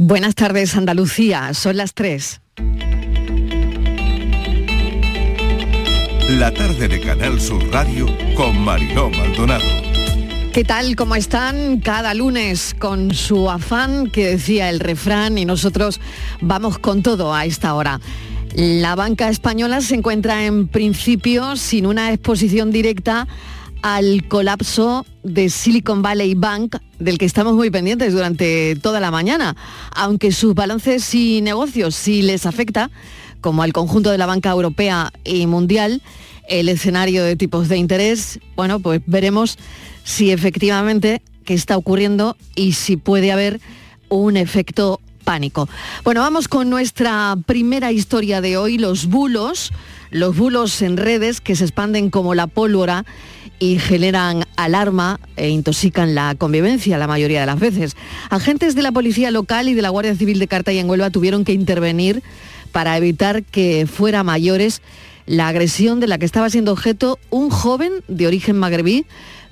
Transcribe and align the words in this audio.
Buenas 0.00 0.36
tardes 0.36 0.76
Andalucía, 0.76 1.52
son 1.54 1.76
las 1.76 1.92
3. 1.92 2.40
La 6.38 6.54
tarde 6.54 6.86
de 6.86 7.00
Canal 7.00 7.40
Sur 7.40 7.68
Radio 7.72 8.06
con 8.36 8.60
Mariló 8.60 9.10
Maldonado. 9.10 9.64
¿Qué 10.52 10.62
tal? 10.62 10.94
¿Cómo 10.94 11.16
están? 11.16 11.80
Cada 11.80 12.14
lunes 12.14 12.76
con 12.78 13.12
su 13.12 13.50
afán 13.50 14.08
que 14.08 14.28
decía 14.28 14.70
el 14.70 14.78
refrán 14.78 15.36
y 15.36 15.44
nosotros 15.44 16.00
vamos 16.40 16.78
con 16.78 17.02
todo 17.02 17.34
a 17.34 17.44
esta 17.44 17.74
hora. 17.74 18.00
La 18.54 18.94
banca 18.94 19.28
española 19.28 19.80
se 19.80 19.96
encuentra 19.96 20.46
en 20.46 20.68
principio 20.68 21.56
sin 21.56 21.86
una 21.86 22.12
exposición 22.12 22.70
directa 22.70 23.26
al 23.82 24.26
colapso 24.28 25.06
de 25.22 25.50
Silicon 25.50 26.02
Valley 26.02 26.34
Bank, 26.34 26.76
del 26.98 27.18
que 27.18 27.26
estamos 27.26 27.54
muy 27.54 27.70
pendientes 27.70 28.12
durante 28.12 28.76
toda 28.76 29.00
la 29.00 29.10
mañana, 29.10 29.56
aunque 29.94 30.32
sus 30.32 30.54
balances 30.54 31.14
y 31.14 31.40
negocios 31.42 31.94
sí 31.94 32.22
les 32.22 32.46
afecta, 32.46 32.90
como 33.40 33.62
al 33.62 33.72
conjunto 33.72 34.10
de 34.10 34.18
la 34.18 34.26
banca 34.26 34.50
europea 34.50 35.12
y 35.24 35.46
mundial, 35.46 36.02
el 36.48 36.68
escenario 36.68 37.22
de 37.24 37.36
tipos 37.36 37.68
de 37.68 37.76
interés, 37.76 38.40
bueno, 38.56 38.80
pues 38.80 39.00
veremos 39.06 39.58
si 40.02 40.30
efectivamente 40.32 41.22
qué 41.44 41.54
está 41.54 41.76
ocurriendo 41.76 42.36
y 42.54 42.72
si 42.72 42.96
puede 42.96 43.32
haber 43.32 43.60
un 44.08 44.36
efecto 44.36 45.00
pánico. 45.24 45.68
Bueno, 46.04 46.22
vamos 46.22 46.48
con 46.48 46.70
nuestra 46.70 47.36
primera 47.46 47.92
historia 47.92 48.40
de 48.40 48.56
hoy, 48.56 48.78
los 48.78 49.06
bulos, 49.06 49.72
los 50.10 50.36
bulos 50.36 50.80
en 50.80 50.96
redes 50.96 51.42
que 51.42 51.54
se 51.54 51.64
expanden 51.64 52.08
como 52.08 52.34
la 52.34 52.46
pólvora 52.46 53.04
y 53.58 53.78
generan 53.78 54.44
alarma 54.56 55.20
e 55.36 55.48
intoxican 55.48 56.14
la 56.14 56.34
convivencia 56.36 56.98
la 56.98 57.06
mayoría 57.06 57.40
de 57.40 57.46
las 57.46 57.58
veces. 57.58 57.96
Agentes 58.30 58.74
de 58.74 58.82
la 58.82 58.92
Policía 58.92 59.30
Local 59.30 59.68
y 59.68 59.74
de 59.74 59.82
la 59.82 59.90
Guardia 59.90 60.14
Civil 60.14 60.38
de 60.38 60.48
Carta 60.48 60.72
y 60.72 60.78
en 60.78 60.88
Huelva 60.88 61.10
tuvieron 61.10 61.44
que 61.44 61.52
intervenir 61.52 62.22
para 62.72 62.96
evitar 62.96 63.42
que 63.42 63.86
fuera 63.86 64.22
mayores 64.22 64.82
la 65.26 65.48
agresión 65.48 66.00
de 66.00 66.06
la 66.06 66.18
que 66.18 66.24
estaba 66.24 66.50
siendo 66.50 66.72
objeto 66.72 67.18
un 67.30 67.50
joven 67.50 67.92
de 68.08 68.26
origen 68.26 68.56
magrebí 68.56 69.04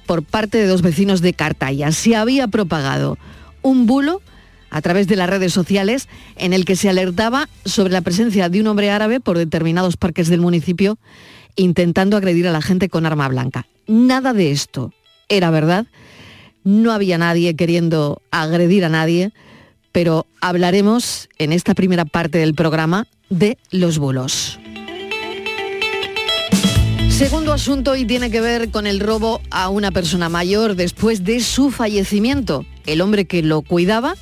por 0.07 0.23
parte 0.23 0.59
de 0.59 0.67
dos 0.67 0.83
vecinos 0.83 1.21
de 1.21 1.35
Cartaya. 1.35 1.93
Se 1.93 2.17
había 2.17 2.49
propagado 2.49 3.19
un 3.63 3.87
bulo 3.87 4.23
a 4.71 4.81
través 4.81 5.07
de 5.07 5.17
las 5.17 5.29
redes 5.29 5.53
sociales 5.53 6.09
en 6.37 6.53
el 6.53 6.65
que 6.65 6.77
se 6.77 6.89
alertaba 6.89 7.49
sobre 7.65 7.93
la 7.93 8.01
presencia 8.01 8.49
de 8.49 8.61
un 8.61 8.67
hombre 8.67 8.91
árabe 8.91 9.21
por 9.21 9.39
determinados 9.39 9.97
parques 9.97 10.29
del 10.29 10.41
municipio 10.41 10.99
intentando 11.57 12.17
agredir 12.17 12.47
a 12.47 12.53
la 12.53 12.63
gente 12.63 12.89
con 12.89 13.07
arma 13.07 13.29
blanca. 13.29 13.67
Nada 13.87 14.33
de 14.33 14.51
esto 14.51 14.93
era 15.29 15.51
verdad. 15.51 15.87
No 16.65 16.93
había 16.93 17.19
nadie 17.19 17.55
queriendo 17.57 18.23
agredir 18.31 18.85
a 18.85 18.89
nadie, 18.89 19.33
pero 19.93 20.27
hablaremos 20.41 21.29
en 21.39 21.53
esta 21.53 21.75
primera 21.75 22.05
parte 22.05 22.39
del 22.39 22.55
programa 22.55 23.07
de 23.31 23.59
los 23.71 23.99
bulos. 23.99 24.59
Segundo 27.09 27.55
asunto 27.55 27.97
y 27.97 28.05
tiene 28.05 28.31
que 28.31 28.43
ver 28.43 28.71
con 28.71 28.87
el 28.87 29.01
robo 29.01 29.41
a 29.51 29.71
una 29.71 29.91
persona 29.91 30.29
mayor 30.29 30.75
después 30.75 31.25
de 31.25 31.41
su 31.41 31.71
fallecimiento. 31.71 32.67
El 32.85 33.01
hombre 33.01 33.25
que 33.25 33.43
lo 33.43 33.63
cuidaba 33.63 34.17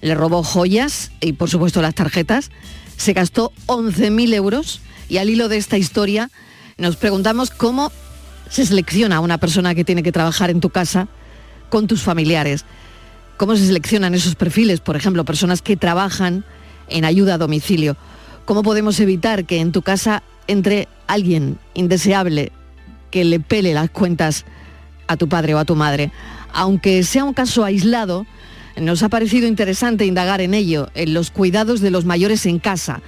le 0.00 0.14
robó 0.14 0.42
joyas 0.42 1.12
y 1.20 1.34
por 1.34 1.50
supuesto 1.50 1.82
las 1.82 1.94
tarjetas, 1.94 2.50
se 2.96 3.12
gastó 3.12 3.52
11.000 3.66 4.34
euros 4.34 4.80
y 5.08 5.18
al 5.18 5.30
hilo 5.30 5.48
de 5.48 5.56
esta 5.56 5.78
historia 5.78 6.30
nos 6.78 6.96
preguntamos 6.96 7.50
cómo 7.50 7.90
se 8.50 8.66
selecciona 8.66 9.16
a 9.16 9.20
una 9.20 9.38
persona 9.38 9.74
que 9.74 9.84
tiene 9.84 10.02
que 10.02 10.12
trabajar 10.12 10.50
en 10.50 10.60
tu 10.60 10.70
casa 10.70 11.08
con 11.70 11.86
tus 11.86 12.02
familiares. 12.02 12.64
¿Cómo 13.38 13.56
se 13.56 13.66
seleccionan 13.66 14.14
esos 14.14 14.34
perfiles? 14.34 14.80
Por 14.80 14.94
ejemplo, 14.94 15.24
personas 15.24 15.62
que 15.62 15.76
trabajan 15.76 16.44
en 16.88 17.04
ayuda 17.04 17.34
a 17.34 17.38
domicilio. 17.38 17.96
¿Cómo 18.44 18.62
podemos 18.62 19.00
evitar 19.00 19.46
que 19.46 19.60
en 19.60 19.72
tu 19.72 19.82
casa 19.82 20.22
entre 20.46 20.86
alguien 21.06 21.58
indeseable 21.74 22.52
que 23.10 23.24
le 23.24 23.40
pele 23.40 23.72
las 23.72 23.90
cuentas 23.90 24.44
a 25.06 25.16
tu 25.16 25.28
padre 25.28 25.54
o 25.54 25.58
a 25.58 25.64
tu 25.64 25.76
madre. 25.76 26.12
Aunque 26.52 27.02
sea 27.04 27.24
un 27.24 27.32
caso 27.32 27.64
aislado, 27.64 28.26
nos 28.76 29.02
ha 29.02 29.08
parecido 29.08 29.46
interesante 29.46 30.04
indagar 30.04 30.40
en 30.40 30.52
ello, 30.52 30.88
en 30.94 31.14
los 31.14 31.30
cuidados 31.30 31.80
de 31.80 31.90
los 31.90 32.04
mayores 32.04 32.44
en 32.46 32.58
casa, 32.58 33.00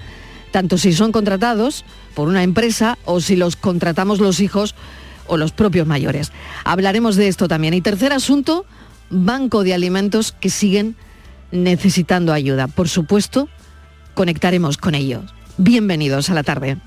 tanto 0.50 0.78
si 0.78 0.92
son 0.92 1.12
contratados 1.12 1.84
por 2.14 2.28
una 2.28 2.42
empresa 2.42 2.98
o 3.04 3.20
si 3.20 3.36
los 3.36 3.56
contratamos 3.56 4.20
los 4.20 4.41
hijos 4.41 4.75
o 5.26 5.36
los 5.36 5.53
propios 5.53 5.86
mayores. 5.86 6.32
Hablaremos 6.64 7.16
de 7.16 7.28
esto 7.28 7.48
también. 7.48 7.75
Y 7.75 7.81
tercer 7.81 8.12
asunto, 8.12 8.64
banco 9.10 9.62
de 9.62 9.75
alimentos 9.75 10.32
que 10.32 10.50
siguen 10.50 10.97
necesitando 11.53 12.32
ayuda. 12.32 12.66
Por 12.66 12.88
supuesto, 12.88 13.48
conectaremos 14.14 14.76
con 14.76 14.94
ellos. 14.94 15.22
Bienvenidos 15.56 16.31
a 16.31 16.34
la 16.34 16.42
tarde. 16.42 16.78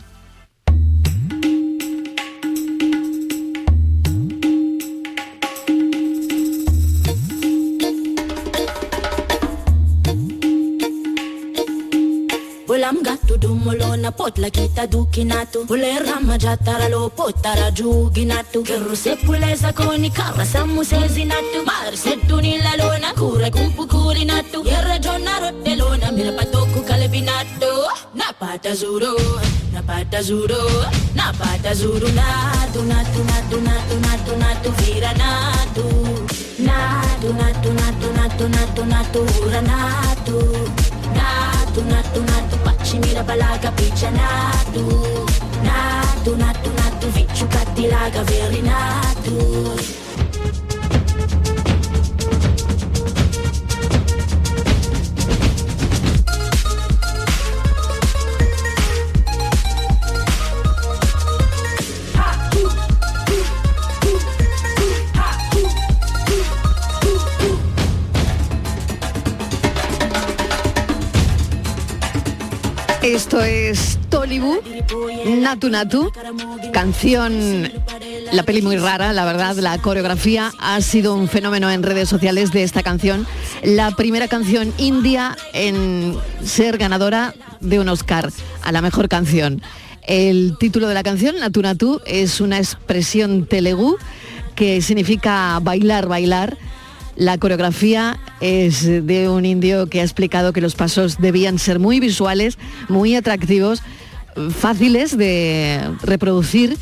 Ulam 12.91 13.03
gattu 13.07 13.37
dumolona 13.39 14.11
potla 14.11 14.49
kita 14.51 14.83
dukinatu 14.85 15.63
Pule 15.65 15.91
rama 16.03 16.35
jatara 16.37 16.89
lo 16.91 17.07
potara 17.09 17.71
juginatu 17.71 18.63
Kerru 18.67 18.95
se 18.95 19.15
pulesa 19.15 19.71
koni 19.71 20.09
kara 20.09 20.43
samu 20.43 20.83
se 20.83 20.97
zinatu 21.07 21.63
Mar 21.65 21.95
se 21.95 22.15
la 22.65 22.73
lona 22.79 23.13
kure 23.15 23.49
kumpu 23.49 23.87
kurinatu 23.87 24.59
Yerra 24.67 24.99
jonna 24.99 25.39
rotte 25.39 25.73
lona 25.79 26.11
mira 26.11 26.31
patoku 26.37 26.83
kalebinatu 26.83 27.71
Napata 28.13 28.75
zuro, 28.75 29.15
napata 29.73 30.21
zuro 30.21 30.61
Napata 31.15 31.73
zuro 31.73 32.09
natu 32.19 32.81
natu 32.91 33.23
natu 33.23 33.57
natu 33.67 33.95
natu 34.05 34.33
natu 34.43 34.69
vira 34.83 35.13
natu 35.13 35.85
Natu 36.67 37.29
natu 37.39 37.69
natu 37.79 38.07
natu 38.17 38.45
natu 38.49 38.83
natu 38.85 39.19
hura 39.31 39.61
natu 39.61 40.37
Natu 41.15 41.81
natu 41.87 42.19
natu 42.29 42.60
paci 42.91 42.99
mira 42.99 43.23
balaga 43.23 43.71
picia 43.71 44.11
natu 44.11 44.83
Natu 45.63 46.35
natu 46.35 46.69
natu 46.75 47.07
vicciu 47.15 47.47
cattilaga 47.47 48.23
veri 48.23 48.61
natu 48.61 49.35
Esto 73.01 73.41
es 73.41 73.97
Tollywood, 74.09 74.59
Natu 75.25 75.69
Natu, 75.69 76.11
canción, 76.71 77.71
la 78.31 78.43
peli 78.43 78.61
muy 78.61 78.77
rara, 78.77 79.11
la 79.11 79.25
verdad, 79.25 79.55
la 79.55 79.79
coreografía 79.79 80.51
ha 80.59 80.79
sido 80.81 81.15
un 81.15 81.27
fenómeno 81.27 81.71
en 81.71 81.81
redes 81.81 82.07
sociales 82.07 82.51
de 82.51 82.61
esta 82.61 82.83
canción, 82.83 83.25
la 83.63 83.91
primera 83.91 84.27
canción 84.27 84.71
india 84.77 85.35
en 85.53 86.15
ser 86.45 86.77
ganadora 86.77 87.33
de 87.59 87.79
un 87.79 87.89
Oscar 87.89 88.31
a 88.61 88.71
la 88.71 88.81
mejor 88.81 89.09
canción. 89.09 89.63
El 90.03 90.55
título 90.59 90.87
de 90.87 90.93
la 90.93 91.03
canción, 91.03 91.39
Natu 91.39 91.63
Natu, 91.63 92.01
es 92.05 92.39
una 92.39 92.59
expresión 92.59 93.47
telugu 93.47 93.97
que 94.55 94.81
significa 94.81 95.59
bailar, 95.59 96.07
bailar, 96.07 96.57
la 97.15 97.37
coreografía 97.37 98.19
es 98.39 98.85
de 98.85 99.29
un 99.29 99.45
indio 99.45 99.87
que 99.87 100.01
ha 100.01 100.03
explicado 100.03 100.53
que 100.53 100.61
los 100.61 100.75
pasos 100.75 101.17
debían 101.19 101.59
ser 101.59 101.79
muy 101.79 101.99
visuales, 101.99 102.57
muy 102.89 103.15
atractivos, 103.15 103.81
fáciles 104.51 105.17
de 105.17 105.81
reproducir 106.03 106.77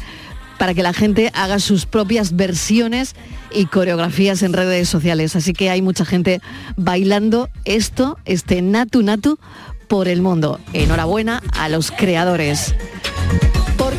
para 0.57 0.73
que 0.73 0.83
la 0.83 0.93
gente 0.93 1.31
haga 1.33 1.59
sus 1.59 1.85
propias 1.85 2.35
versiones 2.35 3.15
y 3.51 3.65
coreografías 3.65 4.43
en 4.43 4.53
redes 4.53 4.89
sociales. 4.89 5.35
Así 5.35 5.53
que 5.53 5.69
hay 5.69 5.81
mucha 5.81 6.05
gente 6.05 6.41
bailando 6.75 7.49
esto, 7.65 8.17
este 8.25 8.61
Natu 8.61 9.01
Natu, 9.01 9.39
por 9.87 10.07
el 10.07 10.21
mundo. 10.21 10.59
Enhorabuena 10.73 11.41
a 11.53 11.69
los 11.69 11.91
creadores. 11.91 12.75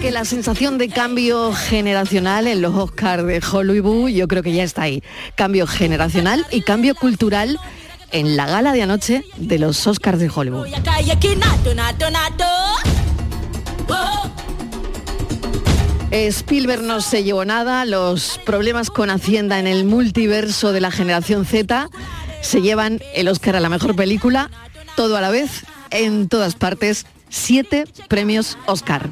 Porque 0.00 0.12
la 0.12 0.25
sensación 0.25 0.79
de 0.79 0.88
cambio 0.88 1.52
generacional 1.52 2.47
en 2.47 2.62
los 2.62 2.75
Oscars 2.75 3.26
de 3.26 3.43
Hollywood 3.52 4.08
yo 4.08 4.29
creo 4.29 4.43
que 4.43 4.55
ya 4.55 4.64
está 4.64 4.81
ahí. 4.81 5.02
Cambio 5.35 5.67
generacional 5.67 6.47
y 6.50 6.62
cambio 6.62 6.94
cultural 6.94 7.61
en 8.11 8.35
la 8.35 8.47
gala 8.47 8.73
de 8.73 8.81
anoche 8.81 9.26
de 9.37 9.58
los 9.58 9.87
Oscars 9.87 10.19
de 10.19 10.31
Hollywood. 10.35 10.69
Spielberg 16.11 16.81
no 16.81 17.02
se 17.02 17.23
llevó 17.23 17.44
nada, 17.44 17.85
los 17.85 18.41
problemas 18.47 18.88
con 18.88 19.11
Hacienda 19.11 19.58
en 19.58 19.67
el 19.67 19.85
multiverso 19.85 20.73
de 20.73 20.81
la 20.81 20.91
generación 20.91 21.44
Z 21.44 21.91
se 22.41 22.62
llevan 22.62 23.02
el 23.14 23.29
Oscar 23.29 23.55
a 23.55 23.61
la 23.61 23.69
mejor 23.69 23.94
película, 23.97 24.50
todo 24.97 25.19
a 25.19 25.20
la 25.20 25.29
vez, 25.29 25.64
en 25.91 26.31
todas 26.31 26.55
partes, 26.55 27.05
siete 27.30 27.84
premios 28.08 28.58
Oscar. 28.66 29.10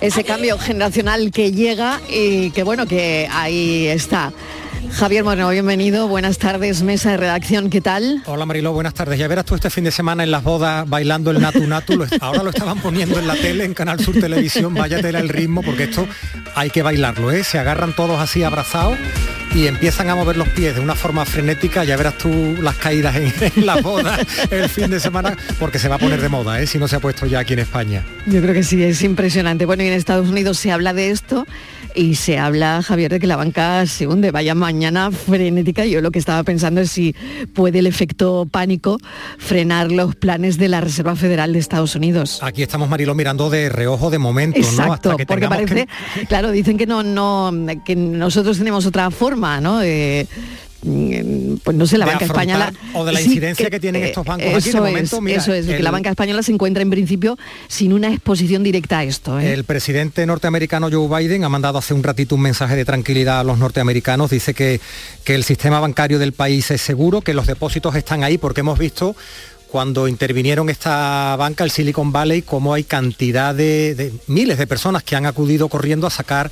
ese 0.00 0.24
cambio 0.24 0.58
generacional 0.58 1.30
que 1.32 1.52
llega 1.52 2.00
y 2.08 2.50
que 2.52 2.62
bueno, 2.62 2.86
que 2.86 3.28
ahí 3.30 3.88
está. 3.88 4.32
Javier 4.92 5.24
Moreno, 5.24 5.48
bienvenido. 5.50 6.08
Buenas 6.08 6.38
tardes, 6.38 6.82
mesa 6.82 7.10
de 7.12 7.16
redacción, 7.16 7.70
¿qué 7.70 7.80
tal? 7.80 8.22
Hola 8.26 8.46
Marilo, 8.46 8.72
buenas 8.72 8.94
tardes. 8.94 9.18
Ya 9.18 9.28
verás 9.28 9.44
tú 9.44 9.54
este 9.54 9.70
fin 9.70 9.84
de 9.84 9.90
semana 9.90 10.24
en 10.24 10.30
las 10.30 10.42
bodas 10.42 10.88
bailando 10.88 11.30
el 11.30 11.40
Natu 11.40 11.66
Natu. 11.66 12.06
Ahora 12.20 12.42
lo 12.42 12.50
estaban 12.50 12.80
poniendo 12.80 13.18
en 13.18 13.26
la 13.26 13.34
tele, 13.34 13.64
en 13.64 13.74
Canal 13.74 14.00
Sur 14.00 14.14
Televisión. 14.14 14.74
Váyatela 14.74 15.18
el 15.18 15.28
ritmo, 15.28 15.62
porque 15.62 15.84
esto 15.84 16.06
hay 16.54 16.70
que 16.70 16.82
bailarlo, 16.82 17.30
¿eh? 17.30 17.44
Se 17.44 17.58
agarran 17.58 17.94
todos 17.94 18.18
así 18.20 18.42
abrazados 18.42 18.98
y 19.54 19.66
empiezan 19.66 20.10
a 20.10 20.14
mover 20.14 20.36
los 20.36 20.48
pies 20.50 20.74
de 20.74 20.80
una 20.80 20.94
forma 20.94 21.24
frenética, 21.24 21.84
ya 21.84 21.96
verás 21.96 22.18
tú 22.18 22.56
las 22.60 22.76
caídas 22.76 23.16
en, 23.16 23.66
las 23.66 23.82
bodas 23.82 24.20
el 24.50 24.68
fin 24.68 24.90
de 24.90 25.00
semana, 25.00 25.36
porque 25.58 25.78
se 25.78 25.88
va 25.88 25.96
a 25.96 25.98
poner 25.98 26.20
de 26.20 26.28
moda, 26.28 26.60
¿eh? 26.60 26.66
si 26.66 26.78
no 26.78 26.86
se 26.86 26.96
ha 26.96 27.00
puesto 27.00 27.26
ya 27.26 27.40
aquí 27.40 27.54
en 27.54 27.60
España. 27.60 28.04
Yo 28.26 28.42
creo 28.42 28.54
que 28.54 28.62
sí, 28.62 28.82
es 28.82 29.02
impresionante. 29.02 29.64
Bueno, 29.64 29.82
y 29.82 29.86
en 29.86 29.94
Estados 29.94 30.28
Unidos 30.28 30.58
se 30.58 30.70
habla 30.70 30.92
de 30.92 31.10
esto 31.10 31.46
y 31.98 32.14
se 32.14 32.38
habla, 32.38 32.80
Javier, 32.80 33.10
de 33.10 33.18
que 33.18 33.26
la 33.26 33.34
banca 33.34 33.84
se 33.86 34.06
hunde. 34.06 34.30
Vaya 34.30 34.54
mañana 34.54 35.10
frenética. 35.10 35.84
Yo 35.84 36.00
lo 36.00 36.12
que 36.12 36.20
estaba 36.20 36.44
pensando 36.44 36.80
es 36.80 36.92
si 36.92 37.14
puede 37.54 37.80
el 37.80 37.88
efecto 37.88 38.46
pánico 38.48 38.98
frenar 39.38 39.90
los 39.90 40.14
planes 40.14 40.58
de 40.58 40.68
la 40.68 40.80
Reserva 40.80 41.16
Federal 41.16 41.52
de 41.52 41.58
Estados 41.58 41.96
Unidos. 41.96 42.38
Aquí 42.40 42.62
estamos, 42.62 42.88
Marilo, 42.88 43.16
mirando 43.16 43.50
de 43.50 43.68
reojo 43.68 44.10
de 44.10 44.18
momento, 44.18 44.60
Exacto, 44.60 45.10
porque 45.10 45.48
parece, 45.48 45.88
claro, 46.28 46.52
dicen 46.52 46.78
que 46.78 46.86
no, 46.86 47.02
no, 47.02 47.52
que 47.84 47.96
nosotros 47.96 48.58
tenemos 48.58 48.86
otra 48.86 49.10
forma, 49.10 49.60
¿no? 49.60 49.80
Mm, 49.80 50.26
pues 50.80 51.76
no 51.76 51.86
sé, 51.86 51.98
la 51.98 52.06
banca 52.06 52.24
española... 52.24 52.72
O 52.94 53.04
de 53.04 53.12
la 53.12 53.20
incidencia 53.20 53.68
que, 53.68 53.80
tienen 53.80 54.04
estos 54.04 54.24
bancos 54.24 54.54
aquí. 54.54 54.70
De 54.70 54.80
momento, 54.80 55.20
eso 55.26 55.52
es, 55.52 55.66
que 55.66 55.82
la 55.82 55.90
banca 55.90 56.10
española 56.10 56.42
se 56.42 56.52
encuentra 56.52 56.82
en 56.82 56.90
principio 56.90 57.36
sin 57.66 57.92
una 57.92 58.12
exposición 58.12 58.62
directa 58.62 58.98
a 58.98 59.04
esto. 59.04 59.40
¿eh? 59.40 59.52
El 59.52 59.64
presidente 59.64 60.24
norteamericano 60.24 60.88
Joe 60.90 61.08
Biden 61.08 61.44
ha 61.44 61.48
mandado 61.48 61.78
hace 61.78 61.94
un 61.94 62.02
ratito 62.02 62.36
un 62.36 62.42
mensaje 62.42 62.76
de 62.76 62.84
tranquilidad 62.84 63.40
a 63.40 63.44
los 63.44 63.58
norteamericanos. 63.58 64.30
Dice 64.30 64.54
que, 64.54 64.80
que 65.24 65.34
el 65.34 65.44
sistema 65.44 65.80
bancario 65.80 66.18
del 66.18 66.32
país 66.32 66.70
es 66.70 66.80
seguro, 66.80 67.22
que 67.22 67.34
los 67.34 67.46
depósitos 67.46 67.96
están 67.96 68.22
ahí 68.22 68.38
porque 68.38 68.60
hemos 68.60 68.78
visto 68.78 69.16
cuando 69.68 70.08
intervinieron 70.08 70.70
esta 70.70 71.36
banca, 71.36 71.62
el 71.62 71.70
Silicon 71.70 72.10
Valley, 72.10 72.40
cómo 72.40 72.72
hay 72.72 72.84
cantidad 72.84 73.54
de 73.54 74.12
miles 74.26 74.56
de 74.56 74.66
personas 74.66 75.02
que 75.02 75.14
han 75.14 75.26
acudido 75.26 75.68
corriendo 75.68 76.06
a 76.06 76.10
sacar 76.10 76.50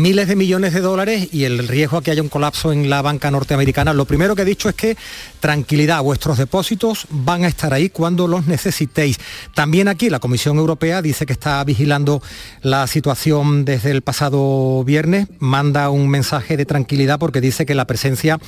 miles 0.00 0.28
de 0.28 0.36
millones 0.36 0.72
de 0.72 0.80
dólares 0.80 1.28
y 1.32 1.44
el 1.44 1.66
riesgo 1.66 1.98
a 1.98 2.02
que 2.02 2.10
haya 2.10 2.22
un 2.22 2.28
colapso 2.28 2.72
en 2.72 2.88
la 2.88 3.02
banca 3.02 3.30
norteamericana. 3.30 3.92
Lo 3.92 4.04
primero 4.04 4.34
que 4.34 4.42
he 4.42 4.44
dicho 4.44 4.68
es 4.68 4.74
que 4.74 4.96
tranquilidad, 5.40 6.02
vuestros 6.02 6.38
depósitos 6.38 7.06
van 7.10 7.44
a 7.44 7.48
estar 7.48 7.74
ahí 7.74 7.90
cuando 7.90 8.28
los 8.28 8.46
necesitéis. 8.46 9.18
También 9.54 9.88
aquí 9.88 10.10
la 10.10 10.20
Comisión 10.20 10.56
Europea 10.58 11.02
dice 11.02 11.26
que 11.26 11.32
está 11.32 11.62
vigilando 11.64 12.22
la 12.62 12.86
situación 12.86 13.64
desde 13.64 13.90
el 13.90 14.02
pasado 14.02 14.84
viernes, 14.84 15.28
manda 15.38 15.90
un 15.90 16.08
mensaje 16.08 16.56
de 16.56 16.64
tranquilidad 16.64 17.18
porque 17.18 17.40
dice 17.40 17.66
que 17.66 17.74
la 17.74 17.86
presencia 17.86 18.38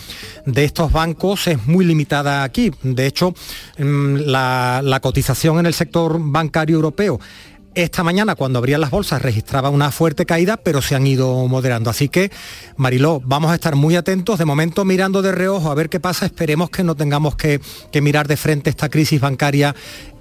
de 0.46 0.64
estos 0.64 0.92
bancos 0.92 1.46
es 1.46 1.66
muy 1.66 1.84
limitada 1.84 2.44
aquí. 2.44 2.70
De 2.82 3.06
hecho, 3.06 3.34
mm, 3.78 4.16
la, 4.26 4.80
la 4.84 5.00
cotización 5.00 5.58
en 5.58 5.66
el 5.66 5.74
sector 5.74 6.18
bancario 6.20 6.76
europeo 6.76 7.20
esta 7.74 8.02
mañana, 8.02 8.34
cuando 8.34 8.58
abrían 8.58 8.80
las 8.80 8.90
bolsas, 8.90 9.22
registraba 9.22 9.70
una 9.70 9.92
fuerte 9.92 10.26
caída, 10.26 10.56
pero 10.56 10.82
se 10.82 10.96
han 10.96 11.06
ido 11.06 11.46
moderando. 11.46 11.88
Así 11.88 12.08
que, 12.08 12.30
Mariló, 12.76 13.20
vamos 13.24 13.52
a 13.52 13.54
estar 13.54 13.76
muy 13.76 13.96
atentos. 13.96 14.38
De 14.38 14.44
momento, 14.44 14.84
mirando 14.84 15.22
de 15.22 15.32
reojo 15.32 15.70
a 15.70 15.74
ver 15.74 15.88
qué 15.88 16.00
pasa. 16.00 16.26
Esperemos 16.26 16.70
que 16.70 16.82
no 16.82 16.96
tengamos 16.96 17.36
que, 17.36 17.60
mirar 18.00 18.26
de 18.26 18.36
frente 18.36 18.70
esta 18.70 18.88
crisis 18.88 19.20
bancaria 19.20 19.74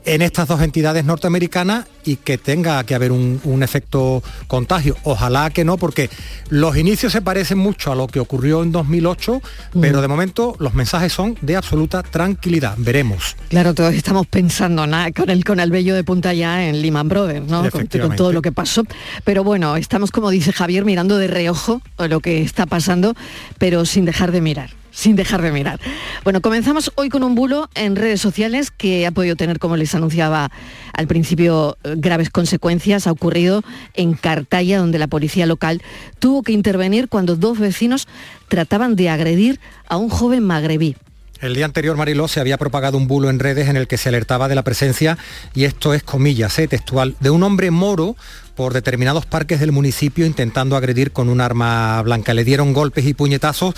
en 0.05 0.21
estas 0.21 0.47
dos 0.47 0.61
entidades 0.61 1.05
norteamericanas 1.05 1.85
y 2.05 2.15
que 2.15 2.37
tenga 2.37 2.83
que 2.83 2.95
haber 2.95 3.11
un, 3.11 3.39
efecto 3.61 4.23
contagio. 4.47 4.95
Ojalá 5.03 5.49
que 5.49 5.65
no, 5.65 5.77
porque 5.77 6.09
los 6.49 6.77
inicios 6.77 7.11
se 7.11 7.21
parecen 7.21 7.57
mucho 7.57 7.91
a 7.91 7.95
lo 7.95 8.07
que 8.07 8.19
ocurrió 8.19 8.63
en 8.63 8.71
2008, 8.71 9.41
pero 9.81 10.01
de 10.01 10.07
momento 10.07 10.55
los 10.59 10.73
mensajes 10.73 11.11
son 11.11 11.37
de 11.41 11.57
absoluta 11.57 12.01
tranquilidad. 12.03 12.75
Veremos. 12.77 13.35
Claro, 13.49 13.73
todos 13.73 13.93
estamos 13.93 14.27
pensando 14.27 14.85
con 15.15 15.29
el 15.29 15.43
con 15.43 15.59
el 15.59 15.71
vello 15.71 15.93
de 15.93 16.03
punta 16.03 16.33
ya 16.33 16.67
en 16.67 16.81
Lehman 16.81 17.09
Brothers, 17.09 17.47
¿no? 17.47 17.69
Con, 17.69 17.87
con, 17.87 18.15
todo 18.15 18.31
lo 18.31 18.41
que 18.41 18.51
pasó. 18.51 18.83
Pero 19.25 19.43
bueno, 19.43 19.75
estamos, 19.75 20.11
como 20.11 20.29
dice 20.29 20.53
Javier, 20.53 20.85
mirando 20.85 21.17
de 21.17 21.27
reojo 21.27 21.81
lo 21.97 22.21
que 22.21 22.41
está 22.41 22.65
pasando, 22.65 23.13
pero 23.57 23.85
sin 23.85 24.05
dejar 24.05 24.31
de 24.31 24.41
mirar 24.41 24.78
sin 24.99 25.15
dejar 25.15 25.41
de 25.41 25.53
mirar. 25.53 25.79
Bueno, 26.25 26.41
comenzamos 26.41 26.91
hoy 26.95 27.07
con 27.07 27.23
un 27.23 27.33
bulo 27.33 27.69
en 27.73 27.95
redes 27.95 28.19
sociales 28.19 28.69
que 28.69 29.07
ha 29.07 29.11
podido 29.11 29.37
tener, 29.37 29.57
como 29.57 29.77
les 29.77 29.95
anunciaba 29.95 30.51
al 30.93 31.07
principio, 31.07 31.77
eh, 31.83 31.95
graves 31.95 32.29
consecuencias. 32.29 33.07
Ha 33.07 33.11
ocurrido 33.11 33.63
en 33.93 34.13
Cartaya, 34.13 34.77
donde 34.77 34.99
la 34.99 35.07
policía 35.07 35.45
local 35.45 35.81
tuvo 36.19 36.43
que 36.43 36.51
intervenir 36.51 37.07
cuando 37.07 37.37
dos 37.37 37.59
vecinos 37.59 38.09
trataban 38.49 38.97
de 38.97 39.09
agredir 39.09 39.61
a 39.87 39.95
un 39.95 40.09
joven 40.09 40.43
magrebí. 40.43 40.97
El 41.39 41.55
día 41.55 41.63
anterior, 41.63 41.95
Mariló, 41.95 42.27
se 42.27 42.41
había 42.41 42.57
propagado 42.57 42.97
un 42.97 43.07
bulo 43.07 43.29
en 43.29 43.39
redes 43.39 43.69
en 43.69 43.77
el 43.77 43.87
que 43.87 43.97
se 43.97 44.09
alertaba 44.09 44.49
de 44.49 44.55
la 44.55 44.63
presencia, 44.63 45.17
y 45.55 45.63
esto 45.63 45.93
es 45.93 46.03
comillas, 46.03 46.59
eh, 46.59 46.67
textual, 46.67 47.15
de 47.21 47.29
un 47.29 47.43
hombre 47.43 47.71
moro 47.71 48.17
por 48.55 48.73
determinados 48.73 49.25
parques 49.25 49.61
del 49.61 49.71
municipio 49.71 50.25
intentando 50.25 50.75
agredir 50.75 51.13
con 51.13 51.29
un 51.29 51.39
arma 51.39 52.01
blanca. 52.01 52.33
Le 52.33 52.43
dieron 52.43 52.73
golpes 52.73 53.05
y 53.05 53.13
puñetazos 53.13 53.73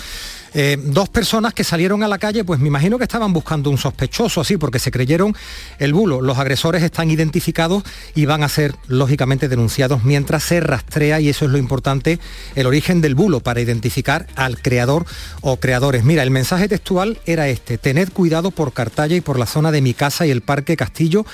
eh, 0.54 0.78
dos 0.82 1.08
personas 1.08 1.54
que 1.54 1.64
salieron 1.64 2.02
a 2.02 2.08
la 2.08 2.18
calle, 2.18 2.44
pues 2.44 2.60
me 2.60 2.68
imagino 2.68 2.98
que 2.98 3.04
estaban 3.04 3.32
buscando 3.32 3.70
un 3.70 3.78
sospechoso, 3.78 4.40
así, 4.40 4.56
porque 4.56 4.78
se 4.78 4.90
creyeron 4.90 5.34
el 5.78 5.94
bulo. 5.94 6.20
Los 6.20 6.38
agresores 6.38 6.82
están 6.82 7.10
identificados 7.10 7.82
y 8.14 8.26
van 8.26 8.42
a 8.42 8.48
ser, 8.48 8.74
lógicamente, 8.86 9.48
denunciados 9.48 10.04
mientras 10.04 10.42
se 10.42 10.60
rastrea, 10.60 11.20
y 11.20 11.28
eso 11.28 11.44
es 11.46 11.50
lo 11.50 11.58
importante, 11.58 12.18
el 12.54 12.66
origen 12.66 13.00
del 13.00 13.14
bulo 13.14 13.40
para 13.40 13.60
identificar 13.60 14.26
al 14.34 14.60
creador 14.60 15.06
o 15.40 15.56
creadores. 15.56 16.04
Mira, 16.04 16.22
el 16.22 16.30
mensaje 16.30 16.68
textual 16.68 17.18
era 17.26 17.48
este, 17.48 17.78
tened 17.78 18.10
cuidado 18.10 18.50
por 18.50 18.72
Cartaya 18.72 19.16
y 19.16 19.20
por 19.20 19.38
la 19.38 19.46
zona 19.46 19.72
de 19.72 19.80
mi 19.80 19.94
casa 19.94 20.26
y 20.26 20.30
el 20.30 20.42
Parque 20.42 20.76
Castillo. 20.76 21.24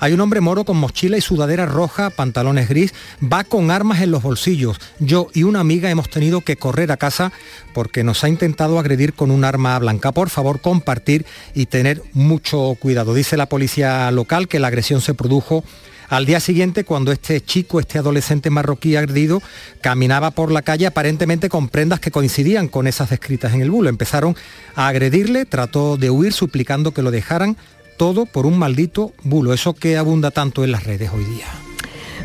Hay 0.00 0.12
un 0.12 0.20
hombre 0.20 0.40
moro 0.40 0.64
con 0.64 0.76
mochila 0.76 1.16
y 1.16 1.20
sudadera 1.20 1.66
roja, 1.66 2.10
pantalones 2.10 2.68
gris, 2.68 2.94
va 3.20 3.44
con 3.44 3.70
armas 3.70 4.00
en 4.00 4.10
los 4.10 4.22
bolsillos. 4.22 4.80
Yo 5.00 5.28
y 5.34 5.42
una 5.42 5.60
amiga 5.60 5.90
hemos 5.90 6.08
tenido 6.08 6.40
que 6.42 6.56
correr 6.56 6.92
a 6.92 6.96
casa 6.96 7.32
porque 7.78 8.02
nos 8.02 8.24
ha 8.24 8.28
intentado 8.28 8.80
agredir 8.80 9.14
con 9.14 9.30
un 9.30 9.44
arma 9.44 9.78
blanca. 9.78 10.10
Por 10.10 10.30
favor, 10.30 10.60
compartir 10.60 11.24
y 11.54 11.66
tener 11.66 12.02
mucho 12.12 12.76
cuidado. 12.80 13.14
Dice 13.14 13.36
la 13.36 13.48
policía 13.48 14.10
local 14.10 14.48
que 14.48 14.58
la 14.58 14.66
agresión 14.66 15.00
se 15.00 15.14
produjo 15.14 15.62
al 16.08 16.26
día 16.26 16.40
siguiente, 16.40 16.82
cuando 16.82 17.12
este 17.12 17.40
chico, 17.40 17.78
este 17.78 18.00
adolescente 18.00 18.50
marroquí 18.50 18.96
agredido, 18.96 19.40
caminaba 19.80 20.32
por 20.32 20.50
la 20.50 20.62
calle 20.62 20.88
aparentemente 20.88 21.48
con 21.48 21.68
prendas 21.68 22.00
que 22.00 22.10
coincidían 22.10 22.66
con 22.66 22.88
esas 22.88 23.10
descritas 23.10 23.54
en 23.54 23.60
el 23.60 23.70
bulo. 23.70 23.90
Empezaron 23.90 24.34
a 24.74 24.88
agredirle, 24.88 25.44
trató 25.44 25.96
de 25.96 26.10
huir 26.10 26.32
suplicando 26.32 26.90
que 26.90 27.02
lo 27.02 27.12
dejaran 27.12 27.56
todo 27.96 28.26
por 28.26 28.44
un 28.44 28.58
maldito 28.58 29.12
bulo, 29.22 29.52
eso 29.52 29.72
que 29.72 29.96
abunda 29.96 30.32
tanto 30.32 30.64
en 30.64 30.72
las 30.72 30.82
redes 30.82 31.12
hoy 31.14 31.22
día. 31.26 31.46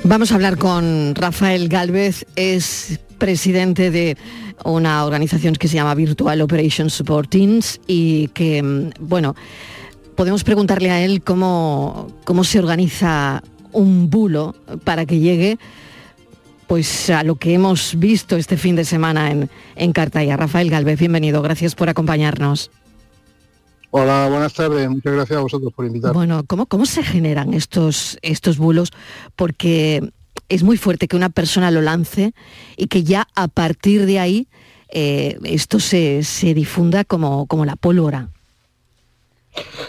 Vamos 0.05 0.33
a 0.33 0.35
hablar 0.35 0.57
con 0.57 1.15
Rafael 1.15 1.69
Galvez, 1.69 2.25
es 2.35 2.99
presidente 3.17 3.89
de 3.89 4.17
una 4.65 5.05
organización 5.05 5.55
que 5.55 5.69
se 5.69 5.75
llama 5.75 5.95
Virtual 5.95 6.41
Operation 6.41 6.89
Support 6.89 7.29
Teams 7.29 7.79
y 7.87 8.27
que, 8.29 8.61
mm, 8.61 8.89
bueno, 8.99 9.33
podemos 10.17 10.43
preguntarle 10.43 10.91
a 10.91 11.01
él 11.01 11.23
cómo, 11.23 12.11
cómo 12.25 12.43
se 12.43 12.59
organiza 12.59 13.41
un 13.71 14.09
bulo 14.09 14.55
para 14.83 15.05
que 15.05 15.19
llegue 15.19 15.57
pues 16.67 17.09
a 17.09 17.23
lo 17.23 17.35
que 17.37 17.53
hemos 17.53 17.97
visto 17.97 18.35
este 18.35 18.57
fin 18.57 18.75
de 18.75 18.83
semana 18.83 19.31
en, 19.31 19.49
en 19.77 19.93
Cartaya. 19.93 20.35
Rafael 20.35 20.69
Galvez, 20.69 20.99
bienvenido, 20.99 21.41
gracias 21.41 21.75
por 21.75 21.87
acompañarnos. 21.87 22.71
Hola, 23.95 24.27
buenas 24.27 24.55
tardes. 24.55 24.89
Muchas 24.89 25.13
gracias 25.13 25.37
a 25.37 25.41
vosotros 25.43 25.71
por 25.71 25.85
invitarme. 25.85 26.15
Bueno, 26.15 26.43
¿cómo, 26.47 26.65
cómo 26.65 26.87
se 26.87 27.03
generan 27.03 27.53
estos, 27.53 28.17
estos 28.23 28.57
bulos? 28.57 28.89
Porque 29.35 30.11
es 30.49 30.63
muy 30.63 30.77
fuerte 30.77 31.07
que 31.07 31.15
una 31.15 31.29
persona 31.29 31.69
lo 31.69 31.79
lance 31.79 32.33
y 32.75 32.87
que 32.87 33.03
ya 33.03 33.27
a 33.35 33.47
partir 33.47 34.07
de 34.07 34.17
ahí 34.17 34.47
eh, 34.89 35.37
esto 35.43 35.79
se, 35.79 36.23
difunda 36.55 37.03
como, 37.03 37.45
como 37.45 37.65
la 37.65 37.75
pólvora. 37.75 38.29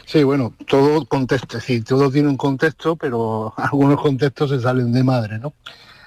Sí, 0.04 0.22
bueno, 0.22 0.52
todo 0.68 1.06
contexto, 1.06 1.58
sí, 1.58 1.80
todo 1.80 2.10
tiene 2.10 2.28
un 2.28 2.36
contexto, 2.36 2.96
pero 2.96 3.54
algunos 3.56 4.02
contextos 4.02 4.50
se 4.50 4.60
salen 4.60 4.92
de 4.92 5.02
madre, 5.02 5.38
¿no? 5.38 5.54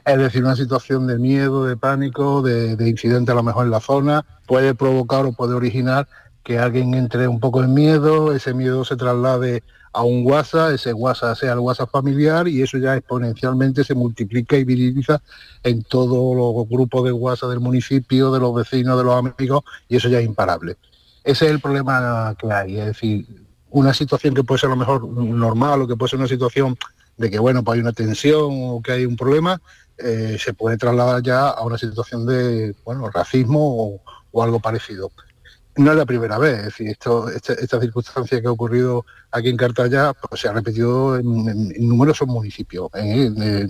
Es 0.06 0.20
decir, 0.20 0.44
una 0.44 0.56
situación 0.56 1.08
de 1.08 1.18
miedo, 1.18 1.66
de 1.66 1.76
pánico, 1.76 2.44
de, 2.44 2.76
de 2.76 2.90
incidente 2.90 3.32
a 3.32 3.36
lo 3.36 3.42
mejor 3.42 3.66
en 3.66 3.72
la 3.72 3.80
zona, 3.80 4.24
puede 4.46 4.76
provocar 4.76 5.26
o 5.26 5.34
puede 5.34 5.56
originar 5.56 6.08
que 6.48 6.58
alguien 6.58 6.94
entre 6.94 7.28
un 7.28 7.42
poco 7.42 7.62
en 7.62 7.74
miedo, 7.74 8.34
ese 8.34 8.54
miedo 8.54 8.86
se 8.86 8.96
traslade 8.96 9.64
a 9.92 10.04
un 10.04 10.26
WhatsApp, 10.26 10.76
ese 10.76 10.94
WhatsApp 10.94 11.36
sea 11.36 11.52
el 11.52 11.60
WhatsApp 11.60 11.92
familiar 11.92 12.48
y 12.48 12.62
eso 12.62 12.78
ya 12.78 12.96
exponencialmente 12.96 13.84
se 13.84 13.94
multiplica 13.94 14.56
y 14.56 14.64
viriliza 14.64 15.22
en 15.62 15.84
todos 15.84 16.38
los 16.38 16.70
grupos 16.70 17.04
de 17.04 17.12
WhatsApp 17.12 17.50
del 17.50 17.60
municipio, 17.60 18.32
de 18.32 18.40
los 18.40 18.56
vecinos, 18.56 18.98
de 18.98 19.04
los 19.04 19.16
amigos 19.16 19.66
y 19.90 19.98
eso 19.98 20.08
ya 20.08 20.20
es 20.20 20.26
imparable. 20.26 20.78
Ese 21.22 21.48
es 21.48 21.52
el 21.52 21.60
problema 21.60 22.34
que 22.40 22.50
hay, 22.50 22.80
es 22.80 22.86
decir, 22.86 23.26
una 23.70 23.94
situación 23.94 24.34
que 24.34 24.46
puede 24.46 24.62
ser 24.62 24.68
a 24.68 24.76
lo 24.76 24.78
mejor 24.78 25.06
normal 25.06 25.82
o 25.82 25.88
que 25.88 25.98
puede 25.98 26.12
ser 26.12 26.20
una 26.20 26.30
situación 26.30 26.78
de 27.18 27.30
que 27.30 27.40
bueno, 27.40 27.62
pues 27.62 27.76
hay 27.76 27.82
una 27.82 27.92
tensión 27.92 28.52
o 28.52 28.82
que 28.82 28.94
hay 28.94 29.06
un 29.06 29.18
problema, 29.18 29.62
eh, 29.98 30.38
se 30.40 30.54
puede 30.54 30.78
trasladar 30.78 31.22
ya 31.22 31.50
a 31.50 31.66
una 31.66 31.78
situación 31.78 32.26
de 32.26 32.74
bueno, 32.86 33.12
racismo 33.12 34.00
o 34.32 34.44
algo 34.44 34.62
parecido 34.62 35.12
no 35.78 35.92
es 35.92 35.98
la 35.98 36.06
primera 36.06 36.38
vez, 36.38 36.58
es 36.60 36.66
decir, 36.66 36.90
esto, 36.90 37.30
este, 37.30 37.54
esta, 37.64 37.80
circunstancia 37.80 38.42
que 38.42 38.48
ha 38.48 38.52
ocurrido 38.52 39.06
aquí 39.32 39.50
en 39.50 39.58
Cartaya 39.58 40.14
pues, 40.14 40.42
se 40.42 40.48
ha 40.48 40.54
repetido 40.54 41.18
en, 41.18 41.70
numerosos 41.88 42.28
municipios. 42.28 42.90
¿eh? 42.96 43.68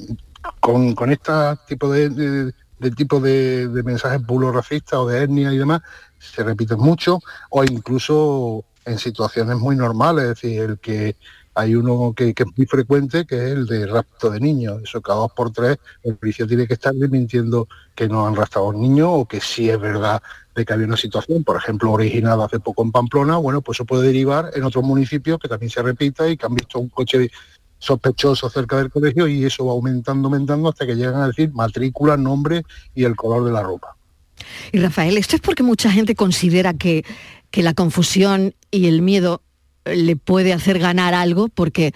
con, 0.59 1.11
este 1.11 1.31
tipo 1.67 1.91
de, 1.91 2.53
tipo 2.95 3.19
de, 3.19 3.69
mensajes 3.83 4.21
racistas 4.53 4.99
o 4.99 5.07
de 5.07 5.23
etnia 5.23 5.51
y 5.51 5.57
demás, 5.57 5.81
se 6.19 6.43
repiten 6.43 6.79
mucho, 6.79 7.19
o 7.49 7.63
incluso 7.63 8.63
en 8.85 8.97
situaciones 8.97 9.57
muy 9.57 9.75
normales, 9.75 10.23
es 10.23 10.29
decir, 10.29 10.61
el 10.61 10.79
que 10.79 11.15
hay 11.57 11.73
uno 11.73 12.13
que, 12.15 12.33
es 12.37 12.45
muy 12.55 12.67
frecuente, 12.67 13.25
que 13.25 13.35
es 13.35 13.51
el 13.51 13.65
de 13.65 13.87
rapto 13.87 14.29
de 14.29 14.39
niños. 14.39 14.83
Eso 14.83 15.01
cada 15.01 15.19
dos 15.21 15.31
por 15.31 15.51
tres, 15.51 15.79
el 16.03 16.15
policía 16.15 16.45
tiene 16.45 16.67
que 16.67 16.75
estar 16.75 16.93
mintiendo 16.93 17.67
que 17.95 18.07
no 18.07 18.27
han 18.27 18.35
raptado 18.35 18.67
a 18.67 18.69
un 18.69 18.81
niño 18.81 19.11
o 19.11 19.27
que 19.27 19.41
sí 19.41 19.67
es 19.67 19.79
verdad 19.79 20.21
de 20.57 20.65
que 20.65 20.73
había 20.73 20.87
una 20.87 20.97
situación, 20.97 21.43
por 21.43 21.55
ejemplo, 21.55 21.91
originada 21.91 22.45
hace 22.45 22.59
poco 22.59 22.83
en 22.83 22.91
Pamplona, 22.91 23.37
bueno, 23.37 23.61
pues 23.61 23.77
eso 23.77 23.85
puede 23.85 24.07
derivar 24.07 24.49
en 24.55 24.63
otros 24.63 24.83
municipios 24.83 25.37
que 25.37 25.47
también 25.47 25.69
se 25.69 25.83
repita 25.83 26.27
y 26.27 26.35
que 26.35 26.47
han 26.47 26.55
visto 26.55 26.79
un 26.79 26.89
coche 26.89 27.29
sospechoso 27.77 28.49
cerca 28.49 28.77
del 28.77 28.89
colegio 28.89 29.27
y 29.27 29.45
eso 29.45 29.67
va 29.67 29.73
aumentando, 29.73 30.27
aumentando 30.27 30.69
hasta 30.69 30.87
que 30.87 30.95
llegan 30.95 31.21
a 31.21 31.27
decir 31.27 31.51
matrícula, 31.53 32.17
nombre 32.17 32.63
y 32.95 33.03
el 33.03 33.15
color 33.15 33.45
de 33.45 33.51
la 33.51 33.61
ropa. 33.61 33.95
Y 34.71 34.79
Rafael, 34.79 35.15
esto 35.17 35.35
es 35.35 35.41
porque 35.43 35.61
mucha 35.61 35.91
gente 35.91 36.15
considera 36.15 36.73
que, 36.73 37.05
que 37.51 37.61
la 37.61 37.75
confusión 37.75 38.55
y 38.71 38.87
el 38.87 39.03
miedo 39.03 39.43
le 39.85 40.15
puede 40.15 40.53
hacer 40.53 40.79
ganar 40.79 41.13
algo 41.13 41.49
porque 41.49 41.93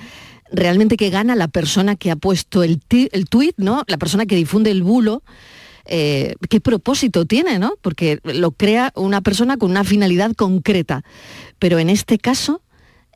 realmente 0.51 0.98
que 0.98 1.10
gana 1.10 1.36
la 1.36 1.48
persona 1.48 1.96
que 1.96 2.12
ha 2.12 2.15
puesto 2.15 2.62
el, 2.62 2.80
el 3.12 3.25
tuit, 3.25 3.56
¿no? 3.58 3.84
La 3.88 3.98
persona 3.98 4.27
que 4.27 4.36
difunde 4.36 4.70
el 4.70 4.84
bulo. 4.84 5.24
Eh, 5.93 6.36
qué 6.50 6.62
propósito 6.62 7.25
tiene, 7.25 7.60
¿no? 7.60 7.74
Porque 7.81 8.21
lo 8.24 8.51
crea 8.51 8.93
una 8.95 9.19
persona 9.19 9.57
con 9.57 9.71
una 9.71 9.83
finalidad 9.83 10.31
concreta. 10.36 11.03
Pero 11.60 11.79
en 11.79 11.89
este 11.89 12.17
caso, 12.17 12.62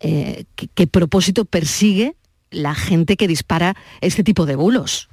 eh, 0.01 0.43
¿qué, 0.55 0.85
propósito 0.85 1.45
persigue 1.45 2.17
la 2.51 2.75
gente 2.75 3.15
que 3.15 3.29
dispara 3.29 3.77
este 4.01 4.25
tipo 4.25 4.45
de 4.45 4.57
bulos? 4.57 5.07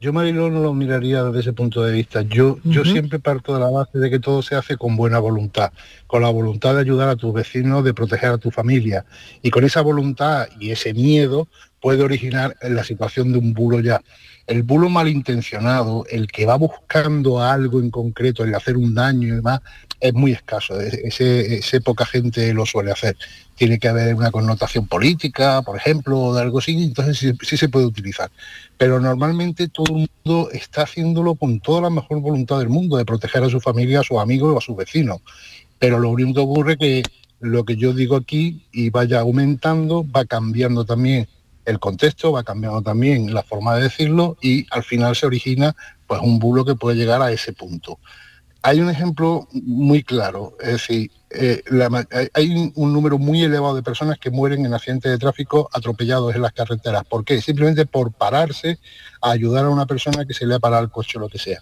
Yo, 0.00 0.12
Mariló, 0.12 0.48
no 0.48 0.60
lo 0.60 0.72
miraría 0.74 1.24
desde 1.24 1.40
ese 1.40 1.52
punto 1.52 1.82
de 1.82 1.92
vista. 1.92 2.22
Yo, 2.22 2.60
yo 2.62 2.84
siempre 2.84 3.18
parto 3.18 3.54
de 3.54 3.58
la 3.58 3.70
base 3.70 3.98
de 3.98 4.08
que 4.08 4.20
todo 4.20 4.40
se 4.40 4.54
hace 4.54 4.76
con 4.76 4.94
buena 4.94 5.18
voluntad, 5.18 5.72
con 6.06 6.22
la 6.22 6.30
voluntad 6.30 6.74
de 6.74 6.82
ayudar 6.82 7.08
a 7.08 7.16
tus 7.16 7.34
vecinos, 7.34 7.82
de 7.82 7.94
proteger 7.94 8.30
a 8.30 8.38
tu 8.38 8.52
familia. 8.52 9.04
Y 9.42 9.50
con 9.50 9.64
esa 9.64 9.80
voluntad 9.80 10.46
y 10.60 10.70
ese 10.70 10.94
miedo 10.94 11.48
puede 11.80 12.02
originar 12.02 12.56
la 12.62 12.84
situación 12.84 13.32
de 13.32 13.38
un 13.38 13.54
bulo 13.54 13.80
ya. 13.80 14.00
El 14.46 14.62
bulo 14.62 14.88
malintencionado, 14.88 16.04
el 16.08 16.26
que 16.28 16.46
va 16.46 16.56
buscando 16.56 17.42
algo 17.42 17.80
en 17.80 17.90
concreto, 17.90 18.44
el 18.44 18.54
hacer 18.54 18.76
un 18.76 18.94
daño 18.94 19.28
y 19.28 19.30
demás, 19.32 19.60
es 20.00 20.14
muy 20.14 20.32
escaso. 20.32 20.80
Ese, 20.80 21.80
poca 21.82 22.06
gente 22.06 22.54
lo 22.54 22.64
suele 22.64 22.90
hacer. 22.90 23.16
Tiene 23.56 23.78
que 23.78 23.88
haber 23.88 24.14
una 24.14 24.30
connotación 24.30 24.86
política, 24.86 25.60
por 25.62 25.76
ejemplo, 25.76 26.18
o 26.18 26.34
de 26.34 26.40
algo 26.40 26.60
así, 26.60 26.82
entonces 26.82 27.34
sí 27.42 27.56
se 27.56 27.68
puede 27.68 27.86
utilizar 27.86 28.30
pero 28.78 29.00
normalmente 29.00 29.68
todo 29.68 29.86
el 29.88 30.08
mundo 30.24 30.50
está 30.52 30.82
haciéndolo 30.82 31.34
con 31.34 31.58
toda 31.58 31.82
la 31.82 31.90
mejor 31.90 32.20
voluntad 32.20 32.60
del 32.60 32.68
mundo, 32.68 32.96
de 32.96 33.04
proteger 33.04 33.42
a 33.42 33.50
su 33.50 33.60
familia, 33.60 34.00
a 34.00 34.04
sus 34.04 34.18
amigos 34.18 34.54
o 34.54 34.58
a 34.58 34.60
sus 34.60 34.76
vecinos. 34.76 35.18
Pero 35.80 35.98
lo 35.98 36.10
único 36.10 36.34
que 36.34 36.40
ocurre 36.40 36.72
es 36.74 36.78
que 36.78 37.02
lo 37.40 37.64
que 37.64 37.76
yo 37.76 37.92
digo 37.92 38.14
aquí 38.16 38.62
y 38.72 38.90
vaya 38.90 39.20
aumentando, 39.20 40.06
va 40.08 40.24
cambiando 40.24 40.84
también 40.84 41.28
el 41.68 41.78
contexto, 41.78 42.32
va 42.32 42.42
cambiando 42.42 42.82
también 42.82 43.32
la 43.34 43.42
forma 43.42 43.76
de 43.76 43.82
decirlo 43.82 44.36
y 44.40 44.66
al 44.70 44.82
final 44.82 45.14
se 45.14 45.26
origina 45.26 45.76
pues 46.06 46.20
un 46.22 46.38
bulo 46.38 46.64
que 46.64 46.74
puede 46.74 46.96
llegar 46.96 47.20
a 47.20 47.30
ese 47.30 47.52
punto. 47.52 47.98
Hay 48.62 48.80
un 48.80 48.88
ejemplo 48.88 49.46
muy 49.52 50.02
claro, 50.02 50.56
es 50.60 50.72
decir, 50.72 51.10
eh, 51.30 51.62
hay 52.32 52.72
un 52.74 52.92
número 52.92 53.18
muy 53.18 53.44
elevado 53.44 53.74
de 53.74 53.82
personas 53.82 54.18
que 54.18 54.30
mueren 54.30 54.64
en 54.64 54.72
accidentes 54.72 55.12
de 55.12 55.18
tráfico 55.18 55.68
atropellados 55.72 56.34
en 56.34 56.42
las 56.42 56.52
carreteras. 56.52 57.04
¿Por 57.04 57.24
qué? 57.24 57.40
Simplemente 57.42 57.84
por 57.84 58.12
pararse 58.12 58.78
a 59.20 59.30
ayudar 59.30 59.66
a 59.66 59.68
una 59.68 59.86
persona 59.86 60.24
que 60.24 60.34
se 60.34 60.46
le 60.46 60.54
ha 60.54 60.58
parado 60.58 60.82
el 60.82 60.90
coche 60.90 61.18
o 61.18 61.20
lo 61.20 61.28
que 61.28 61.38
sea. 61.38 61.60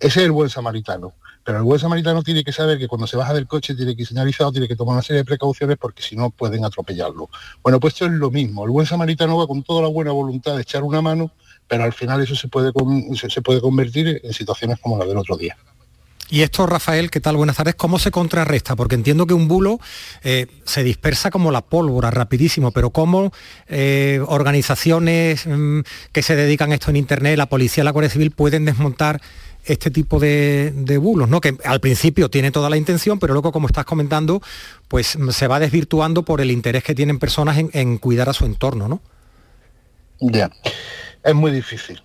Ese 0.00 0.20
es 0.20 0.26
el 0.26 0.32
buen 0.32 0.48
samaritano. 0.48 1.12
Pero 1.44 1.58
el 1.58 1.64
buen 1.64 1.78
samaritano 1.78 2.22
tiene 2.22 2.44
que 2.44 2.52
saber 2.52 2.78
que 2.78 2.88
cuando 2.88 3.06
se 3.06 3.16
baja 3.16 3.32
del 3.34 3.46
coche 3.46 3.74
tiene 3.74 3.94
que 3.94 4.02
ir 4.02 4.08
señalizado, 4.08 4.52
tiene 4.52 4.68
que 4.68 4.76
tomar 4.76 4.94
una 4.94 5.02
serie 5.02 5.18
de 5.18 5.24
precauciones 5.24 5.76
porque 5.78 6.02
si 6.02 6.16
no 6.16 6.30
pueden 6.30 6.64
atropellarlo. 6.64 7.28
Bueno, 7.62 7.80
pues 7.80 7.94
esto 7.94 8.06
es 8.06 8.12
lo 8.12 8.30
mismo. 8.30 8.64
El 8.64 8.70
buen 8.70 8.86
samaritano 8.86 9.36
va 9.36 9.46
con 9.46 9.62
toda 9.62 9.82
la 9.82 9.88
buena 9.88 10.12
voluntad 10.12 10.56
de 10.56 10.62
echar 10.62 10.82
una 10.82 11.00
mano, 11.00 11.32
pero 11.68 11.84
al 11.84 11.92
final 11.92 12.22
eso 12.22 12.34
se 12.34 12.48
puede, 12.48 12.72
se 13.14 13.42
puede 13.42 13.60
convertir 13.60 14.20
en 14.22 14.32
situaciones 14.32 14.78
como 14.80 14.98
la 14.98 15.06
del 15.06 15.16
otro 15.16 15.36
día. 15.36 15.56
Y 16.30 16.42
esto, 16.42 16.64
Rafael, 16.64 17.10
¿qué 17.10 17.18
tal? 17.18 17.36
Buenas 17.36 17.56
tardes. 17.56 17.74
¿Cómo 17.74 17.98
se 17.98 18.12
contrarresta? 18.12 18.76
Porque 18.76 18.94
entiendo 18.94 19.26
que 19.26 19.34
un 19.34 19.48
bulo 19.48 19.80
eh, 20.22 20.46
se 20.64 20.84
dispersa 20.84 21.30
como 21.32 21.50
la 21.50 21.60
pólvora, 21.60 22.12
rapidísimo, 22.12 22.70
pero 22.70 22.90
¿cómo 22.90 23.32
eh, 23.66 24.20
organizaciones 24.24 25.44
mm, 25.46 25.80
que 26.12 26.22
se 26.22 26.36
dedican 26.36 26.70
a 26.70 26.74
esto 26.74 26.90
en 26.90 26.96
Internet, 26.96 27.36
la 27.36 27.46
policía, 27.46 27.82
la 27.82 27.90
Guardia 27.90 28.10
Civil, 28.10 28.30
pueden 28.30 28.64
desmontar 28.64 29.20
este 29.64 29.90
tipo 29.90 30.18
de, 30.18 30.98
bulos, 31.00 31.28
¿no? 31.28 31.40
Que 31.40 31.56
al 31.64 31.80
principio 31.80 32.28
tiene 32.28 32.50
toda 32.50 32.70
la 32.70 32.76
intención, 32.76 33.18
pero 33.18 33.34
luego, 33.34 33.52
como 33.52 33.66
estás 33.66 33.84
comentando, 33.84 34.42
pues 34.88 35.18
se 35.30 35.46
va 35.46 35.60
desvirtuando 35.60 36.24
por 36.24 36.40
el 36.40 36.50
interés 36.50 36.84
que 36.84 36.94
tienen 36.94 37.18
personas 37.18 37.58
en, 37.58 37.98
cuidar 37.98 38.28
a 38.28 38.32
su 38.32 38.44
entorno, 38.44 38.88
¿no? 38.88 39.00
Ya, 40.20 40.50
es 41.24 41.34
muy 41.34 41.50
difícil 41.50 42.02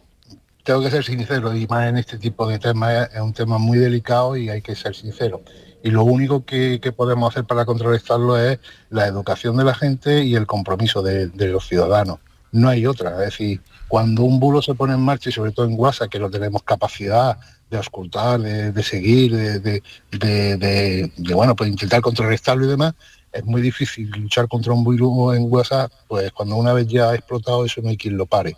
tengo 0.63 0.81
que 0.81 0.89
ser 0.89 1.03
sincero, 1.03 1.55
y 1.55 1.67
más 1.67 1.87
en 1.87 1.97
este 1.97 2.17
tipo 2.17 2.47
de 2.47 2.57
temas 2.57 3.09
es 3.13 3.21
un 3.21 3.33
tema 3.33 3.59
muy 3.59 3.77
delicado 3.77 4.35
y 4.35 4.49
hay 4.49 4.63
que 4.63 4.75
ser 4.75 4.95
sincero. 4.95 5.43
Y 5.83 5.91
lo 5.91 6.03
único 6.03 6.43
que, 6.43 6.79
podemos 6.97 7.31
hacer 7.31 7.45
para 7.45 7.65
contrarrestarlo 7.65 8.35
es 8.39 8.57
la 8.89 9.05
educación 9.05 9.55
de 9.57 9.63
la 9.63 9.75
gente 9.75 10.23
y 10.23 10.33
el 10.33 10.47
compromiso 10.47 11.03
de, 11.03 11.29
los 11.35 11.67
ciudadanos. 11.67 12.17
No 12.51 12.69
hay 12.69 12.87
otra. 12.87 13.11
Es 13.11 13.29
decir, 13.29 13.61
cuando 13.95 14.23
un 14.23 14.41
bulo 14.41 14.61
se 14.61 14.75
pone 14.75 14.93
en 14.93 14.99
marcha 14.99 15.29
y 15.29 15.31
sobre 15.31 15.53
todo 15.53 15.67
en 15.67 15.79
WhatsApp, 15.79 16.09
que 16.09 16.19
lo 16.19 16.29
tenemos 16.29 16.63
capacidad 16.63 17.37
de 17.69 17.77
auscultar, 17.77 18.41
de, 18.41 18.83
seguir, 18.83 19.33
de, 19.33 19.81
de, 20.11 21.33
bueno, 21.33 21.55
pues 21.55 21.69
intentar 21.69 22.01
contrarrestarlo 22.01 22.65
y 22.65 22.67
demás, 22.67 22.93
es 23.31 23.45
muy 23.45 23.61
difícil 23.61 24.09
luchar 24.09 24.49
contra 24.49 24.73
un 24.73 24.83
bulo 24.83 25.33
en 25.33 25.49
WhatsApp, 25.49 25.93
pues 26.09 26.29
cuando 26.33 26.57
una 26.57 26.73
vez 26.73 26.87
ya 26.87 27.11
ha 27.11 27.15
explotado 27.15 27.63
eso 27.63 27.81
no 27.81 27.87
hay 27.87 27.95
quien 27.95 28.17
lo 28.17 28.25
pare. 28.25 28.57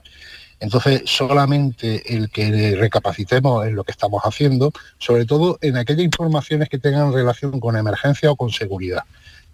Entonces, 0.60 1.04
solamente 1.06 2.16
el 2.16 2.32
que 2.32 2.76
recapacitemos 2.76 3.68
en 3.68 3.76
lo 3.76 3.84
que 3.84 3.92
estamos 3.92 4.24
haciendo, 4.24 4.72
sobre 4.98 5.26
todo 5.26 5.60
en 5.62 5.78
aquellas 5.78 6.06
informaciones 6.06 6.68
que 6.68 6.80
tengan 6.80 7.14
relación 7.14 7.60
con 7.60 7.78
emergencia 7.78 8.32
o 8.32 8.36
con 8.36 8.50
seguridad 8.50 9.04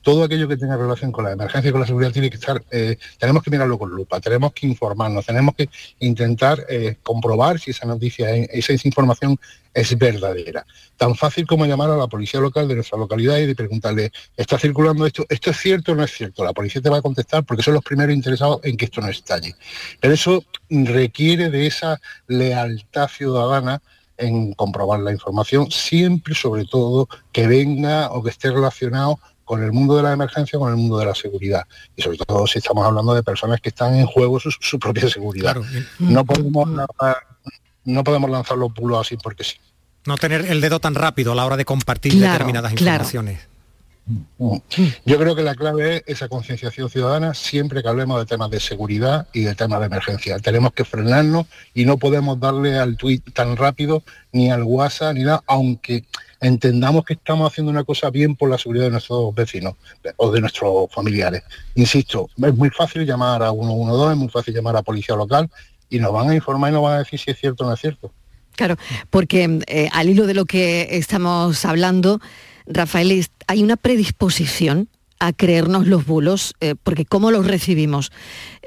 todo 0.03 0.23
aquello 0.23 0.47
que 0.47 0.57
tenga 0.57 0.77
relación 0.77 1.11
con 1.11 1.23
la 1.23 1.31
emergencia 1.31 1.69
y 1.69 1.71
con 1.71 1.81
la 1.81 1.87
seguridad 1.87 2.11
tiene 2.11 2.29
que 2.29 2.35
estar, 2.35 2.61
eh, 2.69 2.97
tenemos 3.17 3.41
que 3.41 3.49
mirarlo 3.49 3.79
con 3.79 3.89
lupa, 3.89 4.19
tenemos 4.19 4.53
que 4.53 4.67
informarnos, 4.67 5.25
tenemos 5.25 5.55
que 5.55 5.69
intentar 5.99 6.63
eh, 6.69 6.97
comprobar 7.01 7.59
si 7.59 7.71
esa 7.71 7.87
noticia, 7.87 8.29
esa, 8.35 8.73
información 8.73 9.39
es 9.73 9.97
verdadera. 9.97 10.65
Tan 10.97 11.15
fácil 11.15 11.47
como 11.47 11.65
llamar 11.65 11.89
a 11.89 11.95
la 11.95 12.07
policía 12.07 12.39
local 12.39 12.67
de 12.67 12.75
nuestra 12.75 12.99
localidad 12.99 13.37
y 13.37 13.47
de 13.47 13.55
preguntarle, 13.55 14.11
¿está 14.35 14.59
circulando 14.59 15.07
esto? 15.07 15.25
¿Esto 15.29 15.51
es 15.51 15.57
cierto 15.57 15.93
o 15.93 15.95
no 15.95 16.03
es 16.03 16.11
cierto? 16.11 16.43
La 16.43 16.53
policía 16.53 16.81
te 16.81 16.89
va 16.89 16.97
a 16.97 17.01
contestar 17.01 17.43
porque 17.45 17.63
son 17.63 17.73
los 17.73 17.83
primeros 17.83 18.13
interesados 18.13 18.59
en 18.63 18.75
que 18.75 18.85
esto 18.85 19.01
no 19.01 19.07
estalle. 19.07 19.55
Pero 20.01 20.13
eso 20.13 20.43
requiere 20.69 21.49
de 21.49 21.65
esa 21.65 21.99
lealtad 22.27 23.07
ciudadana 23.07 23.81
en 24.17 24.53
comprobar 24.53 24.99
la 24.99 25.11
información, 25.11 25.71
siempre 25.71 26.35
sobre 26.35 26.65
todo 26.65 27.07
que 27.31 27.47
venga 27.47 28.11
o 28.11 28.21
que 28.21 28.29
esté 28.29 28.51
relacionado 28.51 29.19
con 29.53 29.61
el 29.61 29.71
mundo 29.71 29.95
de 29.95 30.01
la 30.01 30.13
emergencia, 30.13 30.57
con 30.57 30.71
el 30.71 30.77
mundo 30.77 30.97
de 30.97 31.05
la 31.05 31.13
seguridad. 31.13 31.67
Y 31.95 32.01
sobre 32.01 32.17
todo 32.17 32.47
si 32.47 32.57
estamos 32.57 32.83
hablando 32.83 33.13
de 33.13 33.21
personas 33.21 33.61
que 33.61 33.69
están 33.69 33.93
en 33.93 34.07
juego 34.07 34.39
su, 34.39 34.79
propia 34.79 35.07
seguridad. 35.07 35.55
No, 35.99 36.25
podemos 36.25 36.67
lanzar, 36.69 37.17
no 37.85 38.03
podemos 38.03 38.31
lanzar 38.31 38.57
los 38.57 38.73
bulos 38.73 39.05
así 39.05 39.15
porque 39.15 39.43
sí. 39.43 39.57
No 40.05 40.17
tener 40.17 40.47
el 40.47 40.59
dedo 40.59 40.79
tan 40.79 40.95
rápido 40.95 41.33
a 41.33 41.35
la 41.35 41.45
hora 41.45 41.55
de 41.55 41.65
compartir 41.65 42.15
determinadas 42.15 42.71
informaciones. 42.71 43.47
Yo 45.05 45.17
creo 45.19 45.35
que 45.35 45.43
la 45.43 45.53
clave 45.53 45.97
es 45.97 46.03
esa 46.07 46.27
concienciación 46.27 46.89
ciudadana 46.89 47.35
siempre 47.35 47.83
que 47.83 47.89
hablemos 47.89 48.19
de 48.19 48.25
temas 48.25 48.49
de 48.49 48.59
seguridad 48.59 49.27
y 49.33 49.41
de 49.41 49.53
temas 49.53 49.81
de 49.81 49.85
emergencia. 49.85 50.39
Tenemos 50.39 50.73
que 50.73 50.83
frenarnos 50.83 51.45
y 51.75 51.85
no 51.85 51.97
podemos 51.97 52.39
darle 52.39 52.79
al 52.79 52.97
tuit 52.97 53.31
tan 53.33 53.55
rápido, 53.55 54.01
ni 54.31 54.49
al 54.49 54.63
WhatsApp, 54.63 55.13
ni 55.13 55.23
nada, 55.23 55.43
aunque 55.45 56.05
entendamos 56.43 57.05
que 57.05 57.13
estamos 57.13 57.51
haciendo 57.51 57.71
una 57.71 57.83
cosa 57.83 58.09
bien 58.09 58.35
por 58.35 58.49
la 58.49 58.57
seguridad 58.57 58.85
de 58.85 58.91
nuestros 58.91 59.33
vecinos 59.33 59.75
o 60.17 60.31
de 60.31 60.41
nuestros 60.41 60.91
familiares. 60.91 61.41
Insisto, 61.75 62.29
es 62.37 62.55
muy 62.55 62.69
fácil 62.69 63.05
llamar 63.05 63.41
a 63.41 63.51
112, 63.51 64.11
es 64.11 64.17
muy 64.17 64.29
fácil 64.29 64.53
llamar 64.53 64.75
a 64.75 64.83
policía 64.83 65.15
local 65.15 65.49
y 65.89 65.99
nos 65.99 66.11
van 66.11 66.29
a 66.29 66.35
informar 66.35 66.71
y 66.71 66.73
nos 66.73 66.83
van 66.83 66.93
a 66.93 66.97
decir 66.99 67.19
si 67.19 67.31
es 67.31 67.39
cierto 67.39 67.63
o 67.63 67.67
no 67.67 67.73
es 67.73 67.79
cierto. 67.79 68.11
Claro, 68.55 68.75
porque 69.09 69.59
eh, 69.67 69.89
al 69.93 70.09
hilo 70.09 70.27
de 70.27 70.33
lo 70.33 70.45
que 70.45 70.89
estamos 70.91 71.65
hablando, 71.65 72.19
Rafael, 72.67 73.25
hay 73.47 73.63
una 73.63 73.77
predisposición 73.77 74.89
a 75.19 75.33
creernos 75.33 75.87
los 75.87 76.05
bulos, 76.05 76.53
eh, 76.59 76.75
porque 76.81 77.05
cómo 77.05 77.31
los 77.31 77.45
recibimos. 77.45 78.11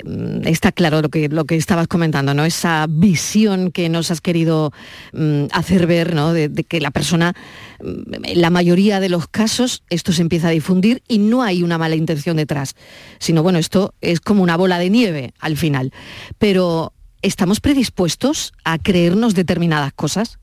Mm, 0.05 0.47
está 0.47 0.73
claro 0.73 1.03
lo 1.03 1.09
que, 1.09 1.29
lo 1.29 1.45
que 1.45 1.57
estabas 1.57 1.89
comentando, 1.89 2.35
¿no? 2.35 2.45
Esa 2.45 2.87
visión 2.89 3.71
que 3.71 3.89
nos 3.89 4.11
has 4.11 4.21
querido 4.21 4.73
mm, 5.13 5.45
hacer 5.53 5.87
ver, 5.87 6.15
¿no? 6.15 6.33
De, 6.33 6.51
que 6.51 6.81
la 6.81 6.91
persona, 6.91 7.35
mm, 7.83 8.25
en 8.25 8.41
la 8.41 8.51
mayoría 8.51 9.01
de 9.01 9.09
los 9.09 9.29
casos, 9.29 9.83
esto 9.91 10.13
se 10.13 10.23
empieza 10.23 10.49
a 10.49 10.53
difundir 10.53 11.03
y 11.09 11.19
no 11.19 11.43
hay 11.43 11.63
una 11.63 11.79
mala 11.79 11.95
intención 11.95 12.37
detrás, 12.37 12.75
sino 13.19 13.43
bueno, 13.43 13.59
esto 13.59 13.95
es 14.01 14.21
como 14.21 14.43
una 14.43 14.57
bola 14.57 14.79
de 14.79 14.91
nieve 14.91 15.35
al 15.41 15.57
final. 15.57 15.93
Pero, 16.39 16.93
¿estamos 17.23 17.61
predispuestos 17.61 18.53
a 18.65 18.79
creernos 18.79 19.35
determinadas 19.35 19.93
cosas? 19.93 20.39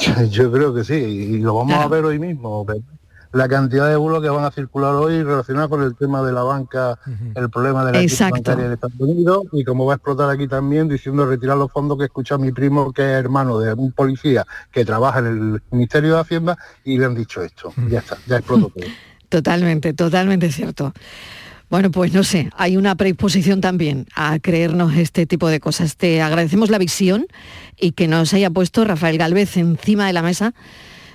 Yo 0.30 0.50
creo 0.50 0.74
que 0.74 0.84
sí, 0.84 0.94
y 0.94 1.38
lo 1.38 1.54
vamos 1.54 1.74
a 1.74 1.88
ver 1.88 2.04
hoy 2.04 2.18
mismo. 2.18 2.66
La 3.32 3.48
cantidad 3.48 3.88
de 3.88 3.96
bulos 3.96 4.22
que 4.22 4.28
van 4.28 4.44
a 4.44 4.50
circular 4.50 4.94
hoy 4.94 5.22
relacionados 5.22 5.70
con 5.70 5.82
el 5.82 5.94
tema 5.94 6.22
de 6.22 6.32
la 6.32 6.42
banca, 6.42 6.98
el 7.34 7.48
problema 7.48 7.84
de 7.84 7.92
la 7.92 7.98
crisis 7.98 8.28
bancaria 8.28 8.66
en 8.66 8.72
Estados 8.72 8.98
Unidos, 8.98 9.44
y 9.52 9.64
como 9.64 9.86
va 9.86 9.94
a 9.94 9.96
explotar 9.96 10.28
aquí 10.30 10.48
también 10.48 10.88
diciendo 10.88 11.24
retirar 11.26 11.56
los 11.56 11.70
fondos 11.70 11.96
que 11.98 12.04
escucha 12.04 12.38
mi 12.38 12.50
primo, 12.50 12.92
que 12.92 13.02
es 13.02 13.18
hermano 13.18 13.60
de 13.60 13.72
un 13.74 13.92
policía 13.92 14.44
que 14.72 14.84
trabaja 14.84 15.20
en 15.20 15.26
el 15.26 15.62
Ministerio 15.70 16.14
de 16.14 16.20
Hacienda, 16.20 16.58
y 16.84 16.98
le 16.98 17.06
han 17.06 17.14
dicho 17.14 17.42
esto. 17.42 17.72
Ya 17.88 18.00
está, 18.00 18.18
ya 18.26 18.38
explotó 18.38 18.68
todo. 18.70 18.84
Totalmente, 19.28 19.94
totalmente 19.94 20.50
cierto. 20.50 20.92
Bueno, 21.70 21.92
pues 21.92 22.12
no 22.12 22.24
sé, 22.24 22.50
hay 22.56 22.76
una 22.76 22.96
predisposición 22.96 23.60
también 23.60 24.06
a 24.16 24.40
creernos 24.40 24.96
este 24.96 25.24
tipo 25.24 25.46
de 25.48 25.60
cosas. 25.60 25.96
Te 25.96 26.20
agradecemos 26.20 26.68
la 26.68 26.78
visión 26.78 27.28
y 27.78 27.92
que 27.92 28.08
nos 28.08 28.34
haya 28.34 28.50
puesto 28.50 28.84
Rafael 28.84 29.18
Galvez 29.18 29.56
encima 29.56 30.08
de 30.08 30.12
la 30.12 30.22
mesa, 30.22 30.52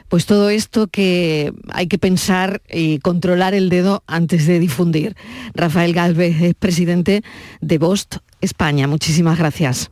pues 0.09 0.25
todo 0.25 0.49
esto 0.49 0.87
que 0.87 1.53
hay 1.71 1.87
que 1.87 1.97
pensar 1.97 2.61
y 2.69 2.99
controlar 2.99 3.53
el 3.53 3.69
dedo 3.69 4.03
antes 4.07 4.47
de 4.47 4.59
difundir. 4.59 5.15
Rafael 5.53 5.93
Galvez 5.93 6.41
es 6.41 6.53
presidente 6.53 7.23
de 7.61 7.77
Bost 7.77 8.17
España. 8.41 8.87
Muchísimas 8.87 9.37
gracias. 9.37 9.91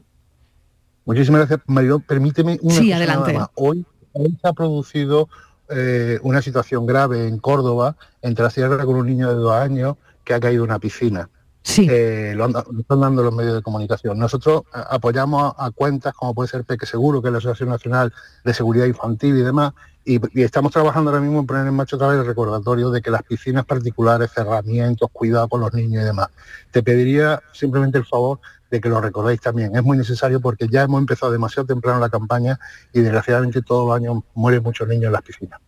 Muchísimas 1.05 1.41
gracias, 1.41 1.59
Mario. 1.67 1.99
Permíteme 1.99 2.59
una 2.61 2.75
sí, 2.75 2.91
adelante. 2.91 3.37
Hoy, 3.55 3.85
se 4.13 4.47
ha 4.47 4.53
producido 4.53 5.27
eh, 5.69 6.19
una 6.21 6.41
situación 6.41 6.85
grave 6.85 7.27
en 7.27 7.39
Córdoba, 7.39 7.95
entre 8.21 8.43
la 8.43 8.49
sierra 8.49 8.85
con 8.85 8.95
un 8.95 9.07
niño 9.07 9.29
de 9.29 9.35
dos 9.35 9.53
años 9.53 9.97
que 10.23 10.33
ha 10.33 10.39
caído 10.39 10.63
una 10.63 10.79
piscina. 10.79 11.29
Sí. 11.63 11.87
Eh, 11.89 12.33
lo, 12.35 12.47
están 12.47 12.99
dando 12.99 13.23
los 13.23 13.33
medios 13.33 13.55
de 13.55 13.61
comunicación. 13.61 14.19
Nosotros 14.19 14.63
eh, 14.75 14.79
apoyamos 14.89 15.53
a, 15.57 15.71
cuentas 15.71 16.13
como 16.13 16.35
puede 16.35 16.49
ser 16.49 16.65
Peque 16.65 16.85
Seguro, 16.85 17.21
que 17.21 17.29
es 17.29 17.31
la 17.31 17.37
Asociación 17.37 17.69
Nacional 17.69 18.13
de 18.43 18.53
Seguridad 18.53 18.85
Infantil 18.85 19.37
y 19.37 19.41
demás, 19.41 19.73
y, 20.05 20.19
estamos 20.41 20.73
trabajando 20.73 21.09
ahora 21.09 21.21
mismo 21.21 21.39
en 21.39 21.47
poner 21.47 21.65
en 21.65 21.73
marcha 21.73 21.95
otra 21.95 22.09
vez 22.09 22.19
el 22.19 22.25
recordatorio 22.25 22.89
de 22.91 23.01
que 23.01 23.09
las 23.09 23.23
piscinas 23.23 23.65
particulares, 23.65 24.31
cerramientos, 24.31 25.09
cuidado 25.11 25.47
con 25.47 25.61
los 25.61 25.73
niños 25.73 26.03
y 26.03 26.05
demás. 26.05 26.27
Te 26.71 26.83
pediría 26.83 27.41
simplemente 27.53 27.97
el 27.97 28.05
favor 28.05 28.39
de 28.69 28.81
que 28.81 28.89
lo 28.89 28.99
recordéis 28.99 29.39
también. 29.39 29.73
Es 29.75 29.83
muy 29.83 29.97
necesario 29.97 30.41
porque 30.41 30.67
ya 30.67 30.83
hemos 30.83 30.99
empezado 30.99 31.31
demasiado 31.31 31.65
temprano 31.65 31.99
la 31.99 32.09
campaña 32.09 32.59
y 32.91 32.99
desgraciadamente 32.99 33.61
todos 33.61 33.87
los 33.87 33.95
años 33.95 34.23
mueren 34.33 34.61
muchos 34.63 34.87
niños 34.87 35.05
en 35.05 35.13
las 35.13 35.21
piscinas. 35.21 35.61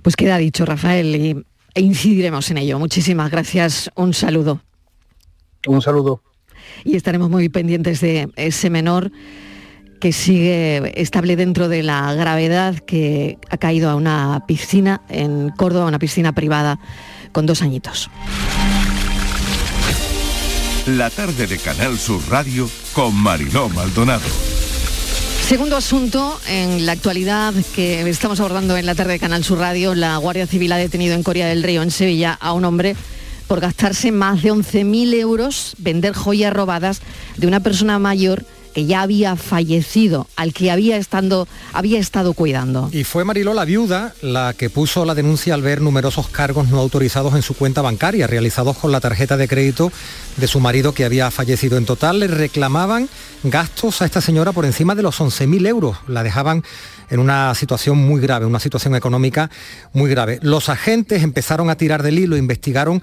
Pues 0.00 0.16
queda 0.16 0.38
dicho, 0.38 0.64
Rafael, 0.64 1.14
y 1.14 1.46
e 1.74 1.80
incidiremos 1.80 2.50
en 2.50 2.58
ello. 2.58 2.78
Muchísimas 2.78 3.30
gracias. 3.30 3.90
Un 3.94 4.14
saludo. 4.14 4.60
Un 5.66 5.82
saludo. 5.82 6.22
Y 6.84 6.96
estaremos 6.96 7.30
muy 7.30 7.48
pendientes 7.48 8.00
de 8.00 8.28
ese 8.36 8.70
menor 8.70 9.12
que 10.00 10.12
sigue 10.12 11.00
estable 11.00 11.36
dentro 11.36 11.68
de 11.68 11.84
la 11.84 12.12
gravedad 12.14 12.76
que 12.80 13.38
ha 13.50 13.56
caído 13.56 13.88
a 13.88 13.94
una 13.94 14.44
piscina 14.48 15.02
en 15.08 15.50
Córdoba, 15.50 15.86
una 15.86 16.00
piscina 16.00 16.32
privada 16.32 16.80
con 17.30 17.46
dos 17.46 17.62
añitos. 17.62 18.10
La 20.86 21.08
tarde 21.10 21.46
de 21.46 21.58
Canal 21.58 21.96
Sur 21.98 22.20
Radio 22.28 22.68
con 22.92 23.14
Mariló 23.14 23.68
Maldonado. 23.68 24.26
Segundo 25.46 25.76
asunto, 25.76 26.40
en 26.48 26.84
la 26.86 26.92
actualidad 26.92 27.54
que 27.74 28.00
estamos 28.08 28.40
abordando 28.40 28.76
en 28.76 28.86
la 28.86 28.96
tarde 28.96 29.12
de 29.12 29.18
Canal 29.20 29.44
Sur 29.44 29.58
Radio, 29.58 29.94
la 29.94 30.16
Guardia 30.16 30.48
Civil 30.48 30.72
ha 30.72 30.78
detenido 30.78 31.14
en 31.14 31.22
Coria 31.22 31.46
del 31.46 31.62
Río, 31.62 31.82
en 31.82 31.92
Sevilla, 31.92 32.36
a 32.40 32.52
un 32.52 32.64
hombre 32.64 32.96
por 33.46 33.60
gastarse 33.60 34.12
más 34.12 34.42
de 34.42 34.52
11.000 34.52 35.14
euros 35.14 35.74
vender 35.78 36.14
joyas 36.14 36.52
robadas 36.52 37.00
de 37.36 37.46
una 37.46 37.60
persona 37.60 37.98
mayor 37.98 38.44
que 38.72 38.86
ya 38.86 39.02
había 39.02 39.36
fallecido, 39.36 40.26
al 40.36 40.52
que 40.52 40.70
había, 40.70 40.96
estando, 40.96 41.46
había 41.72 41.98
estado 41.98 42.32
cuidando. 42.32 42.88
Y 42.92 43.04
fue 43.04 43.24
Mariló 43.24 43.54
la 43.54 43.64
viuda 43.64 44.14
la 44.22 44.54
que 44.54 44.70
puso 44.70 45.04
la 45.04 45.14
denuncia 45.14 45.54
al 45.54 45.62
ver 45.62 45.80
numerosos 45.80 46.28
cargos 46.28 46.68
no 46.68 46.78
autorizados 46.78 47.34
en 47.34 47.42
su 47.42 47.54
cuenta 47.54 47.82
bancaria, 47.82 48.26
realizados 48.26 48.78
con 48.78 48.90
la 48.92 49.00
tarjeta 49.00 49.36
de 49.36 49.48
crédito 49.48 49.92
de 50.36 50.46
su 50.46 50.60
marido 50.60 50.92
que 50.94 51.04
había 51.04 51.30
fallecido. 51.30 51.76
En 51.76 51.84
total 51.84 52.20
le 52.20 52.28
reclamaban 52.28 53.08
gastos 53.44 54.02
a 54.02 54.06
esta 54.06 54.20
señora 54.20 54.52
por 54.52 54.64
encima 54.64 54.94
de 54.94 55.02
los 55.02 55.20
11.000 55.20 55.66
euros. 55.66 55.98
La 56.08 56.22
dejaban 56.22 56.62
en 57.10 57.20
una 57.20 57.54
situación 57.54 57.98
muy 57.98 58.20
grave, 58.22 58.46
una 58.46 58.58
situación 58.58 58.94
económica 58.94 59.50
muy 59.92 60.08
grave. 60.08 60.38
Los 60.40 60.70
agentes 60.70 61.22
empezaron 61.22 61.68
a 61.68 61.76
tirar 61.76 62.02
del 62.02 62.18
hilo, 62.18 62.38
investigaron 62.38 63.02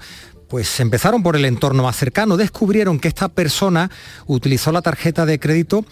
pues 0.50 0.80
empezaron 0.80 1.22
por 1.22 1.36
el 1.36 1.44
entorno 1.44 1.84
más 1.84 1.96
cercano, 1.96 2.36
descubrieron 2.36 2.98
que 2.98 3.06
esta 3.06 3.28
persona 3.28 3.88
utilizó 4.26 4.72
la 4.72 4.82
tarjeta 4.82 5.24
de 5.24 5.38
crédito 5.38 5.84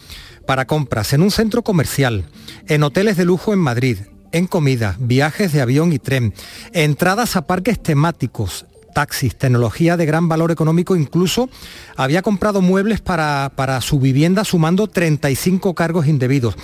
para 0.47 0.67
compras 0.67 1.13
en 1.13 1.23
un 1.23 1.31
centro 1.31 1.63
comercial, 1.63 2.25
en 2.67 2.83
hoteles 2.83 3.17
de 3.17 3.25
lujo 3.25 3.53
en 3.53 3.61
Madrid, 3.61 3.99
en 4.33 4.49
comida, 4.49 4.97
viajes 4.99 5.53
de 5.53 5.61
avión 5.61 5.93
y 5.93 6.01
tren, 6.01 6.35
entradas 6.73 7.37
a 7.37 7.47
parques 7.47 7.81
temáticos, 7.81 8.67
taxis, 8.99 9.37
tecnología 9.37 9.97
de 9.97 10.07
gran 10.07 10.29
valor 10.29 10.51
económico, 10.51 10.97
incluso 10.97 11.49
había 11.95 12.21
comprado 12.21 12.61
muebles 12.61 13.01
para, 13.01 13.53
para 13.55 13.81
su 13.81 14.01
vivienda 14.01 14.45
sumando 14.45 14.89
35 14.89 15.73
cargos 15.77 16.09
indebidos. 16.09 16.57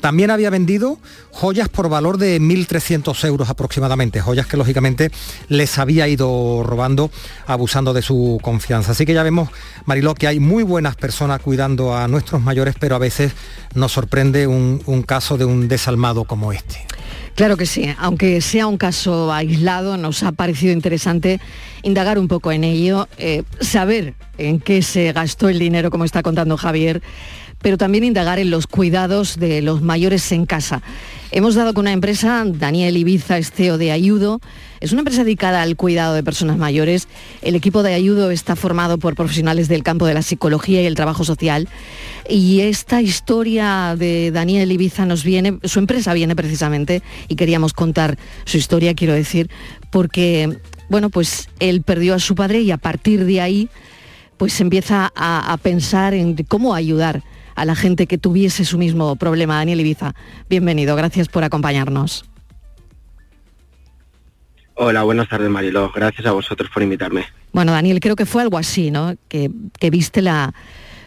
También 0.00 0.32
había 0.32 0.50
vendido 0.50 0.98
joyas 1.30 1.68
por 1.68 1.88
valor 1.88 2.18
de 2.18 2.40
1.300 2.40 3.24
euros 3.24 3.50
aproximadamente, 3.50 4.20
joyas 4.20 4.48
que 4.48 4.56
lógicamente 4.56 5.12
les 5.48 5.78
había 5.78 6.08
ido 6.08 6.64
robando, 6.64 7.08
abusando 7.46 7.94
de 7.94 8.02
su 8.02 8.40
confianza. 8.42 8.90
Así 8.90 9.06
que 9.06 9.14
ya 9.14 9.22
vemos, 9.22 9.48
Mariló, 9.84 10.14
que 10.14 10.26
hay 10.26 10.40
muy 10.40 10.64
buenas 10.64 10.96
personas 10.96 11.40
cuidando 11.40 11.96
a 11.96 12.08
nuestros 12.08 12.42
mayores, 12.42 12.74
pero 12.80 12.96
a 12.96 12.98
veces 12.98 13.32
nos 13.74 13.92
sorprende 13.92 14.48
un, 14.48 15.04
caso 15.06 15.38
de 15.38 15.44
un 15.44 15.68
desalmado 15.68 16.24
como 16.24 16.52
este. 16.52 16.84
Claro 17.36 17.58
que 17.58 17.66
sí, 17.66 17.86
aunque 17.98 18.40
sea 18.40 18.66
un 18.66 18.78
caso 18.78 19.30
aislado, 19.30 19.98
nos 19.98 20.22
ha 20.22 20.32
parecido 20.32 20.72
interesante 20.72 21.38
indagar 21.82 22.18
un 22.18 22.28
poco 22.28 22.50
en 22.50 22.64
ello, 22.64 23.08
eh, 23.18 23.42
saber 23.60 24.14
en 24.38 24.58
qué 24.58 24.80
se 24.80 25.12
gastó 25.12 25.50
el 25.50 25.58
dinero, 25.58 25.90
como 25.90 26.06
está 26.06 26.22
contando 26.22 26.56
Javier, 26.56 27.02
pero 27.60 27.78
también 27.78 28.04
indagar 28.04 28.38
en 28.38 28.50
los 28.50 28.66
cuidados 28.66 29.38
de 29.38 29.62
los 29.62 29.82
mayores 29.82 30.30
en 30.32 30.46
casa. 30.46 30.82
Hemos 31.32 31.56
dado 31.56 31.74
con 31.74 31.82
una 31.82 31.92
empresa, 31.92 32.44
Daniel 32.46 32.96
Ibiza, 32.96 33.36
esteo 33.36 33.78
de 33.78 33.90
Ayudo. 33.90 34.40
Es 34.80 34.92
una 34.92 35.00
empresa 35.00 35.24
dedicada 35.24 35.62
al 35.62 35.74
cuidado 35.74 36.14
de 36.14 36.22
personas 36.22 36.56
mayores. 36.56 37.08
El 37.42 37.56
equipo 37.56 37.82
de 37.82 37.94
Ayudo 37.94 38.30
está 38.30 38.54
formado 38.54 38.98
por 38.98 39.16
profesionales 39.16 39.68
del 39.68 39.82
campo 39.82 40.06
de 40.06 40.14
la 40.14 40.22
psicología 40.22 40.80
y 40.82 40.86
el 40.86 40.94
trabajo 40.94 41.24
social. 41.24 41.68
Y 42.28 42.60
esta 42.60 43.02
historia 43.02 43.96
de 43.98 44.30
Daniel 44.30 44.70
Ibiza 44.70 45.04
nos 45.04 45.24
viene, 45.24 45.58
su 45.64 45.80
empresa 45.80 46.14
viene 46.14 46.36
precisamente, 46.36 47.02
y 47.28 47.34
queríamos 47.34 47.72
contar 47.72 48.18
su 48.44 48.56
historia, 48.56 48.94
quiero 48.94 49.14
decir, 49.14 49.50
porque, 49.90 50.58
bueno, 50.88 51.10
pues 51.10 51.48
él 51.58 51.82
perdió 51.82 52.14
a 52.14 52.18
su 52.20 52.34
padre 52.36 52.60
y 52.60 52.70
a 52.70 52.78
partir 52.78 53.24
de 53.24 53.40
ahí, 53.40 53.68
pues 54.36 54.60
empieza 54.60 55.12
a, 55.16 55.52
a 55.52 55.56
pensar 55.56 56.14
en 56.14 56.36
cómo 56.48 56.74
ayudar 56.74 57.24
a 57.56 57.64
la 57.64 57.74
gente 57.74 58.06
que 58.06 58.18
tuviese 58.18 58.64
su 58.64 58.78
mismo 58.78 59.16
problema. 59.16 59.56
Daniel 59.56 59.80
Ibiza, 59.80 60.14
bienvenido, 60.48 60.94
gracias 60.94 61.28
por 61.28 61.42
acompañarnos. 61.42 62.24
Hola, 64.74 65.02
buenas 65.02 65.28
tardes 65.28 65.50
Mariló, 65.50 65.90
gracias 65.92 66.26
a 66.26 66.32
vosotros 66.32 66.70
por 66.72 66.82
invitarme. 66.82 67.24
Bueno, 67.52 67.72
Daniel, 67.72 67.98
creo 67.98 68.14
que 68.14 68.26
fue 68.26 68.42
algo 68.42 68.58
así, 68.58 68.90
¿no? 68.90 69.16
Que, 69.28 69.50
viste 69.90 70.20
la, 70.20 70.52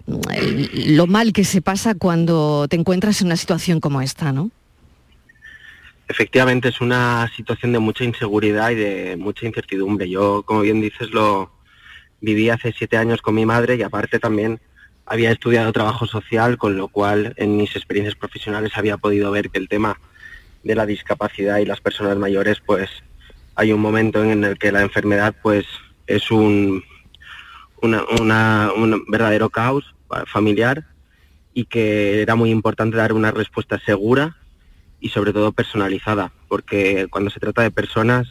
lo 0.08 1.06
mal 1.06 1.32
que 1.32 1.44
se 1.44 1.62
pasa 1.62 1.94
cuando 1.94 2.68
te 2.68 2.76
encuentras 2.76 3.22
en 3.22 3.28
una 3.28 3.38
situación 3.38 3.80
como 3.80 4.02
esta, 4.02 4.34
¿no? 4.34 4.52
efectivamente 6.10 6.70
es 6.70 6.82
una 6.82 7.32
situación 7.36 7.72
de 7.72 7.78
mucha 7.80 8.04
inseguridad 8.04 8.72
y 8.72 8.76
de 8.76 9.16
mucha 9.16 9.46
incertidumbre. 9.46 10.10
Yo, 10.10 10.42
como 10.42 10.62
bien 10.62 10.82
dices, 10.82 11.12
lo 11.12 11.52
viví 12.20 12.50
hace 12.50 12.74
siete 12.76 12.98
años 12.98 13.22
con 13.22 13.36
mi 13.36 13.46
madre 13.46 13.76
y 13.76 13.84
aparte 13.84 14.20
también 14.20 14.60
había 15.10 15.32
estudiado 15.32 15.74
trabajo 15.74 16.06
social, 16.06 16.58
con 16.58 16.78
lo 16.78 16.88
cual 16.88 17.34
en 17.38 17.58
mis 17.58 17.76
experiencias 17.76 18.16
profesionales 18.16 18.74
había 18.76 18.98
podido 18.98 19.32
ver 19.32 19.50
que 19.50 19.58
el 19.58 19.68
tema 19.68 20.00
de 20.64 20.76
la 20.76 20.86
discapacidad 20.86 21.58
y 21.58 21.66
las 21.66 21.82
personas 21.82 22.16
mayores, 22.18 22.62
pues 22.64 22.90
hay 23.56 23.74
un 23.74 23.82
momento 23.82 24.24
en 24.24 24.44
el 24.44 24.60
que 24.60 24.72
la 24.72 24.82
enfermedad 24.82 25.36
pues 25.42 25.66
es 26.06 26.30
un, 26.30 26.84
un 27.82 29.04
verdadero 29.08 29.50
caos 29.50 29.96
familiar 30.28 30.86
y 31.54 31.66
que 31.66 32.22
era 32.22 32.36
muy 32.36 32.52
importante 32.52 32.98
dar 32.98 33.12
una 33.12 33.32
respuesta 33.32 33.80
segura 33.80 34.38
y 35.00 35.10
sobre 35.10 35.34
todo 35.34 35.52
personalizada, 35.54 36.32
porque 36.48 37.08
cuando 37.10 37.32
se 37.32 37.40
trata 37.40 37.64
de 37.64 37.72
personas 37.72 38.28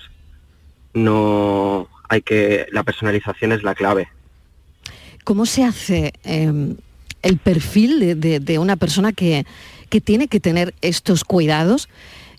no 0.94 1.88
hay 2.08 2.22
que 2.22 2.66
la 2.70 2.84
personalización 2.84 3.50
es 3.50 3.64
la 3.64 3.74
clave. 3.74 4.08
¿Cómo 5.28 5.44
se 5.44 5.62
hace 5.62 6.14
em, 6.24 6.76
el 7.20 7.36
perfil 7.36 8.18
de, 8.18 8.58
una 8.58 8.76
persona 8.76 9.12
que, 9.12 9.44
que, 9.90 10.00
tiene 10.00 10.26
que 10.26 10.40
tener 10.40 10.72
estos 10.80 11.22
cuidados? 11.22 11.90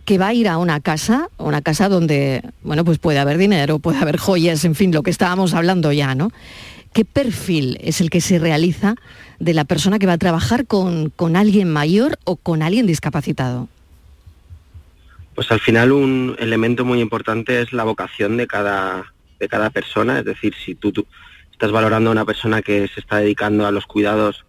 que 0.05 0.17
va 0.17 0.29
a 0.29 0.33
ir 0.33 0.47
a 0.47 0.57
una 0.57 0.79
casa, 0.79 1.29
una 1.37 1.61
casa 1.61 1.87
donde, 1.87 2.41
bueno, 2.63 2.83
pues 2.83 2.97
puede 2.97 3.19
haber 3.19 3.37
dinero, 3.37 3.77
puede 3.77 3.99
haber 3.99 4.17
joyas, 4.17 4.65
en 4.65 4.73
fin, 4.73 4.91
lo 4.91 5.03
que 5.03 5.11
estábamos 5.11 5.53
hablando 5.53 5.91
ya, 5.91 6.15
¿no? 6.15 6.31
¿Qué 6.91 7.05
perfil 7.05 7.77
es 7.79 8.01
el 8.01 8.09
que 8.09 8.21
se 8.21 8.39
realiza 8.39 8.95
de 9.37 9.53
la 9.53 9.65
persona 9.65 9.99
que 9.99 10.07
va 10.07 10.13
a 10.13 10.17
trabajar 10.17 10.65
con, 10.65 11.11
con 11.11 11.35
alguien 11.35 11.69
mayor 11.69 12.17
o 12.23 12.37
con 12.37 12.63
alguien 12.63 12.87
discapacitado? 12.87 13.67
Pues 15.35 15.51
al 15.51 15.59
final 15.59 15.91
un 15.91 16.35
elemento 16.39 16.85
muy 16.85 17.01
importante 17.01 17.61
es 17.61 17.71
la 17.71 17.83
vocación 17.83 18.35
de 18.37 18.47
cada, 18.47 19.13
de 19.39 19.47
cada 19.47 19.69
persona, 19.69 20.17
es 20.17 20.25
decir, 20.25 20.55
si 20.65 20.73
tú, 20.73 20.91
tú, 20.91 21.05
estás 21.59 21.73
valorando 21.73 22.09
a 22.09 22.13
una 22.13 22.23
persona 22.23 22.61
que 22.61 22.87
se 22.87 23.01
está 23.01 23.17
dedicando 23.17 23.67
a 23.67 23.71
los 23.71 23.85
cuidados 23.85 24.45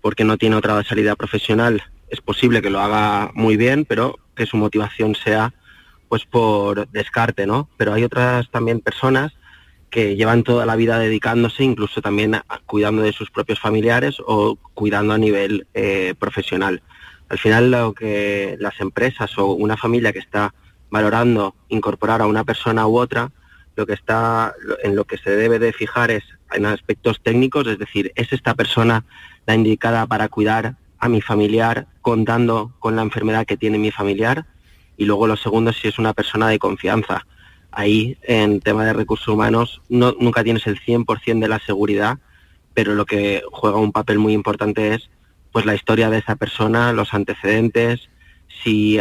porque 0.00 0.22
no 0.22 0.38
tiene 0.38 0.54
otra 0.54 0.80
salida 0.84 1.16
profesional, 1.16 1.82
es 2.08 2.20
posible 2.20 2.62
que 2.62 2.70
lo 2.70 2.78
haga 2.78 3.32
muy 3.34 3.56
bien, 3.56 3.84
pero 3.84 4.20
que 4.36 4.46
su 4.46 4.56
motivación 4.56 5.16
sea 5.16 5.52
pues 6.08 6.24
por 6.24 6.88
descarte, 6.90 7.48
¿no? 7.48 7.68
Pero 7.76 7.94
hay 7.94 8.04
otras 8.04 8.48
también 8.52 8.78
personas 8.78 9.32
que 9.90 10.14
llevan 10.14 10.44
toda 10.44 10.64
la 10.64 10.76
vida 10.76 11.00
dedicándose, 11.00 11.64
incluso 11.64 12.00
también 12.00 12.40
cuidando 12.66 13.02
de 13.02 13.12
sus 13.12 13.28
propios 13.32 13.58
familiares 13.58 14.18
o 14.24 14.54
cuidando 14.72 15.14
a 15.14 15.18
nivel 15.18 15.66
eh, 15.74 16.14
profesional. 16.16 16.80
Al 17.28 17.38
final 17.38 17.72
lo 17.72 17.92
que 17.92 18.56
las 18.60 18.80
empresas 18.80 19.36
o 19.36 19.46
una 19.46 19.76
familia 19.76 20.12
que 20.12 20.20
está 20.20 20.54
valorando 20.90 21.56
incorporar 21.70 22.22
a 22.22 22.26
una 22.26 22.44
persona 22.44 22.86
u 22.86 22.98
otra, 22.98 23.32
lo 23.74 23.84
que 23.84 23.94
está 23.94 24.54
en 24.84 24.94
lo 24.94 25.06
que 25.06 25.18
se 25.18 25.30
debe 25.30 25.58
de 25.58 25.72
fijar 25.72 26.12
es 26.12 26.22
en 26.54 26.66
aspectos 26.66 27.20
técnicos, 27.22 27.66
es 27.66 27.78
decir, 27.78 28.12
es 28.14 28.32
esta 28.32 28.54
persona 28.54 29.04
la 29.46 29.54
indicada 29.54 30.06
para 30.06 30.28
cuidar 30.28 30.76
a 30.98 31.08
mi 31.08 31.20
familiar 31.20 31.86
contando 32.00 32.72
con 32.78 32.96
la 32.96 33.02
enfermedad 33.02 33.46
que 33.46 33.56
tiene 33.56 33.78
mi 33.78 33.90
familiar 33.90 34.46
y 34.96 35.04
luego 35.04 35.26
lo 35.26 35.36
segundo 35.36 35.72
si 35.72 35.88
es 35.88 35.98
una 35.98 36.12
persona 36.12 36.48
de 36.48 36.58
confianza. 36.58 37.26
Ahí 37.70 38.18
en 38.22 38.60
tema 38.60 38.84
de 38.84 38.92
recursos 38.92 39.28
humanos 39.28 39.82
no, 39.88 40.14
nunca 40.20 40.44
tienes 40.44 40.66
el 40.66 40.80
100% 40.80 41.40
de 41.40 41.48
la 41.48 41.58
seguridad, 41.58 42.18
pero 42.74 42.94
lo 42.94 43.06
que 43.06 43.42
juega 43.50 43.78
un 43.78 43.92
papel 43.92 44.18
muy 44.18 44.32
importante 44.32 44.94
es 44.94 45.10
pues 45.50 45.66
la 45.66 45.74
historia 45.74 46.08
de 46.08 46.18
esa 46.18 46.36
persona, 46.36 46.92
los 46.92 47.12
antecedentes 47.14 48.08
si, 48.62 48.98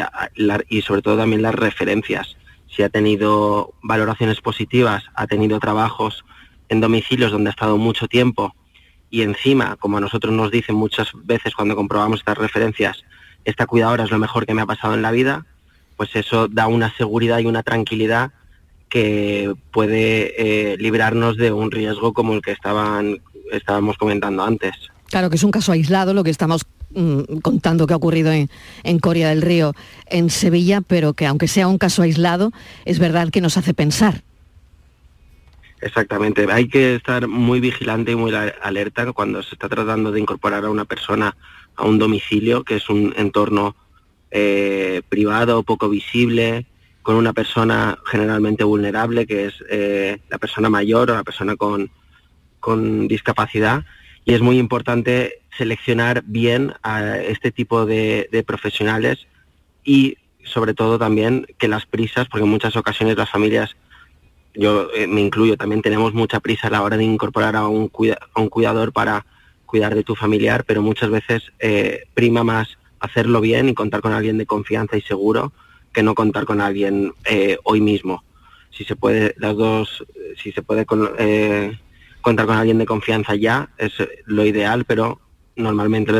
y 0.70 0.82
sobre 0.82 1.02
todo 1.02 1.18
también 1.18 1.42
las 1.42 1.56
referencias. 1.56 2.36
Si 2.68 2.84
ha 2.84 2.90
tenido 2.90 3.74
valoraciones 3.82 4.42
positivas, 4.42 5.04
ha 5.14 5.28
tenido 5.28 5.60
trabajos 5.60 6.24
en 6.72 6.80
domicilios 6.80 7.34
donde 7.34 7.50
ha 7.50 7.52
estado 7.52 7.78
mucho 7.78 8.08
tiempo 8.08 8.56
y 9.10 9.24
encima, 9.24 9.76
como 9.76 9.98
a 9.98 10.02
nosotros 10.02 10.34
nos 10.34 10.52
dicen 10.52 10.76
muchas 10.76 11.10
veces 11.26 11.54
cuando 11.54 11.76
comprobamos 11.76 12.22
estas 12.22 12.38
referencias, 12.38 13.04
esta 13.44 13.66
cuidadora 13.68 14.06
es 14.06 14.12
lo 14.12 14.18
mejor 14.18 14.46
que 14.46 14.54
me 14.54 14.62
ha 14.62 14.66
pasado 14.66 14.94
en 14.94 15.02
la 15.02 15.12
vida, 15.12 15.46
pues 15.98 16.16
eso 16.16 16.48
da 16.48 16.68
una 16.68 16.96
seguridad 16.96 17.40
y 17.40 17.46
una 17.46 17.62
tranquilidad 17.62 18.32
que 18.88 19.54
puede 19.72 20.34
eh, 20.38 20.78
librarnos 20.78 21.36
de 21.36 21.52
un 21.52 21.72
riesgo 21.72 22.14
como 22.14 22.34
el 22.36 22.42
que 22.42 22.52
estaban, 22.52 23.22
estábamos 23.52 23.98
comentando 23.98 24.42
antes. 24.42 24.72
Claro 25.10 25.30
que 25.30 25.36
es 25.36 25.44
un 25.44 25.52
caso 25.52 25.74
aislado 25.74 26.14
lo 26.14 26.24
que 26.24 26.30
estamos 26.30 26.66
mm, 26.92 27.40
contando 27.42 27.86
que 27.86 27.94
ha 27.94 27.98
ocurrido 27.98 28.32
en, 28.32 28.50
en, 28.84 29.00
Coria 29.00 29.28
del 29.28 29.42
Río, 29.42 29.74
en 30.06 30.30
Sevilla, 30.30 30.80
pero 30.80 31.14
que 31.14 31.26
aunque 31.26 31.50
sea 31.50 31.68
un 31.68 31.78
caso 31.78 32.02
aislado, 32.02 32.54
es 32.86 32.98
verdad 32.98 33.30
que 33.30 33.42
nos 33.42 33.58
hace 33.58 33.74
pensar. 33.74 34.24
Exactamente, 35.82 36.46
hay 36.52 36.67
que 36.67 36.96
estar 36.96 37.28
muy 37.28 37.60
vigilante 37.60 38.12
y 38.12 38.15
muy 38.15 38.32
alerta 38.34 39.12
cuando 39.13 39.41
se 39.41 39.56
está 39.56 39.67
tratando 39.67 40.12
de 40.12 40.20
incorporar 40.20 40.63
a 40.63 40.70
una 40.70 40.86
persona 40.86 41.36
a 41.76 41.86
un 41.86 41.98
domicilio, 41.98 42.63
que 42.63 42.76
es 42.76 42.89
un 42.89 43.13
entorno 43.17 43.76
eh, 44.30 45.02
privado, 45.10 45.63
poco 45.63 45.89
visible, 45.89 46.67
con 47.02 47.15
una 47.15 47.34
persona 47.34 47.98
generalmente 48.06 48.63
vulnerable, 48.63 49.26
que 49.26 49.46
es 49.46 49.56
eh, 49.70 50.20
la 50.30 50.38
persona 50.38 50.70
mayor 50.70 51.10
o 51.10 51.15
la 51.15 51.24
persona 51.24 51.56
con, 51.56 51.89
con 52.60 53.08
discapacidad. 53.08 53.84
Y 54.24 54.34
es 54.34 54.41
muy 54.41 54.60
importante 54.60 55.41
seleccionar 55.58 56.24
bien 56.26 56.74
a 56.84 57.17
este 57.17 57.52
tipo 57.52 57.86
de, 57.86 58.44
profesionales 58.46 59.28
y 59.84 60.17
sobre 60.44 60.74
todo 60.74 60.98
también 60.98 61.48
que 61.58 61.67
las 61.67 61.86
prisas, 61.86 62.28
porque 62.28 62.46
en 62.46 62.52
muchas 62.52 62.76
ocasiones 62.76 63.17
las 63.17 63.30
familias, 63.30 63.76
yo 64.54 64.90
eh, 64.94 65.08
me 65.08 65.22
incluyo, 65.22 65.58
también 65.58 65.82
tenemos 65.82 66.14
mucha 66.14 66.40
prisa 66.40 66.68
a 66.68 66.72
la 66.72 66.82
hora 66.82 66.98
de 66.98 67.04
incorporar 67.04 67.56
a 67.56 67.68
un, 67.68 67.92
un 68.36 68.50
cuidador 68.50 68.92
para 68.92 69.26
cuidar 69.66 69.96
de 69.96 70.04
tu 70.04 70.16
familiar, 70.16 70.66
pero 70.66 70.82
muchas 70.82 71.10
veces 71.10 71.52
eh, 71.60 72.04
prima 72.14 72.44
más 72.44 72.78
hacerlo 73.00 73.42
bien 73.42 73.70
y 73.70 73.74
contar 73.74 74.02
con 74.02 74.14
alguien 74.14 74.38
de 74.38 74.46
confianza 74.46 74.98
y 74.98 75.02
seguro 75.02 75.54
que 75.94 76.04
no 76.04 76.14
contar 76.14 76.46
con 76.46 76.62
alguien 76.62 77.14
eh, 77.26 77.58
hoy 77.64 77.82
mismo. 77.82 78.24
Si 78.70 78.84
se 78.84 78.96
puede, 78.96 79.34
las 79.38 79.56
dos, 79.56 80.06
si 80.42 80.52
se 80.52 80.62
puede 80.62 80.86
contar 80.86 82.46
con 82.46 82.58
alguien 82.58 82.78
de 82.78 82.86
confianza 82.86 83.36
ya 83.36 83.70
es 83.78 83.94
lo 84.26 84.46
ideal, 84.46 84.86
pero 84.86 85.20
normalmente 85.56 86.14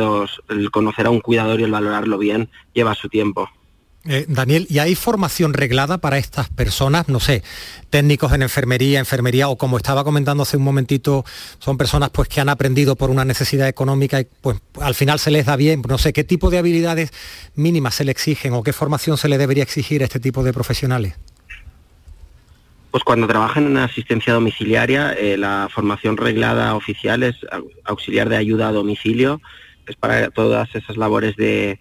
el 0.48 0.70
conocer 0.70 1.06
a 1.06 1.10
un 1.10 1.20
cuidador 1.20 1.60
y 1.60 1.64
el 1.64 1.70
valorarlo 1.70 2.18
bien 2.18 2.50
lleva 2.74 2.94
su 2.94 3.08
tiempo. 3.08 3.48
Eh, 4.04 4.24
Daniel, 4.26 4.66
¿y 4.68 4.80
hay 4.80 4.96
formación 4.96 5.52
reglada 5.52 5.98
para 5.98 6.18
estas 6.18 6.48
personas? 6.48 7.08
No 7.08 7.20
sé, 7.20 7.44
técnicos 7.88 8.32
en 8.32 8.42
enfermería, 8.42 8.98
enfermería, 8.98 9.48
o 9.48 9.56
como 9.56 9.76
estaba 9.76 10.02
comentando 10.02 10.42
hace 10.42 10.56
un 10.56 10.64
momentito, 10.64 11.24
son 11.60 11.78
personas 11.78 12.10
pues 12.10 12.28
que 12.28 12.40
han 12.40 12.48
aprendido 12.48 12.96
por 12.96 13.10
una 13.10 13.24
necesidad 13.24 13.68
económica 13.68 14.20
y 14.20 14.26
pues 14.40 14.58
al 14.80 14.96
final 14.96 15.20
se 15.20 15.30
les 15.30 15.46
da 15.46 15.54
bien. 15.54 15.82
No 15.88 15.98
sé, 15.98 16.12
¿qué 16.12 16.24
tipo 16.24 16.50
de 16.50 16.58
habilidades 16.58 17.12
mínimas 17.54 17.94
se 17.94 18.04
le 18.04 18.10
exigen 18.10 18.54
o 18.54 18.64
qué 18.64 18.72
formación 18.72 19.16
se 19.18 19.28
le 19.28 19.38
debería 19.38 19.62
exigir 19.62 20.02
a 20.02 20.06
este 20.06 20.18
tipo 20.18 20.42
de 20.42 20.52
profesionales? 20.52 21.14
Pues 22.90 23.04
cuando 23.04 23.28
trabajan 23.28 23.66
en 23.66 23.76
asistencia 23.76 24.34
domiciliaria, 24.34 25.12
eh, 25.12 25.36
la 25.36 25.68
formación 25.72 26.16
reglada 26.16 26.74
oficial 26.74 27.22
es 27.22 27.36
auxiliar 27.84 28.28
de 28.28 28.36
ayuda 28.36 28.68
a 28.68 28.72
domicilio, 28.72 29.40
es 29.86 29.94
para 29.94 30.28
todas 30.30 30.74
esas 30.74 30.96
labores 30.96 31.36
de, 31.36 31.78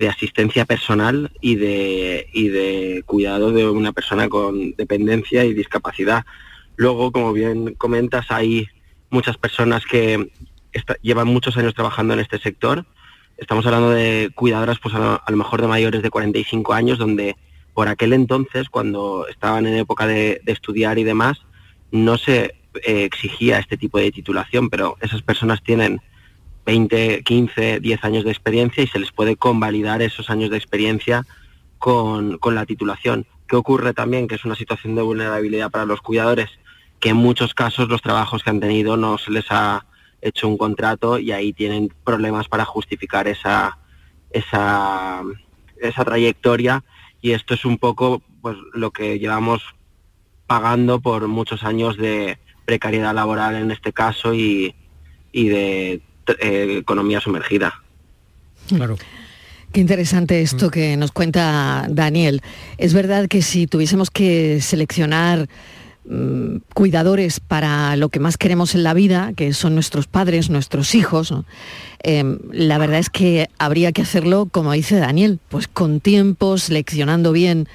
asistencia 0.00 0.64
personal 0.64 1.32
y 1.40 1.56
de, 1.56 2.28
de 2.34 3.02
cuidado 3.06 3.50
de 3.52 3.68
una 3.68 3.92
persona 3.92 4.28
con 4.28 4.72
dependencia 4.72 5.44
y 5.44 5.54
discapacidad. 5.54 6.24
Luego, 6.76 7.12
como 7.12 7.32
bien 7.32 7.74
comentas, 7.74 8.26
hay 8.30 8.68
muchas 9.10 9.38
personas 9.38 9.84
que 9.86 10.30
llevan 11.02 11.28
muchos 11.28 11.56
años 11.56 11.74
trabajando 11.74 12.14
en 12.14 12.20
este 12.20 12.38
sector. 12.38 12.84
Estamos 13.38 13.64
hablando 13.66 13.90
de 13.90 14.30
cuidadoras, 14.34 14.78
pues 14.78 14.94
a 14.94 15.22
lo 15.26 15.36
mejor 15.36 15.62
de 15.62 15.68
mayores 15.68 16.02
de 16.02 16.10
45 16.10 16.72
años, 16.74 16.98
donde 16.98 17.36
por 17.76 17.88
aquel 17.88 18.14
entonces, 18.14 18.70
cuando 18.70 19.26
estaban 19.28 19.66
en 19.66 19.76
época 19.76 20.06
de, 20.06 20.40
estudiar 20.46 20.98
y 20.98 21.04
demás, 21.04 21.42
no 21.90 22.16
se 22.16 22.54
eh, 22.86 23.04
exigía 23.04 23.58
este 23.58 23.76
tipo 23.76 23.98
de 23.98 24.10
titulación, 24.10 24.70
pero 24.70 24.96
esas 25.02 25.20
personas 25.20 25.62
tienen 25.62 26.00
20, 26.66 27.22
15, 27.22 27.80
10 27.80 28.04
años 28.04 28.24
de 28.24 28.30
experiencia 28.30 28.82
y 28.82 28.86
se 28.86 28.98
les 28.98 29.12
puede 29.12 29.36
convalidar 29.36 30.02
esos 30.02 30.28
años 30.28 30.50
de 30.50 30.58
experiencia 30.58 31.24
con, 31.78 32.38
con 32.38 32.54
la 32.54 32.66
titulación. 32.66 33.26
¿Qué 33.48 33.56
ocurre 33.56 33.94
también? 33.94 34.26
Que 34.26 34.34
es 34.34 34.44
una 34.44 34.56
situación 34.56 34.94
de 34.94 35.02
vulnerabilidad 35.02 35.70
para 35.70 35.86
los 35.86 36.00
cuidadores, 36.00 36.50
que 37.00 37.10
en 37.10 37.16
muchos 37.16 37.54
casos 37.54 37.88
los 37.88 38.02
trabajos 38.02 38.42
que 38.42 38.50
han 38.50 38.60
tenido 38.60 38.96
no 38.96 39.16
se 39.16 39.30
les 39.30 39.46
ha 39.50 39.86
hecho 40.20 40.48
un 40.48 40.58
contrato 40.58 41.18
y 41.18 41.32
ahí 41.32 41.52
tienen 41.52 41.92
problemas 42.04 42.48
para 42.48 42.64
justificar 42.64 43.28
esa, 43.28 43.78
esa, 44.30 45.22
esa 45.80 46.04
trayectoria 46.04 46.84
y 47.20 47.32
esto 47.32 47.54
es 47.54 47.64
un 47.64 47.78
poco 47.78 48.22
pues, 48.42 48.56
lo 48.74 48.90
que 48.90 49.18
llevamos 49.18 49.62
pagando 50.46 51.00
por 51.00 51.26
muchos 51.28 51.64
años 51.64 51.96
de 51.96 52.38
precariedad 52.64 53.14
laboral 53.14 53.56
en 53.56 53.70
este 53.70 53.92
caso 53.92 54.34
y, 54.34 54.74
de 55.32 56.00
eh, 56.40 56.78
economía 56.78 57.20
sumergida. 57.20 57.82
Claro. 58.68 58.96
Qué 59.72 59.80
interesante 59.80 60.40
esto 60.40 60.70
que 60.70 60.96
nos 60.96 61.12
cuenta 61.12 61.86
Daniel. 61.90 62.40
Es 62.78 62.94
verdad 62.94 63.28
que 63.28 63.42
si 63.42 63.66
tuviésemos 63.66 64.10
que 64.10 64.60
seleccionar 64.62 65.48
mm, 66.06 66.58
cuidadores 66.72 67.40
para 67.40 67.94
lo 67.96 68.08
que 68.08 68.20
más 68.20 68.38
queremos 68.38 68.74
en 68.74 68.84
la 68.84 68.94
vida, 68.94 69.32
que 69.36 69.52
son 69.52 69.74
nuestros 69.74 70.06
padres, 70.06 70.48
nuestros 70.48 70.94
hijos, 70.94 71.34
em, 72.02 72.38
la 72.52 72.78
verdad 72.78 73.00
es 73.00 73.10
que 73.10 73.50
habría 73.58 73.92
que 73.92 74.02
hacerlo, 74.02 74.48
como 74.50 74.72
dice 74.72 74.96
Daniel, 74.96 75.40
pues 75.50 75.68
con 75.68 76.00
tiempo, 76.00 76.56
seleccionando 76.56 77.32
bien 77.32 77.68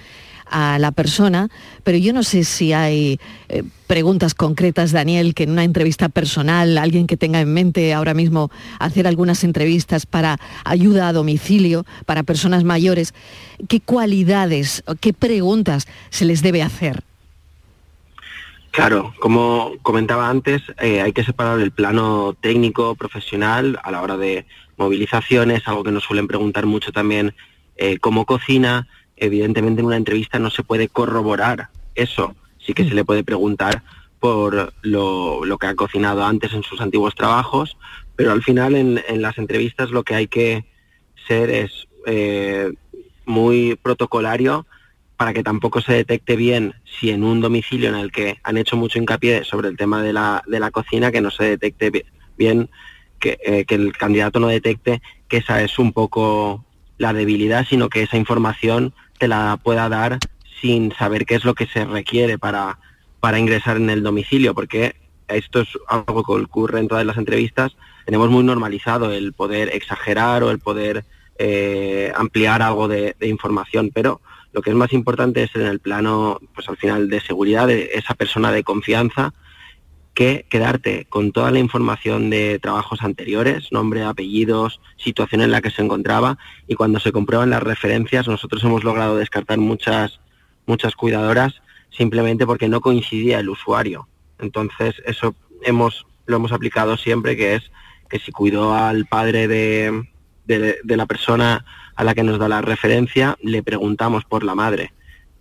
a 0.51 0.77
la 0.77 0.91
persona, 0.91 1.49
pero 1.83 1.97
yo 1.97 2.13
no 2.13 2.23
sé 2.23 2.43
si 2.43 2.73
hay 2.73 3.19
eh, 3.49 3.63
preguntas 3.87 4.35
concretas, 4.35 4.91
Daniel, 4.91 5.33
que 5.33 5.43
en 5.43 5.51
una 5.51 5.63
entrevista 5.63 6.09
personal, 6.09 6.77
alguien 6.77 7.07
que 7.07 7.17
tenga 7.17 7.41
en 7.41 7.53
mente 7.53 7.93
ahora 7.93 8.13
mismo 8.13 8.51
hacer 8.79 9.07
algunas 9.07 9.43
entrevistas 9.43 10.05
para 10.05 10.37
ayuda 10.63 11.07
a 11.07 11.13
domicilio, 11.13 11.85
para 12.05 12.23
personas 12.23 12.63
mayores, 12.63 13.13
¿qué 13.67 13.79
cualidades, 13.79 14.83
qué 14.99 15.13
preguntas 15.13 15.87
se 16.09 16.25
les 16.25 16.41
debe 16.41 16.61
hacer? 16.61 17.03
Claro, 18.71 19.13
como 19.19 19.73
comentaba 19.81 20.29
antes, 20.29 20.61
eh, 20.79 21.01
hay 21.01 21.11
que 21.11 21.25
separar 21.25 21.59
el 21.59 21.71
plano 21.71 22.35
técnico, 22.39 22.95
profesional, 22.95 23.77
a 23.83 23.91
la 23.91 24.01
hora 24.01 24.15
de 24.15 24.45
movilizaciones, 24.77 25.67
algo 25.67 25.83
que 25.83 25.91
nos 25.91 26.05
suelen 26.05 26.27
preguntar 26.27 26.65
mucho 26.65 26.93
también, 26.93 27.35
eh, 27.75 27.97
cómo 27.99 28.25
cocina, 28.25 28.87
evidentemente 29.21 29.79
en 29.79 29.85
una 29.85 29.97
entrevista 29.97 30.39
no 30.39 30.49
se 30.49 30.63
puede 30.63 30.89
corroborar 30.89 31.69
eso, 31.95 32.35
sí 32.57 32.73
que 32.73 32.87
se 32.87 32.95
le 32.95 33.05
puede 33.05 33.23
preguntar 33.23 33.83
por 34.19 34.73
lo, 34.81 35.57
que 35.59 35.67
ha 35.67 35.75
cocinado 35.75 36.25
antes 36.25 36.53
en 36.53 36.63
sus 36.63 36.81
antiguos 36.81 37.15
trabajos, 37.15 37.77
pero 38.15 38.31
al 38.31 38.43
final 38.43 38.75
en, 38.75 39.21
las 39.21 39.37
entrevistas 39.37 39.91
lo 39.91 40.03
que 40.03 40.15
hay 40.15 40.27
que 40.27 40.65
ser 41.27 41.49
es 41.49 41.87
eh, 42.05 42.71
muy 43.25 43.77
protocolario 43.81 44.65
para 45.17 45.33
que 45.33 45.43
tampoco 45.43 45.81
se 45.81 45.93
detecte 45.93 46.35
bien 46.35 46.73
si 46.99 47.11
en 47.11 47.23
un 47.23 47.41
domicilio 47.41 47.89
en 47.89 47.95
el 47.95 48.11
que 48.11 48.39
han 48.43 48.57
hecho 48.57 48.75
mucho 48.75 48.97
hincapié 48.97 49.43
sobre 49.43 49.69
el 49.69 49.77
tema 49.77 50.01
de 50.01 50.13
la, 50.13 50.43
de 50.47 50.59
la 50.59 50.71
cocina, 50.71 51.11
que 51.11 51.21
no 51.21 51.29
se 51.29 51.43
detecte 51.43 52.05
bien, 52.37 52.69
que, 53.19 53.37
eh, 53.45 53.65
que 53.65 53.75
el 53.75 53.95
candidato 53.95 54.39
no 54.39 54.47
detecte 54.47 55.01
que 55.27 55.37
esa 55.37 55.61
es 55.61 55.77
un 55.77 55.93
poco 55.93 56.65
la 56.97 57.13
debilidad, 57.13 57.67
sino 57.67 57.89
que 57.89 58.03
esa 58.03 58.17
información 58.17 58.93
te 59.21 59.27
la 59.27 59.59
pueda 59.61 59.87
dar 59.87 60.17
sin 60.61 60.91
saber 60.93 61.27
qué 61.27 61.35
es 61.35 61.45
lo 61.45 61.53
que 61.53 61.67
se 61.67 61.85
requiere 61.85 62.39
para, 62.39 62.79
para 63.19 63.37
ingresar 63.37 63.77
en 63.77 63.91
el 63.91 64.01
domicilio, 64.01 64.55
porque 64.55 64.95
esto 65.27 65.61
es 65.61 65.69
algo 65.87 66.23
que 66.23 66.31
ocurre 66.31 66.79
en 66.79 66.87
todas 66.87 67.05
las 67.05 67.17
entrevistas, 67.17 67.77
tenemos 68.07 68.31
muy 68.31 68.43
normalizado 68.43 69.11
el 69.11 69.33
poder 69.33 69.69
exagerar 69.75 70.41
o 70.41 70.49
el 70.49 70.57
poder 70.57 71.05
eh, 71.37 72.11
ampliar 72.15 72.63
algo 72.63 72.87
de, 72.87 73.15
información, 73.21 73.91
pero 73.93 74.21
lo 74.53 74.63
que 74.63 74.71
es 74.71 74.75
más 74.75 74.91
importante 74.91 75.43
es 75.43 75.55
en 75.55 75.67
el 75.67 75.79
plano, 75.79 76.39
pues 76.55 76.67
al 76.67 76.77
final, 76.77 77.07
de 77.07 77.21
seguridad 77.21 77.67
de 77.67 77.91
esa 77.93 78.15
persona 78.15 78.51
de 78.51 78.63
confianza, 78.63 79.35
que 80.21 80.45
quedarte 80.51 81.07
con 81.09 81.31
toda 81.31 81.49
la 81.49 81.57
información 81.57 82.29
de 82.29 82.59
trabajos 82.59 83.01
anteriores, 83.01 83.71
nombre, 83.71 84.03
apellidos, 84.03 84.79
situación 84.95 85.41
en 85.41 85.49
la 85.49 85.61
que 85.61 85.71
se 85.71 85.81
encontraba 85.81 86.37
y 86.67 86.75
cuando 86.75 86.99
se 86.99 87.11
comprueban 87.11 87.49
las 87.49 87.63
referencias 87.63 88.27
nosotros 88.27 88.63
hemos 88.63 88.83
logrado 88.83 89.17
descartar 89.17 89.57
muchas 89.57 90.19
muchas 90.67 90.93
cuidadoras 90.93 91.55
simplemente 91.89 92.45
porque 92.45 92.67
no 92.67 92.81
coincidía 92.81 93.39
el 93.39 93.49
usuario. 93.49 94.07
Entonces 94.37 94.93
eso 95.07 95.33
hemos 95.63 96.05
lo 96.27 96.35
hemos 96.35 96.51
aplicado 96.51 96.97
siempre 96.97 97.35
que 97.35 97.55
es 97.55 97.71
que 98.07 98.19
si 98.19 98.31
cuidó 98.31 98.75
al 98.75 99.07
padre 99.07 99.47
de, 99.47 100.07
de 100.45 100.97
la 100.97 101.07
persona 101.07 101.65
a 101.95 102.03
la 102.03 102.13
que 102.13 102.21
nos 102.21 102.37
da 102.37 102.47
la 102.47 102.61
referencia, 102.61 103.39
le 103.41 103.63
preguntamos 103.63 104.23
por 104.25 104.43
la 104.43 104.53
madre 104.53 104.93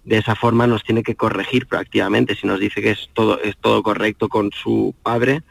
de 0.05 0.19
esa 0.19 0.35
forma 0.35 0.67
nos 0.67 0.83
tiene 0.83 1.03
que 1.03 1.15
corregir 1.15 1.67
proactivamente. 1.67 2.35
Si 2.35 2.47
nos 2.47 2.61
dice 2.61 2.83
que 2.83 2.93
es 2.93 3.11
todo, 3.13 3.41
es 3.41 3.57
todo 3.57 3.83
correcto 3.83 4.29
con 4.29 4.51
su 4.53 4.95
padre, 5.03 5.43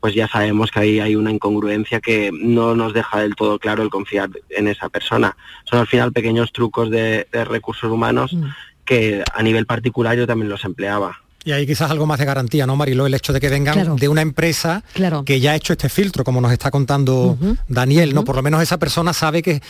pues 0.00 0.14
ya 0.14 0.28
sabemos 0.28 0.70
que 0.70 0.80
ahí 0.80 1.00
hay 1.00 1.16
una 1.16 1.30
incongruencia 1.30 1.98
que 2.00 2.30
no 2.30 2.74
nos 2.74 2.92
deja 2.92 3.20
del 3.20 3.34
todo 3.34 3.58
claro 3.58 3.82
el 3.82 3.88
confiar 3.88 4.28
en 4.50 4.68
esa 4.68 4.90
persona. 4.90 5.34
Son 5.64 5.78
al 5.78 5.86
final 5.86 6.12
pequeños 6.12 6.52
trucos 6.52 6.90
de, 6.90 7.26
recursos 7.32 7.90
humanos 7.90 8.34
mm. 8.34 8.44
que 8.84 9.24
a 9.32 9.42
nivel 9.42 9.64
particular 9.64 10.16
yo 10.16 10.26
también 10.26 10.50
los 10.50 10.64
empleaba. 10.64 11.20
Y 11.42 11.52
hay 11.52 11.66
quizás 11.66 11.90
algo 11.90 12.06
más 12.06 12.18
de 12.18 12.24
garantía, 12.24 12.66
¿no, 12.66 12.74
Marilo? 12.74 13.06
El 13.06 13.14
hecho 13.14 13.32
de 13.32 13.40
que 13.40 13.50
vengan 13.50 13.96
de 13.96 14.08
una 14.08 14.22
empresa 14.22 14.82
que 15.26 15.40
ya 15.40 15.52
ha 15.52 15.56
hecho 15.56 15.74
este 15.74 15.90
filtro, 15.90 16.24
como 16.24 16.40
nos 16.40 16.52
está 16.52 16.70
contando 16.70 17.38
Daniel, 17.68 18.14
¿no? 18.14 18.24
Por 18.24 18.36
lo 18.36 18.42
menos 18.42 18.62
esa 18.62 18.78
persona 18.78 19.12
sabe 19.12 19.42
que 19.42 19.62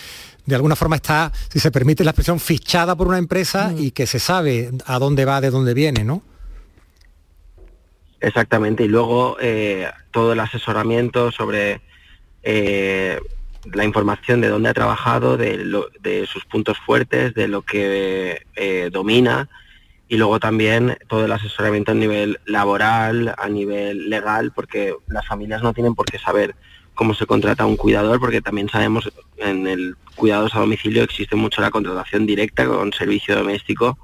de 0.47 0.55
alguna 0.55 0.77
forma 0.77 0.97
está, 0.97 1.33
si 1.51 1.59
se 1.59 1.71
permite 1.71 2.05
la 2.05 2.11
expresión, 2.11 2.39
fichada 2.41 2.95
por 2.97 3.09
una 3.09 3.19
empresa 3.19 3.73
y 3.77 3.93
que 3.93 4.07
se 4.07 4.19
sabe 4.19 4.71
a 4.87 4.99
dónde 4.99 5.25
va, 5.25 5.41
de 5.41 5.51
dónde 5.51 5.75
viene, 5.75 6.05
¿no? 6.05 6.23
Exactamente, 8.21 8.85
y 8.85 8.89
luego 8.89 9.37
eh, 9.41 9.91
todo 10.11 10.33
el 10.33 10.41
asesoramiento 10.41 11.31
sobre 11.31 11.83
eh, 12.43 13.21
la 13.73 13.85
información 13.85 14.41
de 14.41 14.49
dónde 14.49 14.71
ha 14.71 14.75
trabajado, 14.75 15.37
de, 15.37 16.27
sus 16.27 16.45
puntos 16.47 16.79
fuertes, 16.79 17.35
de 17.35 17.49
lo 17.49 17.63
que 17.63 18.43
eh, 18.57 18.91
domina, 18.93 19.49
y 20.09 20.17
luego 20.17 20.41
también 20.41 20.97
todo 21.09 21.25
el 21.25 21.33
asesoramiento 21.33 21.93
a 21.93 21.95
nivel 21.95 22.41
laboral, 22.45 23.35
a 23.37 23.49
nivel 23.49 24.11
legal, 24.11 24.53
porque 24.55 24.95
las 25.07 25.27
familias 25.27 25.63
no 25.63 25.73
tienen 25.73 25.95
por 25.95 26.07
qué 26.07 26.19
saber 26.19 26.55
cómo 26.95 27.15
se 27.15 27.27
contrata 27.27 27.67
un 27.67 27.77
cuidador, 27.77 28.21
porque 28.21 28.41
también 28.41 28.69
sabemos 28.69 29.11
en 29.39 29.67
el 29.67 29.97
cuidados 30.15 30.55
a 30.55 30.61
domicilio 30.61 31.03
existe 31.03 31.37
mucho 31.37 31.61
la 31.61 31.71
contratación 31.71 32.27
directa 32.27 32.67
con 32.67 32.93
servicio 32.93 33.35
doméstico 33.35 33.99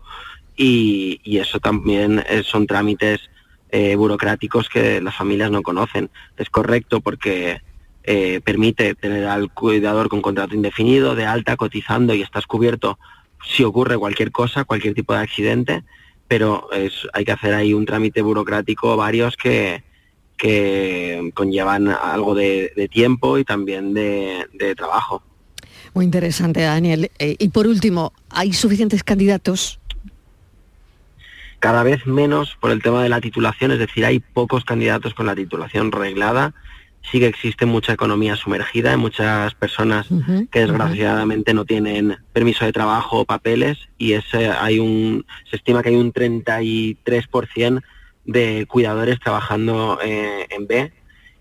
y, 0.57 1.21
eso 1.39 1.61
también 1.61 2.23
son 2.45 2.67
trámites 2.67 3.31
eh, 3.71 3.95
burocráticos 3.97 4.69
que 4.69 5.01
las 5.01 5.17
familias 5.17 5.51
no 5.51 5.63
conocen. 5.63 6.11
Es 6.37 6.51
correcto 6.51 7.01
porque 7.01 7.63
eh, 8.03 8.41
permite 8.45 8.95
tener 8.95 9.27
al 9.27 9.51
cuidador 9.53 10.09
con 10.09 10.21
contrato 10.21 10.55
indefinido, 10.55 11.15
de 11.15 11.25
alta, 11.25 11.57
cotizando 11.57 12.13
y 12.15 12.23
estás 12.23 12.47
cubierto 12.47 12.99
si 13.45 13.65
ocurre 13.65 13.97
cualquier 13.97 14.33
cosa, 14.33 14.65
cualquier 14.65 14.95
tipo 14.95 15.15
de 15.15 15.21
accidente, 15.21 15.83
pero 16.29 16.69
es, 16.73 17.09
hay 17.13 17.25
que 17.25 17.33
hacer 17.33 17.55
ahí 17.55 17.73
un 17.73 17.87
trámite 17.87 18.23
burocrático, 18.23 18.97
varios 18.97 19.37
que, 19.37 19.83
que 20.41 21.31
conllevan 21.35 21.89
algo 21.89 22.35
de, 22.35 22.89
tiempo 22.91 23.37
y 23.37 23.45
también 23.45 23.93
de, 23.93 24.75
trabajo. 24.75 25.23
Muy 25.93 26.07
interesante, 26.07 26.63
Daniel. 26.63 27.11
Eh, 27.19 27.37
y 27.39 27.49
por 27.51 27.67
último, 27.67 28.15
¿hay 28.31 28.55
suficientes 28.55 29.05
candidatos? 29.05 29.79
Cada 31.59 31.83
vez 31.83 32.07
menos 32.07 32.57
por 32.59 32.71
el 32.71 32.83
tema 32.83 33.03
de 33.03 33.11
la 33.11 33.21
titulación, 33.21 33.73
es 33.73 33.79
decir, 33.79 34.07
hay 34.07 34.21
pocos 34.21 34.65
candidatos 34.65 35.13
con 35.13 35.27
la 35.27 35.35
titulación 35.35 35.93
reglada. 35.93 36.55
Sí 37.13 37.19
que 37.19 37.27
existe 37.27 37.67
mucha 37.67 37.93
economía 37.93 38.37
sumergida, 38.37 38.93
hay 38.93 38.97
muchas 38.97 39.55
personas 39.55 40.07
que 40.51 40.61
desgraciadamente 40.61 41.53
no 41.53 41.65
tienen 41.65 42.17
permiso 42.33 42.65
de 42.65 42.73
trabajo 42.73 43.21
o 43.21 43.25
papeles 43.25 43.79
y 43.99 44.13
ese 44.13 44.49
hay 44.49 44.79
un, 44.79 45.25
se 45.51 45.57
estima 45.57 45.83
que 45.83 45.91
hay 45.91 45.97
un 45.97 46.13
33% 46.13 47.83
de 48.31 48.67
cuidadores 48.67 49.19
trabajando 49.19 49.99
eh, 50.03 50.47
en 50.51 50.67
B 50.67 50.93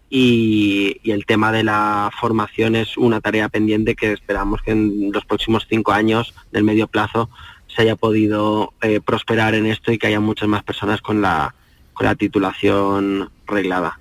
y, 0.09 0.99
el 1.11 1.25
tema 1.25 1.51
de 1.51 1.63
la 1.63 2.09
formación 2.19 2.75
es 2.75 2.97
una 2.97 3.21
tarea 3.21 3.49
pendiente 3.49 3.95
que 3.95 4.11
esperamos 4.11 4.61
que 4.61 4.71
en 4.71 5.11
los 5.11 5.25
próximos 5.25 5.67
cinco 5.69 5.91
años, 5.91 6.33
del 6.51 6.63
medio 6.63 6.87
plazo, 6.87 7.29
se 7.67 7.83
haya 7.83 7.95
podido 7.95 8.73
eh, 8.81 8.99
prosperar 9.01 9.53
en 9.53 9.67
esto 9.67 9.91
y 9.91 9.99
que 9.99 10.07
haya 10.07 10.19
muchas 10.19 10.49
más 10.49 10.63
personas 10.63 11.01
con 11.01 11.21
la, 11.21 11.53
con 11.93 12.07
la 12.07 12.15
titulación 12.15 13.29
reglada. 13.45 13.98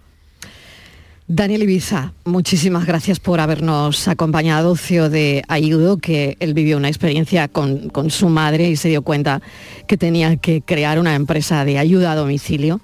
Daniel 1.30 1.64
Ibiza, 1.64 2.14
muchísimas 2.24 2.86
gracias 2.86 3.20
por 3.20 3.38
habernos 3.38 4.08
acompañado, 4.08 4.74
CEO 4.76 5.10
de 5.10 5.42
Ayudo, 5.46 5.98
que 5.98 6.38
él 6.40 6.54
vivió 6.54 6.78
una 6.78 6.88
experiencia 6.88 7.48
con, 7.48 7.92
su 8.08 8.30
madre 8.30 8.70
y 8.70 8.76
se 8.76 8.88
dio 8.88 9.02
cuenta 9.02 9.42
que 9.86 9.98
tenía 9.98 10.38
que 10.38 10.62
crear 10.62 10.98
una 10.98 11.14
empresa 11.14 11.66
de 11.66 11.78
ayuda 11.78 12.12
a 12.12 12.14
domicilio, 12.16 12.80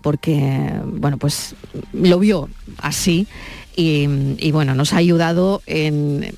porque, 0.00 0.70
bueno, 0.86 1.18
pues 1.18 1.56
lo 1.92 2.20
vio 2.20 2.48
así 2.76 3.26
y, 3.74 4.06
y 4.38 4.52
bueno, 4.52 4.76
nos 4.76 4.92
ha 4.92 4.98
ayudado 4.98 5.60
en 5.66 6.36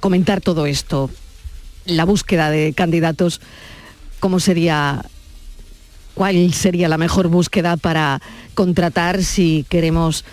comentar 0.00 0.40
todo 0.40 0.66
esto, 0.66 1.08
la 1.86 2.04
búsqueda 2.04 2.50
de 2.50 2.72
candidatos, 2.72 3.40
cómo 4.18 4.40
sería 4.40 5.04
cuál 6.14 6.52
sería 6.52 6.88
la 6.88 6.98
mejor 6.98 7.28
búsqueda 7.28 7.76
para 7.76 8.20
contratar 8.54 9.22
si 9.22 9.64
queremos 9.68 10.24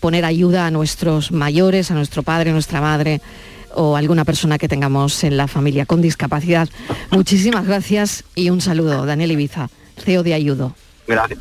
poner 0.00 0.24
ayuda 0.24 0.66
a 0.66 0.70
nuestros 0.70 1.32
mayores, 1.32 1.90
a 1.90 1.94
nuestro 1.94 2.22
padre, 2.22 2.50
a 2.50 2.52
nuestra 2.52 2.80
madre 2.80 3.20
o 3.74 3.96
alguna 3.96 4.24
persona 4.24 4.58
que 4.58 4.68
tengamos 4.68 5.24
en 5.24 5.36
la 5.36 5.48
familia 5.48 5.86
con 5.86 6.00
discapacidad. 6.00 6.68
Muchísimas 7.10 7.66
gracias 7.66 8.24
y 8.34 8.50
un 8.50 8.60
saludo, 8.60 9.04
Daniel 9.06 9.32
Ibiza, 9.32 9.68
CEO 10.04 10.22
de 10.22 10.34
Ayudo. 10.34 10.74
Gracias. 11.06 11.40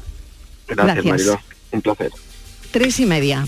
Gracias, 0.68 1.06
gracias. 1.06 1.40
Un 1.72 1.82
placer. 1.82 2.12
Tres 2.72 3.00
y 3.00 3.06
media. 3.06 3.46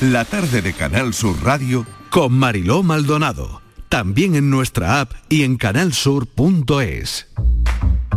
La 0.00 0.24
tarde 0.24 0.62
de 0.62 0.72
Canal 0.72 1.14
Sur 1.14 1.42
Radio 1.44 1.86
con 2.10 2.32
Mariló 2.32 2.82
Maldonado. 2.82 3.62
También 3.88 4.34
en 4.34 4.50
nuestra 4.50 5.00
app 5.00 5.12
y 5.28 5.44
en 5.44 5.56
canalsur.es. 5.56 7.28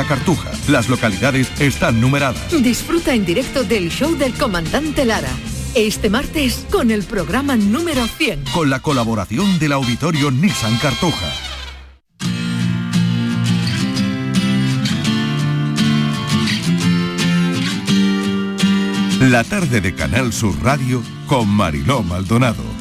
la 0.00 0.06
Cartuja. 0.06 0.50
Las 0.68 0.88
localidades 0.88 1.50
están 1.60 2.00
numeradas. 2.00 2.50
Disfruta 2.62 3.12
en 3.12 3.26
directo 3.26 3.64
del 3.64 3.90
show 3.90 4.16
del 4.16 4.32
comandante 4.32 5.04
Lara. 5.04 5.28
Este 5.74 6.08
martes 6.08 6.64
con 6.70 6.90
el 6.90 7.02
programa 7.02 7.56
número 7.56 8.06
100. 8.06 8.44
Con 8.54 8.70
la 8.70 8.80
colaboración 8.80 9.58
del 9.58 9.72
auditorio 9.72 10.30
Nissan 10.30 10.78
Cartuja. 10.78 11.26
La 19.20 19.44
tarde 19.44 19.82
de 19.82 19.94
Canal 19.94 20.32
Sur 20.32 20.54
Radio 20.62 21.02
con 21.26 21.46
Mariló 21.46 22.02
Maldonado. 22.02 22.79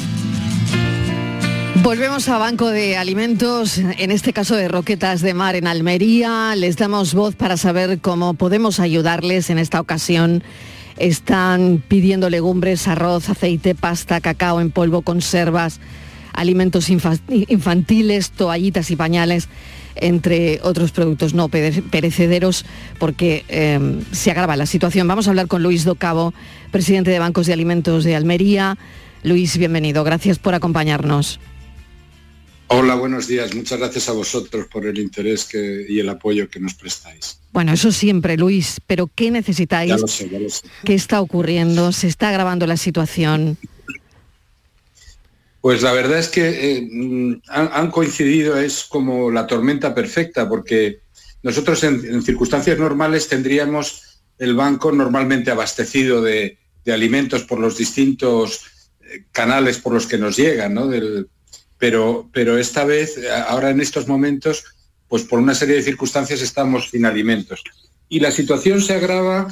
Volvemos 1.81 2.27
a 2.27 2.37
Banco 2.37 2.67
de 2.67 2.97
Alimentos, 2.97 3.77
en 3.77 4.11
este 4.11 4.33
caso 4.33 4.55
de 4.55 4.67
Roquetas 4.67 5.21
de 5.21 5.33
Mar 5.33 5.55
en 5.55 5.65
Almería. 5.65 6.53
Les 6.55 6.75
damos 6.75 7.13
voz 7.13 7.35
para 7.35 7.55
saber 7.55 7.99
cómo 7.99 8.33
podemos 8.33 8.81
ayudarles 8.81 9.49
en 9.49 9.57
esta 9.57 9.79
ocasión. 9.79 10.43
Están 10.97 11.81
pidiendo 11.87 12.29
legumbres, 12.29 12.87
arroz, 12.87 13.29
aceite, 13.29 13.75
pasta, 13.75 14.19
cacao 14.19 14.59
en 14.59 14.71
polvo, 14.71 15.03
conservas, 15.03 15.79
alimentos 16.33 16.89
infantiles, 16.89 18.31
toallitas 18.31 18.91
y 18.91 18.97
pañales, 18.97 19.47
entre 19.95 20.59
otros 20.61 20.91
productos 20.91 21.33
no 21.33 21.47
perecederos, 21.47 22.65
porque 22.99 23.45
eh, 23.47 24.01
se 24.11 24.31
agrava 24.31 24.57
la 24.57 24.65
situación. 24.65 25.07
Vamos 25.07 25.27
a 25.27 25.31
hablar 25.31 25.47
con 25.47 25.63
Luis 25.63 25.85
Docabo, 25.85 26.33
presidente 26.71 27.09
de 27.09 27.19
Bancos 27.19 27.47
de 27.47 27.53
Alimentos 27.53 28.03
de 28.03 28.17
Almería. 28.17 28.77
Luis, 29.23 29.57
bienvenido. 29.57 30.03
Gracias 30.03 30.39
por 30.39 30.55
acompañarnos. 30.55 31.39
Hola, 32.71 32.93
buenos 32.93 33.27
días. 33.27 33.55
Muchas 33.55 33.79
gracias 33.79 34.09
a 34.09 34.11
vosotros 34.11 34.67
por 34.67 34.85
el 34.85 34.99
interés 34.99 35.45
que, 35.45 35.87
y 35.89 35.99
el 35.99 36.07
apoyo 36.07 36.47
que 36.49 36.59
nos 36.59 36.75
prestáis. 36.75 37.39
Bueno, 37.51 37.73
eso 37.73 37.91
siempre, 37.91 38.37
Luis, 38.37 38.79
pero 38.85 39.09
¿qué 39.15 39.31
necesitáis? 39.31 39.89
Ya 39.89 39.97
lo 39.97 40.07
sé, 40.07 40.29
ya 40.29 40.39
lo 40.39 40.49
sé. 40.49 40.67
¿Qué 40.85 40.93
está 40.93 41.19
ocurriendo? 41.19 41.91
¿Se 41.91 42.07
está 42.07 42.29
agravando 42.29 42.67
la 42.67 42.77
situación? 42.77 43.57
Pues 45.61 45.81
la 45.81 45.93
verdad 45.93 46.19
es 46.19 46.29
que 46.29 46.77
eh, 46.77 46.87
mm, 46.91 47.41
han, 47.47 47.69
han, 47.73 47.89
coincidido, 47.89 48.55
es 48.55 48.83
como 48.83 49.31
la 49.31 49.47
tormenta 49.47 49.95
perfecta, 49.95 50.47
porque 50.47 50.99
nosotros 51.41 51.83
en, 51.83 52.05
en, 52.05 52.21
circunstancias 52.21 52.77
normales 52.77 53.27
tendríamos 53.27 54.21
el 54.37 54.53
banco 54.53 54.91
normalmente 54.91 55.49
abastecido 55.49 56.21
de, 56.21 56.59
de 56.85 56.93
alimentos 56.93 57.45
por 57.45 57.59
los 57.59 57.79
distintos 57.79 58.61
eh, 59.01 59.23
canales 59.31 59.79
por 59.79 59.93
los 59.93 60.05
que 60.05 60.19
nos 60.19 60.37
llegan, 60.37 60.75
¿no? 60.75 60.87
Del, 60.87 61.27
pero, 61.79 62.29
pero 62.31 62.57
esta 62.57 62.83
vez, 62.83 63.17
ahora 63.47 63.71
en 63.71 63.81
estos 63.81 64.07
momentos, 64.07 64.65
pues 65.07 65.23
por 65.23 65.39
una 65.39 65.55
serie 65.55 65.75
de 65.75 65.81
circunstancias 65.81 66.41
estamos 66.41 66.89
sin 66.91 67.05
alimentos. 67.05 67.63
Y 68.09 68.19
la 68.19 68.31
situación 68.31 68.81
se 68.81 68.93
agrava, 68.93 69.47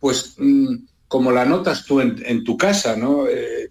pues 0.00 0.34
mmm, 0.36 0.74
como 1.06 1.32
la 1.32 1.46
notas 1.46 1.86
tú 1.86 2.00
en, 2.00 2.22
en 2.26 2.44
tu 2.44 2.58
casa, 2.58 2.96
¿no? 2.96 3.26
Eh, 3.28 3.70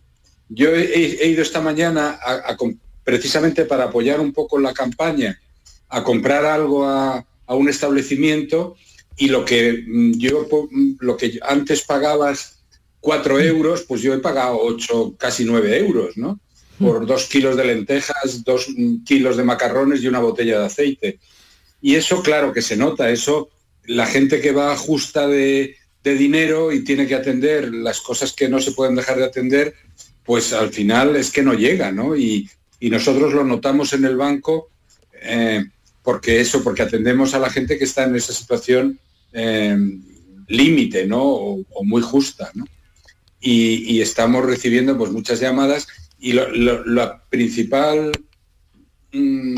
yo 0.49 0.69
he, 0.69 1.23
he, 1.23 1.27
ido 1.27 1.41
esta 1.41 1.61
mañana 1.61 2.17
a, 2.23 2.51
a, 2.51 2.57
precisamente 3.03 3.65
para 3.65 3.85
apoyar 3.85 4.19
un 4.19 4.31
poco 4.31 4.57
la 4.57 4.73
campaña, 4.73 5.39
a 5.89 6.03
comprar 6.03 6.45
algo 6.45 6.85
a, 6.85 7.25
a 7.45 7.55
un 7.55 7.69
establecimiento 7.69 8.75
y 9.17 9.27
lo 9.29 9.43
que 9.43 9.83
mm, 9.85 10.13
yo 10.13 10.47
lo 10.99 11.17
que 11.17 11.39
antes 11.41 11.83
pagabas 11.83 12.63
cuatro 12.99 13.39
euros, 13.39 13.83
pues 13.87 14.01
yo 14.01 14.13
he 14.13 14.19
pagado 14.19 14.59
ocho, 14.61 15.15
casi 15.17 15.43
nueve 15.45 15.77
euros, 15.77 16.17
¿no? 16.17 16.39
Por 16.79 17.05
dos 17.05 17.25
kilos 17.25 17.55
de 17.55 17.65
lentejas, 17.65 18.43
dos 18.43 18.67
kilos 19.05 19.37
de 19.37 19.43
macarrones 19.43 20.01
y 20.01 20.07
una 20.07 20.19
botella 20.19 20.59
de 20.59 20.65
aceite. 20.65 21.19
Y 21.81 21.95
eso, 21.95 22.21
claro 22.21 22.53
que 22.53 22.61
se 22.61 22.77
nota, 22.77 23.09
eso, 23.09 23.49
la 23.85 24.05
gente 24.05 24.41
que 24.41 24.51
va 24.51 24.75
justa 24.75 25.27
de, 25.27 25.75
dinero 26.03 26.71
y 26.71 26.85
tiene 26.85 27.05
que 27.05 27.15
atender 27.15 27.73
las 27.73 27.99
cosas 27.99 28.31
que 28.31 28.47
no 28.47 28.61
se 28.61 28.71
pueden 28.71 28.95
dejar 28.95 29.17
de 29.17 29.25
atender, 29.25 29.73
pues 30.23 30.53
al 30.53 30.69
final 30.69 31.17
es 31.17 31.31
que 31.31 31.43
no 31.43 31.53
llega, 31.53 31.91
¿no? 31.91 32.15
Y, 32.15 32.49
nosotros 32.79 33.33
lo 33.33 33.43
notamos 33.43 33.91
en 33.91 34.05
el 34.05 34.15
banco 34.15 34.69
eh, 35.21 35.65
porque 36.03 36.39
eso, 36.39 36.63
porque 36.63 36.83
atendemos 36.83 37.33
a 37.33 37.39
la 37.39 37.49
gente 37.49 37.77
que 37.77 37.83
está 37.83 38.05
en 38.05 38.15
esa 38.15 38.31
situación 38.31 38.97
eh, 39.33 39.77
límite, 40.47 41.05
¿no? 41.05 41.23
O, 41.23 41.65
o, 41.73 41.83
muy 41.83 42.01
justa, 42.01 42.51
¿no? 42.53 42.65
Y, 43.41 43.95
y, 43.95 44.01
estamos 44.01 44.45
recibiendo 44.45 44.97
pues 44.97 45.11
muchas 45.11 45.41
llamadas 45.41 45.89
y 46.19 46.33
lo 46.33 47.21
principal 47.29 48.11
mmm, 49.11 49.55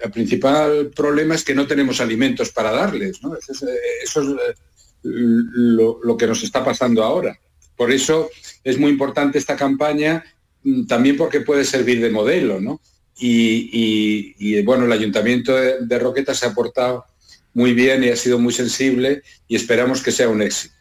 el 0.00 0.10
principal 0.10 0.90
problema 0.94 1.34
es 1.34 1.44
que 1.44 1.54
no 1.54 1.66
tenemos 1.66 2.00
alimentos 2.00 2.50
para 2.50 2.72
darles. 2.72 3.18
Eso 3.18 3.36
es, 3.36 3.62
eso 4.02 4.20
es 4.22 4.56
lo, 5.02 6.16
que 6.16 6.26
nos 6.26 6.42
está 6.42 6.64
pasando 6.64 7.04
ahora. 7.04 7.38
Por 7.76 7.92
eso 7.92 8.30
es 8.64 8.78
muy 8.78 8.90
importante 8.90 9.38
esta 9.38 9.56
campaña, 9.56 10.24
mm, 10.62 10.86
también 10.86 11.16
porque 11.16 11.40
puede 11.40 11.64
servir 11.64 12.00
de 12.00 12.10
modelo. 12.10 12.80
Y, 13.22 14.62
bueno, 14.62 14.86
el 14.86 14.92
Ayuntamiento 14.92 15.54
de, 15.54 15.84
de 15.84 15.98
Roquetas 15.98 16.38
se 16.38 16.46
ha 16.46 16.54
portado 16.54 17.04
muy 17.52 17.74
bien 17.74 18.02
y 18.02 18.08
ha 18.08 18.16
sido 18.16 18.38
muy 18.38 18.54
sensible 18.54 19.22
y 19.48 19.56
esperamos 19.56 20.02
que 20.02 20.12
sea 20.12 20.28
un 20.30 20.40
éxito. 20.40 20.74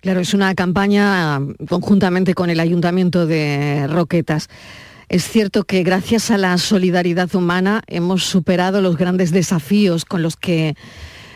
Claro, 0.00 0.20
es 0.20 0.34
una 0.34 0.54
campaña 0.54 1.40
conjuntamente 1.68 2.34
con 2.34 2.50
el 2.50 2.60
Ayuntamiento 2.60 3.26
de 3.26 3.86
Roquetas. 3.88 4.48
Es 5.08 5.24
cierto 5.28 5.64
que 5.64 5.82
gracias 5.82 6.30
a 6.30 6.38
la 6.38 6.58
solidaridad 6.58 7.34
humana 7.34 7.82
hemos 7.86 8.24
superado 8.24 8.80
los 8.80 8.96
grandes 8.96 9.30
desafíos 9.30 10.04
con 10.04 10.22
los 10.22 10.36
que 10.36 10.74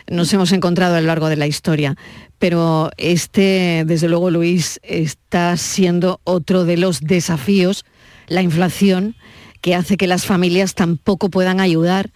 nos 0.09 0.33
hemos 0.33 0.51
encontrado 0.53 0.97
a 0.97 1.01
lo 1.01 1.07
largo 1.07 1.29
de 1.29 1.37
la 1.37 1.47
historia. 1.47 1.97
Pero 2.39 2.91
este, 2.97 3.85
desde 3.87 4.09
luego, 4.09 4.31
Luis, 4.31 4.81
está 4.83 5.57
siendo 5.57 6.21
otro 6.25 6.65
de 6.65 6.77
los 6.77 7.01
desafíos, 7.01 7.85
la 8.27 8.43
inflación, 8.43 9.15
que 9.61 9.75
hace 9.75 9.97
que 9.97 10.07
las 10.07 10.27
familias 10.27 10.75
tampoco 10.75 11.29
puedan 11.29 11.61
ayudar 11.61 12.11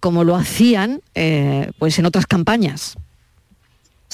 como 0.00 0.22
lo 0.22 0.36
hacían 0.36 1.00
eh, 1.14 1.70
pues 1.78 1.98
en 1.98 2.06
otras 2.06 2.26
campañas. 2.26 2.96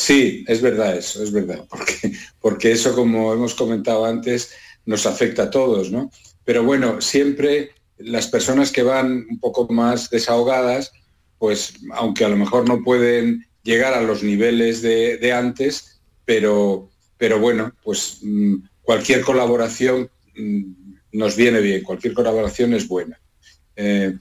Sí, 0.01 0.46
es 0.48 0.62
verdad 0.62 0.96
eso, 0.96 1.22
es 1.22 1.30
verdad, 1.30 1.66
porque, 1.68 2.12
porque 2.40 2.72
eso, 2.72 2.94
como 2.94 3.34
hemos 3.34 3.55
comentado 3.55 4.07
antes, 4.07 4.51
nos 4.86 5.05
afecta 5.05 5.42
a 5.42 5.51
todos, 5.51 5.90
¿no? 5.90 6.11
Pero 6.42 6.64
bueno, 6.64 7.03
siempre 7.03 7.72
las 7.98 8.26
personas 8.26 8.72
que 8.72 8.82
van 8.82 9.26
un 9.28 9.38
poco 9.38 9.70
más 9.70 10.09
desahogadas, 10.09 10.90
pues 11.36 11.74
aunque 11.92 12.24
a 12.24 12.30
lo 12.30 12.38
mejor 12.38 12.66
no 12.66 12.82
pueden 12.82 13.46
llegar 13.62 13.92
a 13.92 14.01
los 14.01 14.22
niveles 14.22 14.80
de, 14.80 15.32
antes, 15.34 16.01
pero, 16.24 16.88
pero 17.18 17.38
bueno, 17.38 17.74
pues 17.84 18.20
mm, 18.22 18.55
cualquier 18.80 19.20
colaboración 19.20 20.11
mm, 20.34 20.62
nos 21.12 21.36
viene 21.36 21.61
bien, 21.61 21.82
cualquier 21.82 22.14
colaboración 22.14 22.72
es 22.72 22.88
buena. 22.88 23.20
Eh, 23.76 24.16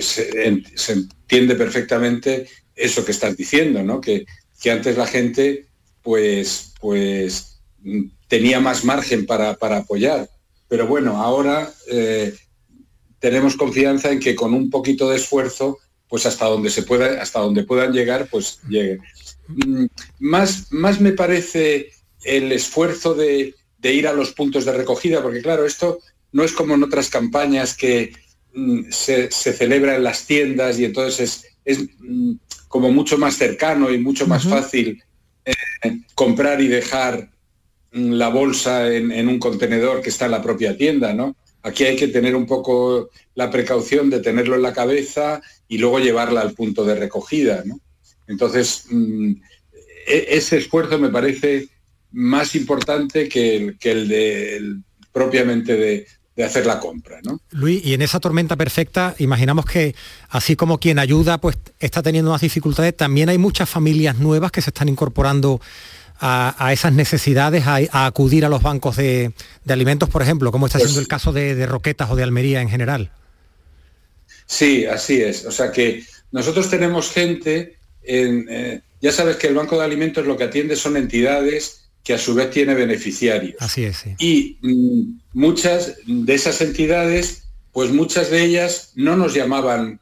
se, 0.00 0.48
entiende 0.48 1.54
perfectamente 1.54 2.48
eso 2.74 3.04
que 3.04 3.12
estás 3.12 3.36
diciendo, 3.36 3.80
¿no? 3.84 4.00
Que, 4.00 4.26
que 4.64 4.70
antes 4.70 4.96
la 4.96 5.06
gente 5.06 5.66
pues, 6.00 6.72
pues 6.80 7.60
mm, 7.82 8.04
tenía 8.28 8.60
más 8.60 8.82
margen 8.82 9.26
para, 9.26 9.50
apoyar. 9.60 10.30
Pero 10.68 10.86
bueno, 10.86 11.22
ahora 11.22 11.70
eh, 11.90 12.34
tenemos 13.18 13.56
confianza 13.56 14.10
en 14.10 14.20
que 14.20 14.34
con 14.34 14.54
un 14.54 14.70
poquito 14.70 15.10
de 15.10 15.16
esfuerzo, 15.16 15.80
pues 16.08 16.24
hasta 16.24 16.46
donde 16.46 16.70
se 16.70 16.82
pueda, 16.82 17.20
hasta 17.20 17.40
donde 17.40 17.64
puedan 17.64 17.92
llegar, 17.92 18.26
pues 18.30 18.60
lleguen. 18.66 19.02
Mm, 19.48 19.84
más, 20.20 20.72
más 20.72 20.98
me 20.98 21.12
parece 21.12 21.90
el 22.22 22.50
esfuerzo 22.50 23.12
de, 23.14 23.54
ir 23.82 24.08
a 24.08 24.14
los 24.14 24.32
puntos 24.32 24.64
de 24.64 24.72
recogida, 24.72 25.22
porque 25.22 25.42
claro, 25.42 25.66
esto 25.66 25.98
no 26.32 26.42
es 26.42 26.52
como 26.52 26.72
en 26.72 26.84
otras 26.84 27.10
campañas 27.10 27.76
que 27.76 28.14
mm, 28.54 28.84
se, 28.90 29.30
celebra 29.30 29.96
en 29.96 30.04
las 30.04 30.24
tiendas 30.24 30.78
y 30.78 30.86
entonces 30.86 31.48
es, 31.66 31.80
como 32.74 32.90
mucho 32.90 33.18
más 33.18 33.36
cercano 33.36 33.92
y 33.92 33.98
mucho 33.98 34.26
más 34.26 34.48
fácil 34.48 35.00
eh, 35.44 35.52
comprar 36.16 36.60
y 36.60 36.66
dejar 36.66 37.30
la 37.92 38.30
bolsa 38.30 38.92
en, 38.92 39.28
un 39.28 39.38
contenedor 39.38 40.02
que 40.02 40.08
está 40.10 40.24
en 40.24 40.32
la 40.32 40.42
propia 40.42 40.76
tienda, 40.76 41.14
¿no? 41.14 41.36
Aquí 41.62 41.84
hay 41.84 41.94
que 41.94 42.08
tener 42.08 42.34
un 42.34 42.46
poco 42.46 43.10
la 43.36 43.48
precaución 43.48 44.10
de 44.10 44.18
tenerlo 44.18 44.56
en 44.56 44.62
la 44.62 44.72
cabeza 44.72 45.40
y 45.68 45.78
luego 45.78 46.00
llevarla 46.00 46.40
al 46.40 46.54
punto 46.54 46.84
de 46.84 46.96
recogida, 46.96 47.62
¿no? 47.64 47.78
Entonces, 48.26 48.86
mm, 48.90 49.34
e, 50.08 50.26
ese 50.30 50.56
esfuerzo 50.56 50.98
me 50.98 51.10
parece 51.10 51.68
más 52.10 52.56
importante 52.56 53.28
que 53.28 53.54
el, 53.54 53.78
que 53.78 53.92
el 53.92 54.08
de 54.08 54.76
propiamente 55.12 55.76
de, 55.76 56.06
de 56.36 56.44
hacer 56.44 56.66
la 56.66 56.80
compra. 56.80 57.20
¿no? 57.22 57.40
Luis, 57.50 57.84
y 57.84 57.94
en 57.94 58.02
esa 58.02 58.20
tormenta 58.20 58.56
perfecta, 58.56 59.14
imaginamos 59.18 59.66
que 59.66 59.94
así 60.28 60.56
como 60.56 60.78
quien 60.78 60.98
ayuda 60.98 61.38
pues 61.38 61.56
está 61.78 62.02
teniendo 62.02 62.30
más 62.30 62.40
dificultades, 62.40 62.96
también 62.96 63.28
hay 63.28 63.38
muchas 63.38 63.68
familias 63.68 64.18
nuevas 64.18 64.50
que 64.50 64.60
se 64.60 64.70
están 64.70 64.88
incorporando 64.88 65.60
a, 66.26 66.72
esas 66.72 66.92
necesidades, 66.92 67.64
a, 67.66 68.06
acudir 68.06 68.46
a 68.46 68.48
los 68.48 68.62
bancos 68.62 68.96
de, 68.96 69.32
alimentos, 69.68 70.08
por 70.08 70.22
ejemplo, 70.22 70.50
como 70.52 70.66
está 70.66 70.78
siendo 70.78 70.94
pues 70.94 71.02
el 71.02 71.08
caso 71.08 71.32
de, 71.32 71.66
Roquetas 71.66 72.10
o 72.10 72.16
de 72.16 72.22
Almería 72.22 72.62
en 72.62 72.70
general. 72.70 73.10
Sí, 74.46 74.86
así 74.86 75.20
es. 75.20 75.44
O 75.44 75.52
sea 75.52 75.70
que 75.70 76.02
nosotros 76.32 76.70
tenemos 76.70 77.10
gente, 77.10 77.76
en, 78.02 78.46
eh, 78.48 78.80
ya 79.02 79.12
sabes 79.12 79.36
que 79.36 79.48
el 79.48 79.54
Banco 79.54 79.76
de 79.76 79.84
Alimentos 79.84 80.26
lo 80.26 80.36
que 80.36 80.44
atiende 80.44 80.76
son 80.76 80.96
entidades 80.96 81.83
que 82.04 82.14
a 82.14 82.18
su 82.18 82.34
vez 82.34 82.50
tiene 82.50 82.74
beneficiarios. 82.74 83.56
Así 83.58 83.84
es. 83.84 84.04
Y 84.18 84.58
mm, 84.60 85.20
muchas 85.32 85.96
de 86.06 86.34
esas 86.34 86.60
entidades, 86.60 87.44
pues 87.72 87.90
muchas 87.90 88.30
de 88.30 88.44
ellas 88.44 88.92
no 88.94 89.16
nos 89.16 89.34
llamaban 89.34 90.00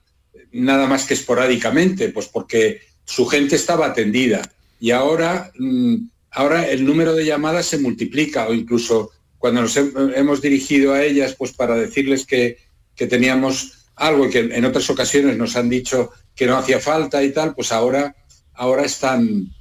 nada 0.51 0.87
más 0.87 1.05
que 1.05 1.15
esporádicamente, 1.15 2.09
pues 2.09 2.27
porque 2.27 2.83
su 3.05 3.25
gente 3.27 3.55
estaba 3.55 3.87
atendida. 3.87 4.43
Y 4.81 4.91
ahora, 4.91 5.53
mm, 5.57 5.95
ahora 6.33 6.69
el 6.69 6.85
número 6.85 7.15
de 7.15 7.25
llamadas 7.25 7.67
se 7.67 7.79
multiplica 7.79 8.49
o 8.49 8.53
incluso 8.53 9.11
cuando 9.39 9.63
nos 9.63 9.77
hemos 9.77 10.43
dirigido 10.43 10.93
a 10.93 11.03
ellas, 11.03 11.35
pues 11.37 11.53
para 11.53 11.77
decirles 11.77 12.27
que, 12.27 12.59
que 12.95 13.07
teníamos 13.07 13.87
algo 13.97 14.27
y 14.27 14.31
que 14.31 14.39
en 14.41 14.65
otras 14.65 14.89
ocasiones 14.91 15.37
nos 15.37 15.57
han 15.57 15.69
dicho 15.69 16.11
que 16.35 16.47
no 16.47 16.57
hacía 16.57 16.81
falta 16.81 17.23
y 17.23 17.33
tal, 17.33 17.55
pues 17.55 17.73
ahora, 17.73 18.15
ahora 18.55 18.85
están, 18.85 19.53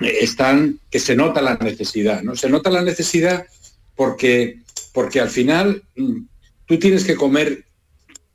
están, 0.00 0.80
que 0.90 0.98
se 0.98 1.14
nota 1.14 1.42
la 1.42 1.56
necesidad, 1.56 2.22
¿no? 2.22 2.36
Se 2.36 2.48
nota 2.48 2.70
la 2.70 2.82
necesidad 2.82 3.46
porque, 3.94 4.58
porque 4.92 5.20
al 5.20 5.30
final 5.30 5.82
mm, 5.96 6.18
tú 6.66 6.78
tienes 6.78 7.04
que 7.04 7.14
comer 7.14 7.64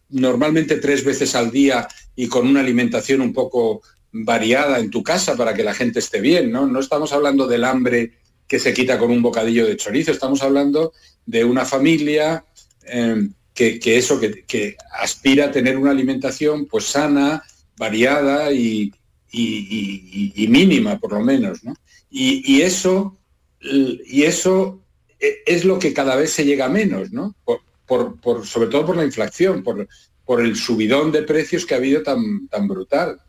normalmente 0.09 0.77
tres 0.77 1.03
veces 1.03 1.35
al 1.35 1.51
día 1.51 1.87
y 2.15 2.27
con 2.27 2.47
una 2.47 2.61
alimentación 2.61 3.21
un 3.21 3.33
poco 3.33 3.81
variada 4.11 4.79
en 4.79 4.89
tu 4.89 5.03
casa 5.03 5.35
para 5.35 5.53
que 5.53 5.63
la 5.63 5.73
gente 5.73 5.99
esté 5.99 6.19
bien, 6.19 6.51
¿no? 6.51 6.65
No 6.65 6.79
estamos 6.79 7.13
hablando 7.13 7.47
del 7.47 7.63
hambre 7.63 8.13
que 8.47 8.59
se 8.59 8.73
quita 8.73 8.97
con 8.97 9.11
un 9.11 9.21
bocadillo 9.21 9.67
de 9.67 9.77
chorizo, 9.77 10.11
estamos 10.11 10.41
hablando 10.41 10.93
de 11.25 11.45
una 11.45 11.65
familia 11.65 12.43
em, 12.83 13.33
que, 13.53 13.79
eso, 13.97 14.19
que, 14.19 14.43
que, 14.47 14.77
aspira 14.99 15.45
a 15.45 15.51
tener 15.51 15.77
una 15.77 15.91
alimentación 15.91 16.65
pues 16.65 16.85
sana, 16.85 17.43
variada 17.77 18.53
y, 18.53 18.93
y, 19.31 20.47
mínima 20.49 20.99
por 20.99 21.13
lo 21.13 21.21
menos. 21.21 21.63
¿no? 21.63 21.73
Y, 22.09 22.61
eso, 22.61 23.17
y 23.61 24.23
eso 24.23 24.81
e, 25.19 25.43
es 25.45 25.65
lo 25.65 25.79
que 25.79 25.93
cada 25.93 26.15
vez 26.15 26.31
se 26.31 26.45
llega 26.45 26.69
menos, 26.69 27.11
¿no? 27.11 27.35
Por, 27.43 28.45
sobre 28.45 28.69
todo 28.69 28.85
por 28.85 28.97
la 28.97 29.05
inflación, 29.05 29.63
por, 29.63 29.87
por 30.25 30.41
el 30.41 30.55
subidón 30.55 31.11
de 31.11 31.23
precios 31.23 31.65
que 31.65 31.73
ha 31.73 31.77
habido 31.77 32.03
tan, 32.03 32.47
tan 32.47 32.67
brutal. 32.67 33.19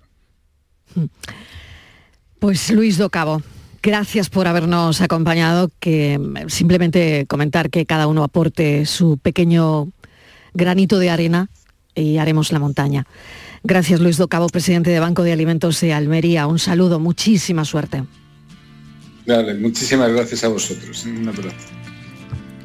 Pues 2.38 2.70
Luis 2.70 2.98
Docabo, 2.98 3.42
gracias 3.82 4.28
por 4.28 4.46
habernos 4.46 5.00
acompañado, 5.00 5.70
que 5.80 6.18
simplemente 6.48 7.26
comentar 7.26 7.70
que 7.70 7.86
cada 7.86 8.06
uno 8.06 8.22
aporte 8.24 8.86
su 8.86 9.18
pequeño 9.18 9.88
granito 10.52 10.98
de 10.98 11.10
arena 11.10 11.48
y 11.94 12.18
haremos 12.18 12.52
la 12.52 12.58
montaña. 12.58 13.06
Gracias 13.62 14.00
Luis 14.00 14.16
Docabo, 14.16 14.48
presidente 14.48 14.90
de 14.90 15.00
Banco 15.00 15.22
de 15.22 15.32
Alimentos 15.32 15.80
de 15.80 15.92
Almería. 15.92 16.46
Un 16.46 16.58
saludo, 16.58 16.98
muchísima 16.98 17.64
suerte. 17.64 18.04
Dale, 19.26 19.54
muchísimas 19.54 20.10
gracias 20.10 20.44
a 20.44 20.48
vosotros. 20.48 21.04
Un 21.04 21.28
abrazo. 21.28 21.56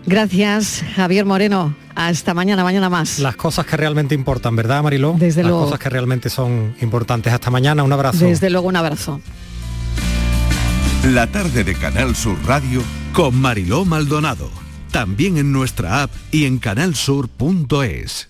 Gracias, 0.05 0.83
Javier 0.95 1.25
Moreno. 1.25 1.75
Hasta 1.95 2.33
mañana, 2.33 2.63
mañana 2.63 2.89
más. 2.89 3.19
Las 3.19 3.35
cosas 3.35 3.65
que 3.65 3.75
realmente 3.77 4.15
importan, 4.15 4.55
¿verdad, 4.55 4.83
Mariló? 4.83 5.15
Desde 5.17 5.41
Las 5.43 5.49
luego. 5.49 5.65
cosas 5.65 5.79
que 5.79 5.89
realmente 5.89 6.29
son 6.29 6.75
importantes. 6.81 7.33
Hasta 7.33 7.49
mañana, 7.49 7.83
un 7.83 7.91
abrazo. 7.91 8.25
Desde 8.25 8.49
luego, 8.49 8.67
un 8.67 8.75
abrazo. 8.75 9.19
La 11.05 11.27
tarde 11.27 11.63
de 11.63 11.75
Canal 11.75 12.15
Sur 12.15 12.37
Radio 12.45 12.81
con 13.13 13.35
Mariló 13.35 13.85
Maldonado. 13.85 14.49
También 14.91 15.37
en 15.37 15.51
nuestra 15.51 16.03
app 16.03 16.11
y 16.31 16.45
en 16.45 16.57
canalsur.es. 16.57 18.29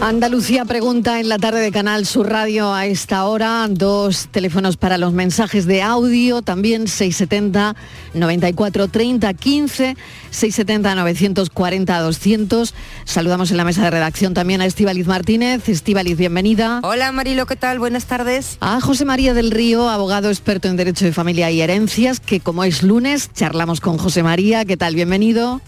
Andalucía 0.00 0.64
pregunta 0.64 1.20
en 1.20 1.28
la 1.28 1.38
tarde 1.38 1.60
de 1.60 1.70
Canal 1.70 2.06
Sur 2.06 2.30
Radio 2.30 2.72
a 2.72 2.86
esta 2.86 3.26
hora. 3.26 3.66
Dos 3.68 4.28
teléfonos 4.30 4.78
para 4.78 4.96
los 4.96 5.12
mensajes 5.12 5.66
de 5.66 5.82
audio, 5.82 6.40
también 6.40 6.88
670 6.88 7.76
94 8.14 8.88
30 8.88 9.34
15, 9.34 9.96
670 10.30 10.94
940 10.94 12.00
200. 12.00 12.74
Saludamos 13.04 13.50
en 13.50 13.58
la 13.58 13.64
mesa 13.64 13.84
de 13.84 13.90
redacción 13.90 14.32
también 14.32 14.62
a 14.62 14.66
Estíbaliz 14.66 15.06
Martínez. 15.06 15.68
Estíbaliz, 15.68 16.16
bienvenida. 16.16 16.80
Hola 16.82 17.12
Marilo, 17.12 17.44
¿qué 17.44 17.56
tal? 17.56 17.78
Buenas 17.78 18.06
tardes. 18.06 18.56
A 18.60 18.80
José 18.80 19.04
María 19.04 19.34
del 19.34 19.50
Río, 19.50 19.90
abogado 19.90 20.30
experto 20.30 20.68
en 20.68 20.76
Derecho 20.76 21.04
de 21.04 21.12
Familia 21.12 21.50
y 21.50 21.60
Herencias, 21.60 22.20
que 22.20 22.40
como 22.40 22.64
es 22.64 22.82
lunes, 22.82 23.30
charlamos 23.34 23.82
con 23.82 23.98
José 23.98 24.22
María. 24.22 24.64
¿Qué 24.64 24.78
tal? 24.78 24.94
Bienvenido. 24.94 25.60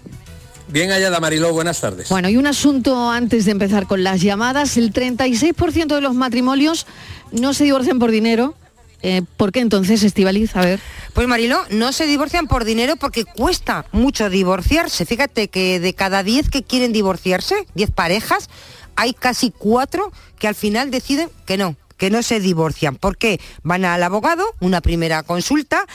Bien 0.72 0.90
hallada 0.90 1.20
Mariló, 1.20 1.52
buenas 1.52 1.82
tardes. 1.82 2.08
Bueno, 2.08 2.30
y 2.30 2.38
un 2.38 2.46
asunto 2.46 3.10
antes 3.10 3.44
de 3.44 3.50
empezar 3.50 3.86
con 3.86 4.02
las 4.02 4.22
llamadas. 4.22 4.78
El 4.78 4.90
36% 4.94 5.94
de 5.94 6.00
los 6.00 6.14
matrimonios 6.14 6.86
no 7.30 7.52
se 7.52 7.64
divorcian 7.64 7.98
por 7.98 8.10
dinero. 8.10 8.54
Eh, 9.02 9.20
¿Por 9.36 9.52
qué 9.52 9.60
entonces, 9.60 10.02
Estivaliz? 10.02 10.56
A 10.56 10.62
ver. 10.62 10.80
Pues 11.12 11.28
Mariló, 11.28 11.60
no 11.68 11.92
se 11.92 12.06
divorcian 12.06 12.46
por 12.46 12.64
dinero 12.64 12.96
porque 12.96 13.26
cuesta 13.26 13.84
mucho 13.92 14.30
divorciarse. 14.30 15.04
Fíjate 15.04 15.48
que 15.48 15.78
de 15.78 15.92
cada 15.92 16.22
10 16.22 16.48
que 16.48 16.62
quieren 16.62 16.94
divorciarse, 16.94 17.66
10 17.74 17.90
parejas, 17.90 18.48
hay 18.96 19.12
casi 19.12 19.50
4 19.50 20.10
que 20.38 20.48
al 20.48 20.54
final 20.54 20.90
deciden 20.90 21.28
que 21.44 21.58
no, 21.58 21.76
que 21.98 22.08
no 22.08 22.22
se 22.22 22.40
divorcian. 22.40 22.96
¿Por 22.96 23.18
qué? 23.18 23.40
Van 23.62 23.84
al 23.84 24.02
abogado, 24.02 24.54
una 24.60 24.80
primera 24.80 25.22
consulta, 25.22 25.86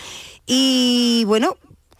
y 0.45 1.23
bueno, 1.25 1.57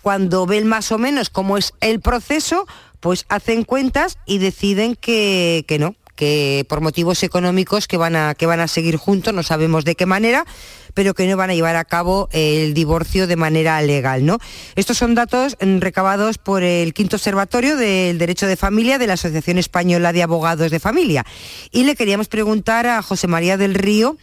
cuando 0.07 0.45
ven 0.45 0.65
más 0.65 0.93
o 0.93 0.97
menos 0.97 1.29
cómo 1.29 1.57
es 1.57 1.73
el 1.81 1.99
proceso, 1.99 2.65
pues 3.01 3.25
hacen 3.27 3.65
cuentas 3.65 4.17
y 4.25 4.37
deciden 4.37 4.95
que, 4.95 5.65
que 5.67 5.79
no, 5.79 5.95
que 6.15 6.65
por 6.69 6.79
motivos 6.79 7.23
económicos 7.23 7.89
que 7.89 7.97
van, 7.97 8.15
a, 8.15 8.33
que 8.33 8.45
van 8.45 8.61
a 8.61 8.69
seguir 8.69 8.95
juntos, 8.95 9.33
no 9.33 9.43
sabemos 9.43 9.83
de 9.83 9.95
qué 9.95 10.05
manera, 10.05 10.45
pero 10.93 11.13
que 11.13 11.27
no 11.27 11.35
van 11.35 11.49
a 11.49 11.55
llevar 11.55 11.75
a 11.75 11.83
cabo 11.83 12.29
el 12.31 12.73
divorcio 12.73 13.27
de 13.27 13.35
manera 13.35 13.81
legal. 13.81 14.25
¿no? 14.25 14.37
Estos 14.77 14.97
son 14.97 15.13
datos 15.13 15.57
mm, 15.59 15.79
recabados 15.79 16.37
por 16.37 16.63
el 16.63 16.93
Quinto 16.93 17.17
Observatorio 17.17 17.75
del 17.75 18.17
Derecho 18.17 18.47
de 18.47 18.55
Familia 18.55 18.99
de 18.99 19.07
la 19.07 19.15
Asociación 19.15 19.57
Española 19.57 20.13
de 20.13 20.23
Abogados 20.23 20.71
de 20.71 20.79
Familia. 20.79 21.25
Y 21.69 21.83
le 21.83 21.97
queríamos 21.97 22.29
preguntar 22.29 22.87
a 22.87 23.01
José 23.01 23.27
María 23.27 23.57
del 23.57 23.73
Río, 23.73 24.15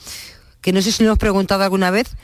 que 0.62 0.72
no 0.72 0.80
sé 0.80 0.92
si 0.92 1.02
lo 1.02 1.10
hemos 1.10 1.18
preguntado 1.18 1.62
alguna 1.62 1.90
vez, 1.90 2.16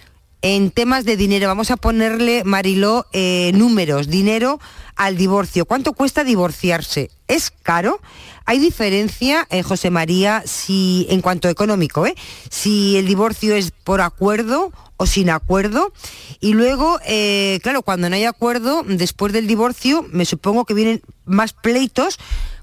en 0.42 0.70
temas 0.70 1.04
de 1.04 1.16
dinero, 1.16 1.48
vamos 1.48 1.70
a 1.70 1.76
ponerle, 1.76 2.44
Mariló, 2.44 3.06
eh, 3.12 3.52
números, 3.54 4.08
dinero 4.08 4.58
al 4.96 5.16
divorcio. 5.16 5.66
¿Cuánto 5.66 5.92
cuesta 5.92 6.24
divorciarse? 6.24 7.10
¿Es 7.28 7.50
caro? 7.50 8.00
¿Hay 8.46 8.58
diferencia, 8.58 9.46
eh, 9.50 9.62
José 9.62 9.90
María, 9.90 10.42
si 10.44 11.06
en 11.10 11.20
cuanto 11.20 11.48
económico, 11.48 12.06
eh? 12.06 12.14
si 12.50 12.96
el 12.96 13.06
divorcio 13.06 13.54
es 13.54 13.70
por 13.70 14.00
acuerdo 14.00 14.72
o 14.96 15.06
sin 15.06 15.30
acuerdo? 15.30 15.92
Y 16.40 16.54
luego, 16.54 16.98
eh, 17.06 17.60
claro, 17.62 17.82
cuando 17.82 18.08
no 18.08 18.16
hay 18.16 18.24
acuerdo, 18.24 18.82
después 18.86 19.32
del 19.32 19.46
divorcio, 19.46 20.04
me 20.10 20.24
supongo 20.24 20.64
que 20.64 20.74
vienen 20.74 21.02
más 21.24 21.52
pleitos 21.52 22.18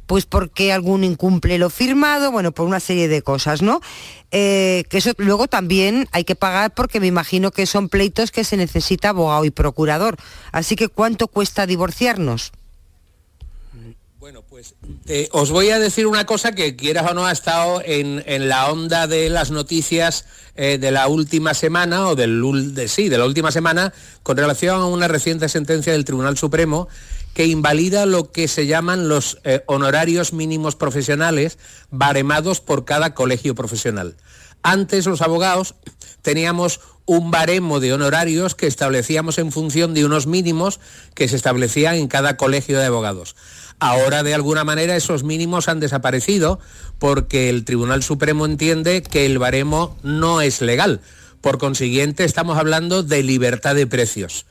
pues 0.08 0.26
porque 0.26 0.72
alguno 0.72 1.06
incumple 1.06 1.58
lo 1.58 1.70
firmado, 1.70 2.32
bueno, 2.32 2.52
por 2.54 2.66
una 2.66 2.80
serie 2.80 3.08
de 3.08 3.22
cosas, 3.22 3.62
¿no? 3.62 3.82
Eh, 4.32 4.86
que 4.90 4.98
eso 4.98 5.12
luego 5.18 5.48
también 5.48 6.08
hay 6.12 6.24
que 6.24 6.36
pagar 6.36 6.74
porque 6.74 7.00
me 7.00 7.08
imagino 7.08 7.52
que 7.52 7.66
son 7.66 7.90
pleitos 7.90 8.32
que 8.32 8.44
se 8.44 8.58
necesita 8.58 9.10
abogado 9.10 9.46
y 9.46 9.52
procurador. 9.52 10.18
Así 10.52 10.76
que 10.76 10.88
¿cuánto 10.88 11.28
cuesta 11.28 11.66
divorciarnos? 11.66 12.52
Bueno, 14.20 14.42
pues 14.42 14.74
eh, 15.06 15.30
os 15.32 15.52
voy 15.52 15.70
a 15.70 15.80
decir 15.80 16.08
una 16.08 16.26
cosa 16.26 16.54
que 16.54 16.76
quieras 16.76 17.10
o 17.10 17.14
no 17.14 17.26
ha 17.26 17.32
estado 17.32 17.82
en, 17.86 18.50
la 18.50 18.72
onda 18.72 19.08
de 19.08 19.30
las 19.30 19.52
noticias 19.52 20.26
eh, 20.56 20.78
de 20.78 20.92
la 20.92 21.08
última 21.08 21.54
semana 21.54 22.08
o 22.10 22.16
del 22.16 22.42
de, 22.74 22.88
sí, 22.88 23.10
de 23.10 23.18
la 23.18 23.26
última 23.26 23.52
semana 23.52 23.94
con 24.24 24.36
relación 24.36 24.82
a 24.82 24.86
una 24.86 25.08
reciente 25.08 25.48
sentencia 25.48 25.94
del 25.94 26.04
Tribunal 26.04 26.38
Supremo 26.38 26.90
que 27.38 27.46
invalida 27.46 28.08
lo 28.08 28.32
que 28.32 28.48
se 28.48 28.66
llaman 28.66 29.10
los 29.10 29.38
eh, 29.44 29.62
honorarios 29.68 30.34
mínimos 30.34 30.76
profesionales 30.76 31.60
baremados 31.92 32.62
por 32.62 32.84
cada 32.84 33.14
colegio 33.14 33.54
profesional. 33.54 34.18
Antes 34.64 35.06
los 35.06 35.22
abogados 35.22 35.76
teníamos 36.24 36.80
un 37.06 37.30
baremo 37.30 37.80
de 37.80 37.94
honorarios 37.94 38.56
que 38.56 38.66
establecíamos 38.66 39.38
en 39.38 39.52
función 39.52 39.94
de 39.94 40.04
unos 40.04 40.26
mínimos 40.26 40.80
que 41.14 41.28
se 41.28 41.36
establecían 41.36 41.94
en 41.94 42.08
cada 42.08 42.38
colegio 42.38 42.80
de 42.80 42.86
abogados. 42.86 43.36
Ahora, 43.78 44.24
de 44.24 44.34
alguna 44.34 44.64
manera, 44.64 44.96
esos 44.96 45.24
mínimos 45.24 45.68
han 45.68 45.80
desaparecido 45.80 46.60
porque 46.98 47.52
el 47.52 47.66
Tribunal 47.66 48.02
Supremo 48.02 48.48
entiende 48.48 49.04
que 49.04 49.28
el 49.28 49.38
baremo 49.38 49.96
no 50.02 50.42
es 50.42 50.62
legal. 50.62 51.02
Por 51.42 51.60
consiguiente, 51.60 52.24
estamos 52.24 52.58
hablando 52.58 53.04
de 53.04 53.22
libertad 53.22 53.76
de 53.76 53.86
precios. 53.86 54.48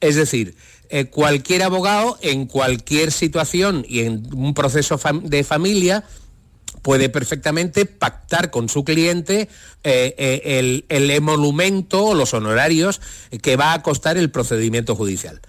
Es 0.00 0.16
decir, 0.16 0.56
eh, 0.90 1.06
cualquier 1.06 1.62
abogado 1.62 2.18
en 2.20 2.46
cualquier 2.46 3.12
situación 3.12 3.84
y 3.88 4.00
en 4.00 4.28
un 4.34 4.54
proceso 4.54 5.00
de 5.22 5.44
familia 5.44 6.04
puede 6.82 7.08
perfectamente 7.08 7.86
pactar 7.86 8.50
con 8.50 8.68
su 8.68 8.84
cliente 8.84 9.48
eh, 9.84 10.14
eh, 10.18 10.42
el, 10.58 10.86
el 10.88 11.10
emolumento 11.10 12.04
o 12.06 12.14
los 12.14 12.34
honorarios 12.34 13.00
que 13.42 13.56
va 13.56 13.72
a 13.72 13.82
costar 13.82 14.16
el 14.16 14.30
procedimiento 14.30 14.96
judicial. 14.96 15.40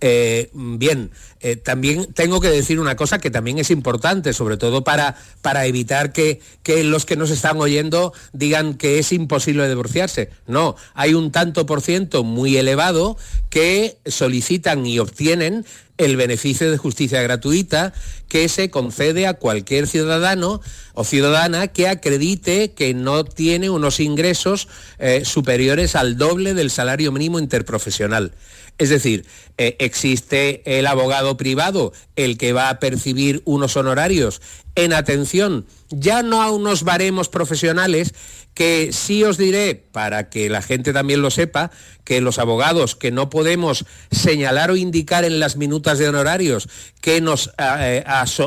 Eh, 0.00 0.50
bien, 0.52 1.10
eh, 1.40 1.56
también 1.56 2.12
tengo 2.12 2.40
que 2.40 2.50
decir 2.50 2.80
una 2.80 2.96
cosa 2.96 3.18
que 3.18 3.30
también 3.30 3.58
es 3.58 3.70
importante, 3.70 4.34
sobre 4.34 4.58
todo 4.58 4.84
para, 4.84 5.16
para 5.40 5.64
evitar 5.64 6.12
que, 6.12 6.40
que, 6.62 6.84
los 6.84 7.06
que 7.06 7.16
nos 7.16 7.30
están 7.30 7.58
oyendo 7.58 8.12
digan 8.32 8.74
que 8.74 8.98
es 8.98 9.12
imposible 9.12 9.68
divorciarse. 9.68 10.30
No, 10.46 10.76
hay 10.94 11.14
un 11.14 11.32
tanto 11.32 11.64
por 11.64 11.80
ciento 11.80 12.24
muy 12.24 12.58
elevado 12.58 13.16
que 13.48 13.96
solicitan 14.04 14.84
y 14.84 14.98
obtienen 14.98 15.64
el 15.98 16.16
beneficio 16.16 16.70
de 16.70 16.76
justicia 16.76 17.22
gratuita 17.22 17.92
que 18.28 18.48
se 18.48 18.70
concede 18.70 19.26
a 19.26 19.34
cualquier 19.34 19.86
ciudadano 19.86 20.60
o 20.94 21.04
ciudadana 21.04 21.68
que 21.68 21.88
acredite 21.88 22.72
que 22.72 22.92
no 22.92 23.24
tiene 23.24 23.70
unos 23.70 24.00
ingresos 24.00 24.68
eh, 24.98 25.24
superiores 25.24 25.96
al 25.96 26.16
doble 26.18 26.54
del 26.54 26.70
salario 26.70 27.12
mínimo 27.12 27.38
interprofesional. 27.38 28.32
Es 28.78 28.90
decir, 28.90 29.26
eh, 29.56 29.76
existe 29.78 30.62
el 30.78 30.86
abogado 30.86 31.36
privado, 31.36 31.92
el 32.14 32.36
que 32.36 32.52
va 32.52 32.68
a 32.68 32.78
percibir 32.78 33.42
unos 33.44 33.76
honorarios 33.76 34.42
en 34.74 34.92
atención. 34.92 35.66
Ya 35.90 36.22
no 36.22 36.42
a 36.42 36.50
unos 36.50 36.82
baremos 36.82 37.28
profesionales 37.28 38.14
que 38.56 38.88
sí 38.90 39.22
os 39.22 39.36
diré, 39.36 39.74
para 39.74 40.30
que 40.30 40.48
la 40.48 40.62
gente 40.62 40.94
también 40.94 41.20
lo 41.20 41.30
sepa, 41.30 41.70
que 42.04 42.22
los 42.22 42.38
abogados 42.38 42.96
que 42.96 43.10
no 43.10 43.28
podemos 43.28 43.84
señalar 44.10 44.70
o 44.70 44.76
indicar 44.76 45.26
en 45.26 45.40
las 45.40 45.56
minutas 45.56 45.98
de 45.98 46.08
honorarios 46.08 46.66
que 47.02 47.20
nos 47.20 47.50
eh, 47.58 48.02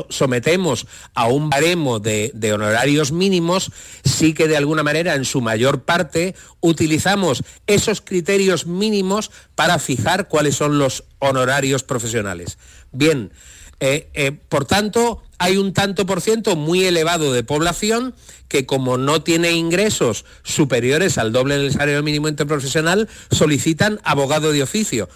sometemos 0.08 0.88
a 1.14 1.28
un 1.28 1.48
baremo 1.48 2.00
de, 2.00 2.32
honorarios 2.52 3.12
mínimos, 3.12 3.70
sí 4.02 4.34
que 4.34 4.48
de 4.48 4.56
alguna 4.56 4.82
manera 4.82 5.14
en 5.14 5.24
su 5.24 5.42
mayor 5.42 5.84
parte 5.84 6.34
utilizamos 6.58 7.44
esos 7.68 8.00
criterios 8.00 8.66
mínimos 8.66 9.30
para 9.54 9.78
fijar 9.78 10.26
cuáles 10.26 10.56
son 10.56 10.80
los 10.80 11.04
honorarios 11.20 11.84
profesionales. 11.84 12.58
Bien, 12.90 13.30
eh, 13.78 14.10
eh, 14.14 14.32
por 14.32 14.64
tanto, 14.64 15.22
hay 15.40 15.56
un 15.56 15.72
tanto 15.72 16.04
por 16.04 16.20
ciento 16.20 16.54
muy 16.54 16.84
elevado 16.84 17.32
de 17.32 17.42
población 17.42 18.14
que 18.46 18.66
como 18.66 18.98
no 18.98 19.22
tiene 19.22 19.52
ingresos 19.52 20.26
superiores 20.42 21.16
al 21.16 21.32
doble 21.32 21.56
del 21.56 21.72
salario 21.72 22.02
mínimo 22.02 22.28
interprofesional, 22.28 23.08
solicitan 23.30 24.00
abogado 24.04 24.52
de 24.52 24.62
oficio. 24.62 25.08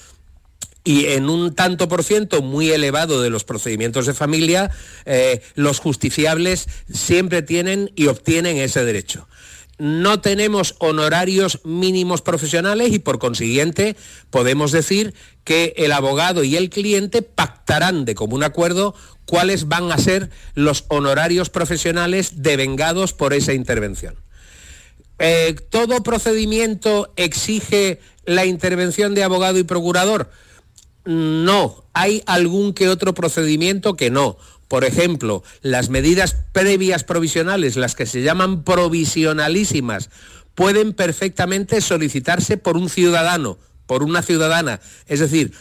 Y 0.82 1.06
en 1.08 1.28
un 1.28 1.54
tanto 1.54 1.88
por 1.88 2.04
ciento 2.04 2.40
muy 2.40 2.70
elevado 2.70 3.20
de 3.20 3.28
los 3.28 3.44
procedimientos 3.44 4.06
de 4.06 4.14
familia, 4.14 4.70
eh, 5.04 5.42
los 5.56 5.78
justiciables 5.78 6.68
siempre 6.90 7.42
tienen 7.42 7.92
y 7.94 8.06
obtienen 8.06 8.56
ese 8.56 8.82
derecho 8.82 9.28
no 9.84 10.22
tenemos 10.22 10.76
honorarios 10.78 11.60
mínimos 11.62 12.22
profesionales 12.22 12.90
y 12.94 13.00
por 13.00 13.18
consiguiente 13.18 13.96
podemos 14.30 14.72
decir 14.72 15.12
que 15.44 15.74
el 15.76 15.92
abogado 15.92 16.42
y 16.42 16.56
el 16.56 16.70
cliente 16.70 17.20
pactarán 17.20 18.06
de 18.06 18.14
común 18.14 18.44
acuerdo 18.44 18.94
cuáles 19.26 19.68
van 19.68 19.92
a 19.92 19.98
ser 19.98 20.30
los 20.54 20.86
honorarios 20.88 21.50
profesionales 21.50 22.42
devengados 22.42 23.12
por 23.12 23.34
esa 23.34 23.52
intervención. 23.52 24.14
Eh, 25.18 25.54
¿Todo 25.68 26.02
procedimiento 26.02 27.12
exige 27.16 28.00
la 28.24 28.46
intervención 28.46 29.14
de 29.14 29.22
abogado 29.22 29.58
y 29.58 29.64
procurador? 29.64 30.30
No, 31.04 31.84
hay 31.92 32.22
algún 32.24 32.72
que 32.72 32.88
otro 32.88 33.12
procedimiento 33.12 33.96
que 33.96 34.08
no. 34.08 34.38
Por 34.68 34.84
ejemplo, 34.84 35.42
las 35.62 35.88
medidas 35.88 36.36
previas 36.52 37.04
provisionales, 37.04 37.76
las 37.76 37.94
que 37.94 38.06
se 38.06 38.22
llaman 38.22 38.64
provisionalísimas, 38.64 40.10
pueden 40.54 40.92
perfectamente 40.92 41.80
solicitarse 41.80 42.56
por 42.56 42.76
un 42.76 42.88
ciudadano, 42.88 43.58
por 43.86 44.02
una 44.02 44.22
ciudadana. 44.22 44.80
Es 45.06 45.20
decir, 45.20 45.52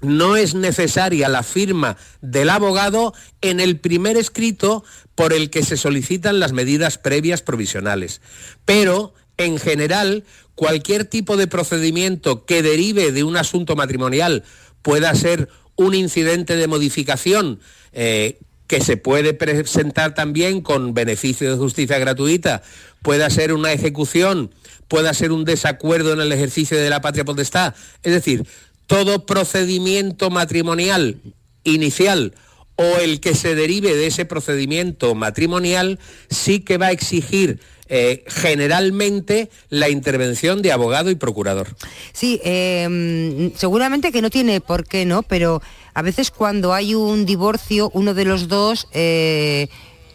no 0.00 0.36
es 0.36 0.54
necesaria 0.54 1.28
la 1.28 1.42
firma 1.42 1.96
del 2.20 2.50
abogado 2.50 3.14
en 3.40 3.60
el 3.60 3.78
primer 3.78 4.16
escrito 4.16 4.84
por 5.14 5.32
el 5.32 5.48
que 5.48 5.62
se 5.62 5.76
solicitan 5.76 6.40
las 6.40 6.52
medidas 6.52 6.98
previas 6.98 7.42
provisionales. 7.42 8.20
Pero, 8.64 9.14
en 9.36 9.58
general, 9.58 10.24
cualquier 10.56 11.04
tipo 11.04 11.36
de 11.36 11.46
procedimiento 11.46 12.44
que 12.44 12.62
derive 12.62 13.12
de 13.12 13.22
un 13.22 13.36
asunto 13.36 13.76
matrimonial 13.76 14.44
pueda 14.82 15.14
ser 15.14 15.48
un 15.76 15.94
incidente 15.94 16.56
de 16.56 16.66
modificación 16.66 17.60
eh, 17.92 18.38
que 18.66 18.80
se 18.80 18.96
puede 18.96 19.34
presentar 19.34 20.14
también 20.14 20.60
con 20.60 20.94
beneficio 20.94 21.50
de 21.50 21.58
justicia 21.58 21.98
gratuita, 21.98 22.62
pueda 23.02 23.28
ser 23.28 23.52
una 23.52 23.72
ejecución, 23.72 24.50
pueda 24.88 25.12
ser 25.12 25.32
un 25.32 25.44
desacuerdo 25.44 26.12
en 26.12 26.20
el 26.20 26.32
ejercicio 26.32 26.78
de 26.78 26.88
la 26.88 27.00
patria 27.00 27.24
potestad. 27.24 27.74
Es 28.02 28.12
decir, 28.12 28.46
todo 28.86 29.26
procedimiento 29.26 30.30
matrimonial 30.30 31.20
inicial 31.64 32.34
o 32.76 32.98
el 32.98 33.20
que 33.20 33.34
se 33.34 33.54
derive 33.54 33.94
de 33.94 34.06
ese 34.06 34.24
procedimiento 34.24 35.14
matrimonial 35.14 35.98
sí 36.30 36.60
que 36.60 36.78
va 36.78 36.86
a 36.86 36.92
exigir 36.92 37.60
eh, 37.94 38.24
generalmente 38.26 39.50
la 39.68 39.90
intervención 39.90 40.62
de 40.62 40.72
abogado 40.72 41.10
y 41.10 41.14
procurador. 41.14 41.76
Sí, 42.14 42.40
em, 42.42 43.52
seguramente 43.54 44.12
que 44.12 44.22
no 44.22 44.30
tiene 44.30 44.62
por 44.62 44.86
qué, 44.86 45.04
¿no? 45.04 45.22
Pero 45.22 45.60
a 45.92 46.00
veces 46.00 46.30
cuando 46.30 46.72
hay 46.72 46.94
un 46.94 47.26
divorcio, 47.26 47.90
uno 47.92 48.14
de 48.14 48.24
los 48.24 48.48
dos... 48.48 48.88
Eh, 48.92 49.68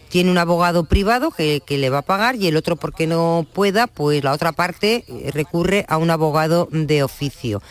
tiene 0.10 0.32
un 0.32 0.38
abogado 0.38 0.86
privado 0.86 1.32
que, 1.32 1.62
le 1.68 1.90
va 1.90 1.98
a 1.98 2.02
pagar 2.02 2.38
y 2.38 2.48
el 2.48 2.56
otro 2.56 2.78
porque 2.78 3.08
no 3.08 3.46
pueda, 3.54 3.88
pues 3.88 4.24
la 4.24 4.32
otra 4.32 4.54
parte 4.54 5.04
eh, 5.06 5.32
recurre 5.34 5.86
a 5.90 5.98
un 5.98 6.10
abogado 6.10 6.70
de 6.72 7.04
oficio. 7.04 7.62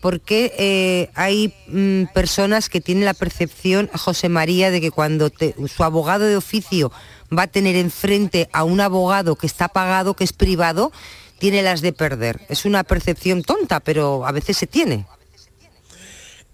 porque 0.00 1.08
hay 1.14 1.54
mm, 1.68 2.12
personas 2.12 2.68
que 2.68 2.80
tienen 2.80 3.04
la 3.04 3.14
percepción, 3.14 3.88
José 3.94 4.28
María, 4.28 4.72
de 4.72 4.80
que 4.80 4.90
cuando 4.90 5.30
su 5.68 5.84
abogado 5.84 6.24
de 6.24 6.36
oficio 6.36 6.90
va 7.36 7.42
a 7.42 7.46
tener 7.48 7.76
enfrente 7.76 8.48
a 8.52 8.64
un 8.64 8.80
abogado 8.80 9.36
que 9.36 9.46
está 9.46 9.68
pagado, 9.68 10.14
que 10.14 10.24
es 10.24 10.32
privado, 10.32 10.92
tiene 11.38 11.62
las 11.62 11.80
de 11.80 11.92
perder. 11.92 12.40
Es 12.48 12.64
una 12.64 12.84
percepción 12.84 13.42
tonta, 13.42 13.80
pero 13.80 14.26
a 14.26 14.32
veces 14.32 14.56
se 14.56 14.66
tiene. 14.66 15.06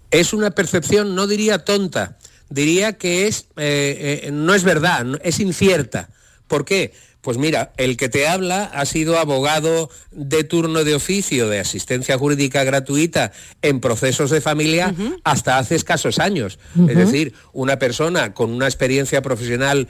Es 0.09 0.33
una 0.33 0.51
percepción, 0.51 1.15
no 1.15 1.27
diría 1.27 1.63
tonta, 1.63 2.17
diría 2.49 2.97
que 2.97 3.27
es, 3.27 3.47
eh, 3.55 4.21
eh, 4.25 4.31
no 4.31 4.53
es 4.53 4.63
verdad, 4.63 5.05
es 5.23 5.39
incierta. 5.39 6.09
¿Por 6.47 6.65
qué? 6.65 6.93
Pues 7.21 7.37
mira, 7.37 7.71
el 7.77 7.97
que 7.97 8.09
te 8.09 8.27
habla 8.27 8.63
ha 8.65 8.85
sido 8.85 9.19
abogado 9.19 9.89
de 10.11 10.43
turno 10.43 10.83
de 10.83 10.95
oficio 10.95 11.47
de 11.47 11.59
asistencia 11.59 12.17
jurídica 12.17 12.63
gratuita 12.63 13.31
en 13.61 13.79
procesos 13.79 14.31
de 14.31 14.41
familia 14.41 14.93
hasta 15.23 15.59
hace 15.59 15.75
escasos 15.75 16.17
años. 16.17 16.57
Es 16.89 16.97
decir, 16.97 17.33
una 17.53 17.77
persona 17.77 18.33
con 18.33 18.51
una 18.51 18.65
experiencia 18.65 19.21
profesional 19.21 19.87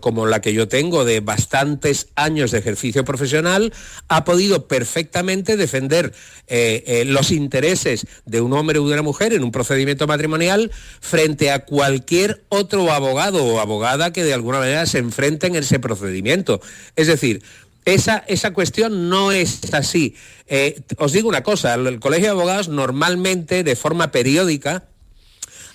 como 0.00 0.26
la 0.26 0.40
que 0.40 0.52
yo 0.52 0.68
tengo 0.68 1.04
de 1.04 1.20
bastantes 1.20 2.08
años 2.16 2.50
de 2.50 2.58
ejercicio 2.58 3.04
profesional, 3.04 3.72
ha 4.08 4.24
podido 4.24 4.66
perfectamente 4.66 5.56
defender 5.56 6.12
eh, 6.48 6.82
eh, 6.86 7.04
los 7.04 7.30
intereses 7.30 8.06
de 8.24 8.40
un 8.40 8.52
hombre 8.52 8.78
o 8.78 8.86
de 8.86 8.92
una 8.92 9.02
mujer 9.02 9.32
en 9.32 9.44
un 9.44 9.52
procedimiento 9.52 10.06
matrimonial 10.06 10.70
frente 11.00 11.50
a 11.50 11.64
cualquier 11.64 12.42
otro 12.48 12.90
abogado 12.92 13.44
o 13.44 13.60
abogada 13.60 14.12
que 14.12 14.24
de 14.24 14.34
alguna 14.34 14.58
manera 14.58 14.86
se 14.86 14.98
enfrente 14.98 15.46
en 15.46 15.56
ese 15.56 15.78
procedimiento. 15.78 16.60
Es 16.96 17.06
decir, 17.06 17.42
esa, 17.84 18.24
esa, 18.26 18.52
cuestión 18.52 19.08
no 19.08 19.32
es 19.32 19.72
así. 19.72 20.14
Eh, 20.46 20.82
os 20.98 21.12
digo 21.12 21.28
una 21.28 21.42
cosa, 21.42 21.74
el 21.74 22.00
Colegio 22.00 22.26
de 22.26 22.32
Abogados 22.32 22.68
normalmente, 22.68 23.64
de 23.64 23.76
forma 23.76 24.10
periódica, 24.10 24.88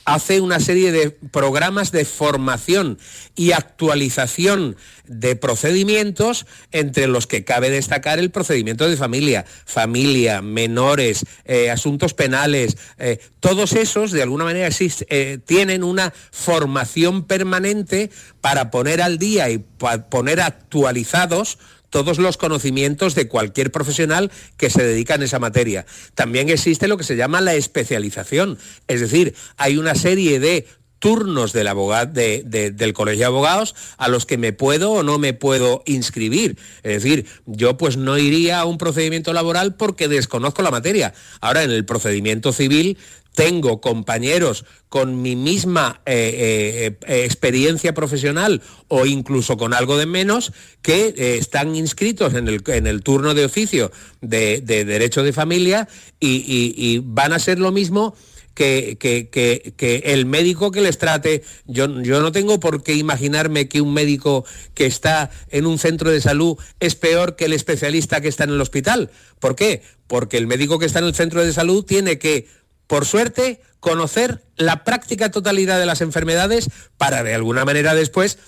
hace 0.06 0.42
una 0.42 0.60
serie 0.60 0.92
de 0.92 1.12
programas 1.12 1.92
de 1.92 2.06
formación 2.06 2.98
y 3.36 3.52
actualización 3.52 4.76
de 5.06 5.36
procedimientos 5.36 6.46
entre 6.72 7.08
los 7.08 7.28
que 7.28 7.44
cabe 7.44 7.70
destacar 7.70 8.20
el 8.20 8.32
procedimiento 8.32 8.90
de 8.90 8.98
familia, 8.98 9.46
familia, 9.66 10.42
menores, 10.42 11.26
eh, 11.46 11.70
asuntos 11.70 12.14
penales, 12.14 12.78
eh, 12.98 13.20
todos 13.40 13.74
esos 13.74 14.12
de 14.12 14.24
alguna 14.24 14.46
manera 14.46 14.70
eh, 14.80 15.40
tienen 15.46 15.84
una 15.84 16.14
formación 16.32 17.26
permanente 17.26 18.10
para 18.42 18.72
poner 18.72 19.02
al 19.02 19.18
día 19.18 19.50
y 19.50 19.64
poner 20.10 20.42
actualizados 20.42 21.58
todos 21.94 22.18
los 22.18 22.38
conocimientos 22.38 23.14
de 23.14 23.28
cualquier 23.28 23.72
profesional 23.72 24.32
que 24.58 24.72
se 24.72 24.84
dedica 24.84 25.14
en 25.14 25.22
esa 25.22 25.38
materia. 25.38 25.86
También 26.16 26.50
existe 26.50 26.88
lo 26.88 26.98
que 26.98 27.04
se 27.04 27.16
llama 27.16 27.40
la 27.40 27.54
especialización, 27.54 28.58
es 28.88 29.00
decir, 29.00 29.36
hay 29.58 29.78
una 29.78 29.94
serie 29.94 30.40
de 30.40 30.66
turnos 30.98 31.54
del, 31.54 31.68
colegio 32.94 33.20
de 33.20 33.26
abogados 33.26 33.76
a 33.98 34.08
los 34.08 34.26
que 34.26 34.38
me 34.38 34.54
puedo 34.54 34.92
o 34.92 35.04
no 35.04 35.20
me 35.20 35.34
puedo 35.34 35.84
inscribir. 35.86 36.58
Es 36.82 37.04
decir, 37.04 37.28
yo 37.46 37.78
pues 37.78 37.98
no 37.98 38.18
iría 38.18 38.62
a 38.62 38.66
un 38.66 38.78
procedimiento 38.78 39.34
laboral 39.34 39.76
porque 39.76 40.08
desconozco 40.08 40.62
la 40.62 40.72
materia. 40.72 41.14
Ahora, 41.42 41.64
en 41.64 41.72
el 41.72 41.84
procedimiento 41.86 42.54
civil 42.54 42.98
tengo 43.34 43.82
compañeros 43.82 44.66
con 44.90 45.22
mi 45.22 45.36
misma 45.36 46.02
eh, 46.06 46.96
eh, 47.08 47.24
experiencia 47.26 47.94
profesional 47.94 48.62
o 48.88 49.06
incluso 49.06 49.58
con 49.58 49.74
algo 49.74 49.98
de 49.98 50.06
menos 50.06 50.54
que 50.82 51.08
eh, 51.18 51.38
están 51.40 51.76
inscritos 51.76 52.36
en 52.36 52.48
el, 52.48 53.04
turno 53.04 53.34
de 53.34 53.46
oficio 53.46 53.92
de, 54.22 54.62
derecho 54.62 55.24
de 55.24 55.34
familia 55.34 55.88
y, 56.20 57.02
van 57.04 57.34
a 57.34 57.40
ser 57.40 57.60
lo 57.60 57.72
mismo 57.72 58.16
que, 58.54 59.00
el 60.06 60.26
médico 60.28 60.72
que 60.72 60.82
les 60.82 61.00
trate. 61.00 61.44
Yo, 61.66 62.02
yo 62.02 62.22
no 62.22 62.32
tengo 62.32 62.60
por 62.60 62.84
qué 62.84 62.94
imaginarme 62.94 63.68
que 63.68 63.82
un 63.82 63.94
médico 63.94 64.46
que 64.76 64.86
está 64.86 65.32
en 65.50 65.66
un 65.66 65.80
centro 65.80 66.12
de 66.12 66.22
salud 66.22 66.58
es 66.80 66.94
peor 66.94 67.36
que 67.36 67.46
el 67.46 67.54
especialista 67.54 68.22
que 68.22 68.28
está 68.28 68.44
en 68.44 68.52
el 68.52 68.62
hospital. 68.62 69.10
¿Por 69.40 69.56
qué? 69.56 69.82
Porque 70.06 70.38
el 70.38 70.46
médico 70.46 70.78
que 70.78 70.86
está 70.86 71.00
en 71.00 71.06
el 71.06 71.16
centro 71.16 71.44
de 71.44 71.52
salud 71.52 71.84
tiene 71.84 72.20
que 72.20 72.48
por 72.88 73.06
suerte, 73.06 73.62
conocer 73.80 74.44
la 74.56 74.84
práctica 74.84 75.32
totalidad 75.32 75.80
de 75.80 75.86
las 75.86 76.02
enfermedades 76.02 76.70
para 76.98 77.24
de 77.24 77.34
alguna 77.36 77.66
manera 77.66 77.94
después 77.96 78.40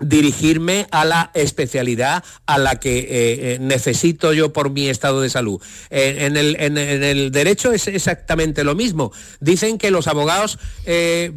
dirigirme 0.00 0.86
a 0.90 1.04
la 1.04 1.30
especialidad 1.34 2.22
a 2.46 2.58
la 2.58 2.78
que 2.78 2.98
eh, 2.98 3.06
eh, 3.10 3.58
necesito 3.60 4.32
yo 4.32 4.52
por 4.52 4.70
mi 4.70 4.88
estado 4.88 5.20
de 5.20 5.30
salud. 5.30 5.60
en, 5.90 6.36
el, 6.36 7.32
derecho 7.32 7.72
es 7.72 7.88
exactamente 7.88 8.62
lo 8.62 8.74
mismo. 8.74 9.12
Dicen 9.40 9.78
que 9.78 9.90
los 9.90 10.06
abogados 10.06 10.58
eh, 10.86 11.32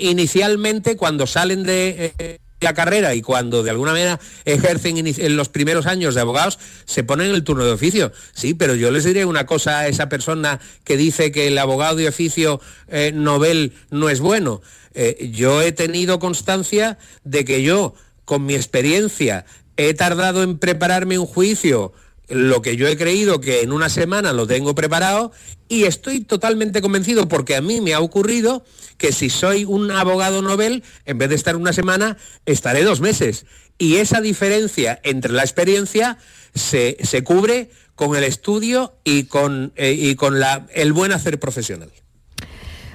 inicialmente 0.00 0.96
cuando 0.96 1.26
salen 1.26 1.62
de 1.62 2.40
la 2.60 2.74
carrera 2.74 3.14
y 3.14 3.22
cuando 3.22 3.62
de 3.62 3.70
alguna 3.70 3.92
manera 3.92 4.20
ejercen 4.44 4.98
en 4.98 5.36
los 5.36 5.48
primeros 5.48 5.86
años 5.86 6.14
de 6.14 6.20
abogados, 6.20 6.58
se 6.84 7.04
ponen 7.04 7.28
en 7.28 7.34
el 7.34 7.44
turno 7.44 7.64
de 7.64 7.72
oficio. 7.72 8.12
Sí, 8.32 8.54
pero 8.54 8.74
yo 8.74 8.90
les 8.90 9.04
diré 9.04 9.24
una 9.24 9.46
cosa 9.46 9.80
a 9.80 9.88
esa 9.88 10.08
persona 10.08 10.60
que 10.84 10.96
dice 10.96 11.32
que 11.32 11.48
el 11.48 11.58
abogado 11.58 11.96
de 11.96 12.08
oficio 12.08 12.60
eh, 12.88 13.12
novel 13.14 13.72
no 13.90 14.10
es 14.10 14.20
bueno. 14.20 14.60
Eh, 14.92 15.30
yo 15.32 15.62
he 15.62 15.72
tenido 15.72 16.18
constancia 16.18 16.98
de 17.24 17.44
que 17.44 17.62
yo, 17.62 17.94
con 18.24 18.44
mi 18.44 18.54
experiencia, 18.54 19.46
he 19.76 19.94
tardado 19.94 20.42
en 20.42 20.58
prepararme 20.58 21.18
un 21.18 21.26
juicio 21.26 21.92
lo 22.30 22.62
que 22.62 22.76
yo 22.76 22.88
he 22.88 22.96
creído 22.96 23.40
que 23.40 23.62
en 23.62 23.72
una 23.72 23.88
semana 23.88 24.32
lo 24.32 24.46
tengo 24.46 24.74
preparado 24.74 25.32
y 25.68 25.84
estoy 25.84 26.20
totalmente 26.20 26.80
convencido 26.80 27.28
porque 27.28 27.56
a 27.56 27.60
mí 27.60 27.80
me 27.80 27.94
ha 27.94 28.00
ocurrido 28.00 28.64
que 28.96 29.12
si 29.12 29.30
soy 29.30 29.64
un 29.64 29.90
abogado 29.90 30.42
novel, 30.42 30.82
en 31.04 31.18
vez 31.18 31.28
de 31.28 31.34
estar 31.34 31.56
una 31.56 31.72
semana, 31.72 32.16
estaré 32.46 32.84
dos 32.84 33.00
meses. 33.00 33.46
Y 33.78 33.96
esa 33.96 34.20
diferencia 34.20 35.00
entre 35.04 35.32
la 35.32 35.42
experiencia 35.42 36.18
se, 36.54 36.96
cubre 37.24 37.70
con 37.94 38.14
el 38.16 38.24
estudio 38.24 38.94
y 39.04 39.24
con, 39.24 39.72
eh, 39.76 39.96
y 39.98 40.14
con 40.16 40.38
la, 40.38 40.66
el 40.74 40.92
buen 40.92 41.12
hacer 41.12 41.40
profesional. 41.40 41.90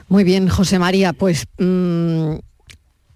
Muy 0.07 0.23
bien, 0.23 0.47
José 0.47 0.79
María, 0.79 1.13
pues... 1.13 1.45
Mm, 1.57 2.35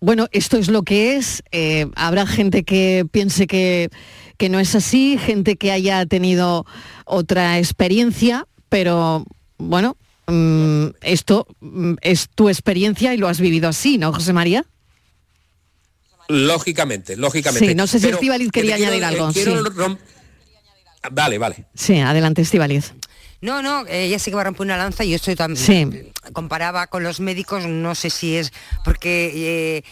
bueno, 0.02 0.28
esto 0.32 0.58
es 0.58 0.70
lo 0.70 0.84
que 0.84 1.18
es. 1.18 1.44
Eh, 1.52 1.88
habrá 1.96 2.26
gente 2.26 2.64
que 2.64 3.06
piense 3.12 3.48
que, 3.48 3.90
que 4.40 4.48
no 4.48 4.60
es 4.62 4.74
así, 4.74 5.18
gente 5.18 5.58
que 5.58 5.72
haya 5.74 6.06
tenido 6.06 6.66
otra 7.04 7.60
experiencia, 7.60 8.48
pero 8.70 9.26
bueno, 9.58 9.98
mm, 10.28 10.86
esto 11.02 11.46
mm, 11.60 11.96
es 12.02 12.30
tu 12.34 12.48
experiencia 12.48 13.14
y 13.14 13.18
lo 13.18 13.28
has 13.28 13.42
vivido 13.42 13.68
así, 13.68 13.98
¿no, 13.98 14.14
José 14.14 14.32
María? 14.32 14.66
Lógicamente, 16.30 17.18
lógicamente. 17.18 17.68
Sí, 17.68 17.76
no 17.76 17.86
sé 17.86 18.00
si 18.00 18.08
Estivaliz 18.08 18.50
quería 18.52 18.76
añadir 18.76 19.04
algo. 19.04 19.30
Vale, 21.12 21.38
vale. 21.38 21.66
Sí, 21.76 22.00
adelante, 22.00 22.42
Estivaliz. 22.42 22.94
No, 23.42 23.62
no, 23.62 23.86
ella 23.88 24.20
sí 24.20 24.32
que 24.32 24.36
va 24.36 24.42
a 24.42 24.46
romper 24.46 24.62
una 24.62 24.78
lanza 24.78 25.04
y 25.04 25.10
yo 25.10 25.16
estoy 25.18 25.36
también. 25.36 26.12
Comparaba 26.34 26.88
con 26.88 27.04
los 27.04 27.20
médicos, 27.20 27.66
no 27.66 27.94
sé 27.94 28.10
si 28.10 28.38
es. 28.38 28.54
Porque. 28.86 29.32
Eh, 29.34 29.84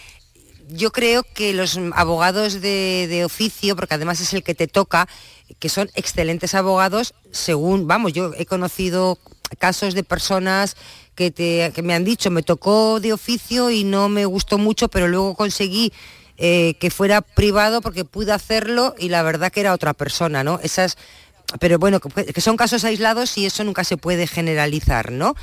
yo 0.70 0.91
creo 0.91 1.24
que 1.24 1.53
los 1.53 1.80
abogados 1.93 2.61
de, 2.61 3.22
oficio, 3.26 3.76
porque 3.76 3.95
además 3.95 4.20
es 4.22 4.34
el 4.34 4.43
que 4.43 4.55
te 4.55 4.68
toca, 4.68 5.07
que 5.59 5.70
son 5.70 5.89
excelentes 5.95 6.55
abogados, 6.55 7.13
según, 7.32 7.88
vamos, 7.88 8.13
yo 8.13 8.32
he 8.38 8.45
conocido 8.45 9.18
casos 9.59 9.93
de 9.93 10.03
personas 10.03 10.76
que, 11.15 11.32
te, 11.32 11.72
que 11.74 11.82
me 11.82 11.93
han 11.93 12.03
dicho, 12.03 12.30
me 12.32 12.43
tocó 12.43 12.99
de 12.99 13.13
oficio 13.13 13.72
y 13.72 13.84
no 13.84 14.09
me 14.09 14.26
gustó 14.26 14.57
mucho, 14.57 14.89
pero 14.89 15.07
luego 15.07 15.36
conseguí 15.36 15.93
eh, 16.38 16.76
que 16.80 16.91
fuera 16.91 17.22
privado 17.22 17.82
porque 17.82 18.05
pude 18.05 18.32
hacerlo 18.32 18.93
y 18.99 19.09
la 19.09 19.24
verdad 19.24 19.51
que 19.51 19.61
era 19.61 19.74
otra 19.74 19.93
persona, 19.93 20.43
¿no? 20.43 20.59
Esas 20.61 20.97
pero 21.59 21.80
bueno, 21.80 21.99
que, 21.99 22.41
son 22.41 22.57
casos 22.57 22.84
aislados 22.84 23.38
y 23.38 23.45
eso 23.45 23.63
nunca 23.63 23.84
se 23.84 23.97
puede 23.97 24.28
generalizar, 24.28 25.11
¿no? 25.11 25.36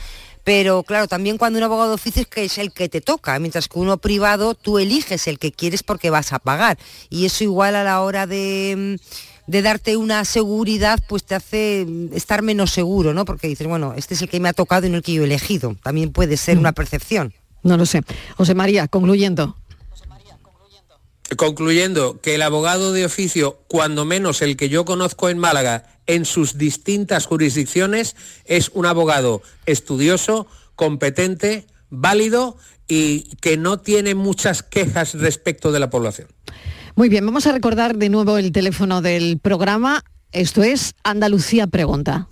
Pero 0.45 0.83
claro, 0.83 1.09
también 1.09 1.39
cuando 1.39 1.59
un 1.59 1.65
abogado 1.65 1.89
de 1.89 1.95
oficio 1.95 2.23
es 2.23 2.29
que 2.29 2.45
es 2.45 2.59
el 2.59 2.73
que 2.73 2.89
te 2.89 3.01
toca, 3.01 3.39
mientras 3.39 3.69
que 3.69 3.79
uno 3.79 3.97
privado 3.97 4.55
tú 4.55 4.79
eliges 4.79 5.27
el 5.27 5.39
que 5.39 5.53
quieres 5.53 5.83
porque 5.83 6.11
vas 6.11 6.33
a 6.33 6.39
pagar. 6.39 6.79
Y 7.09 7.25
eso 7.25 7.45
igual 7.45 7.75
a 7.77 7.83
la 7.85 8.03
hora 8.03 8.27
de, 8.27 9.01
de 9.47 9.63
darte 9.63 9.97
una 9.97 10.25
seguridad, 10.27 11.01
pues 11.09 11.25
te 11.25 11.35
hace 11.35 11.87
estar 12.13 12.43
menos 12.43 12.71
seguro, 12.71 13.15
¿no? 13.15 13.25
Porque 13.25 13.49
dices, 13.49 13.67
bueno, 13.67 13.95
este 13.97 14.15
es 14.15 14.23
el 14.23 14.29
que 14.29 14.39
me 14.41 14.51
ha 14.51 14.53
tocado 14.53 14.87
y 14.87 14.91
no 14.91 14.99
el 14.99 15.03
que 15.03 15.15
yo 15.15 15.23
he 15.23 15.27
elegido. 15.27 15.77
También 15.83 16.13
puede 16.13 16.37
ser 16.37 16.59
una 16.59 16.73
percepción. 16.73 17.33
No 17.63 17.79
lo 17.79 17.87
sé. 17.87 18.03
José 18.37 18.55
María, 18.55 18.87
concluyendo. 18.89 19.57
Concluyendo, 21.37 22.21
que 22.21 22.35
el 22.35 22.43
abogado 22.43 22.93
de 22.93 23.07
oficio, 23.07 23.59
cuando 23.67 24.05
menos 24.05 24.43
el 24.43 24.57
que 24.57 24.69
yo 24.69 24.85
conozco 24.85 25.31
en 25.31 25.39
Málaga, 25.39 25.85
en 26.07 26.27
sus 26.27 26.59
distintas 26.59 27.27
jurisdicciones, 27.27 28.15
es 28.45 28.71
un 28.75 28.87
abogado 28.87 29.43
estudioso, 29.65 30.47
competente, 30.77 31.67
válido 31.89 32.57
y 32.87 33.23
que 33.41 33.57
no 33.57 33.79
tiene 33.79 34.15
muchas 34.15 34.63
quejas 34.63 35.15
respecto 35.15 35.73
de 35.73 35.81
la 35.81 35.91
población. 35.91 36.29
Muy 36.95 37.09
bien, 37.09 37.25
vamos 37.25 37.47
a 37.47 37.53
recordar 37.53 37.97
de 37.97 38.09
nuevo 38.11 38.39
el 38.39 38.53
teléfono 38.53 39.01
del 39.01 39.39
programa. 39.39 40.05
Esto 40.31 40.63
es 40.63 40.95
Andalucía 41.03 41.67
Pregunta. 41.67 42.29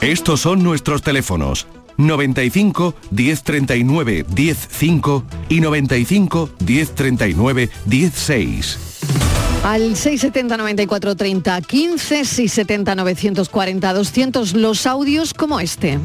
Estos 0.00 0.40
son 0.40 0.62
nuestros 0.62 1.02
teléfonos 1.02 1.66
95 1.96 2.94
1039 3.10 4.26
105 4.34 5.24
y 5.48 5.60
95 5.60 6.50
1039 6.66 7.70
16. 7.86 8.78
Al 9.64 9.96
670 9.96 10.56
94 10.58 11.16
30 11.16 11.60
15, 11.62 12.24
670 12.24 12.94
940 12.96 13.92
200 13.92 14.54
los 14.54 14.86
audios 14.86 15.32
como 15.32 15.58
este. 15.58 15.98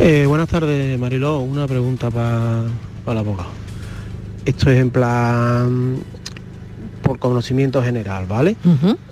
Eh, 0.00 0.24
buenas 0.26 0.48
tardes, 0.48 0.98
Mariló. 0.98 1.40
Una 1.40 1.66
pregunta 1.68 2.10
para 2.10 2.64
el 3.06 3.18
abogado. 3.18 3.50
Esto 4.44 4.70
es 4.70 4.80
en 4.80 4.90
plan 4.90 5.98
por 7.02 7.18
conocimiento 7.18 7.82
general, 7.82 8.26
¿vale? 8.26 8.56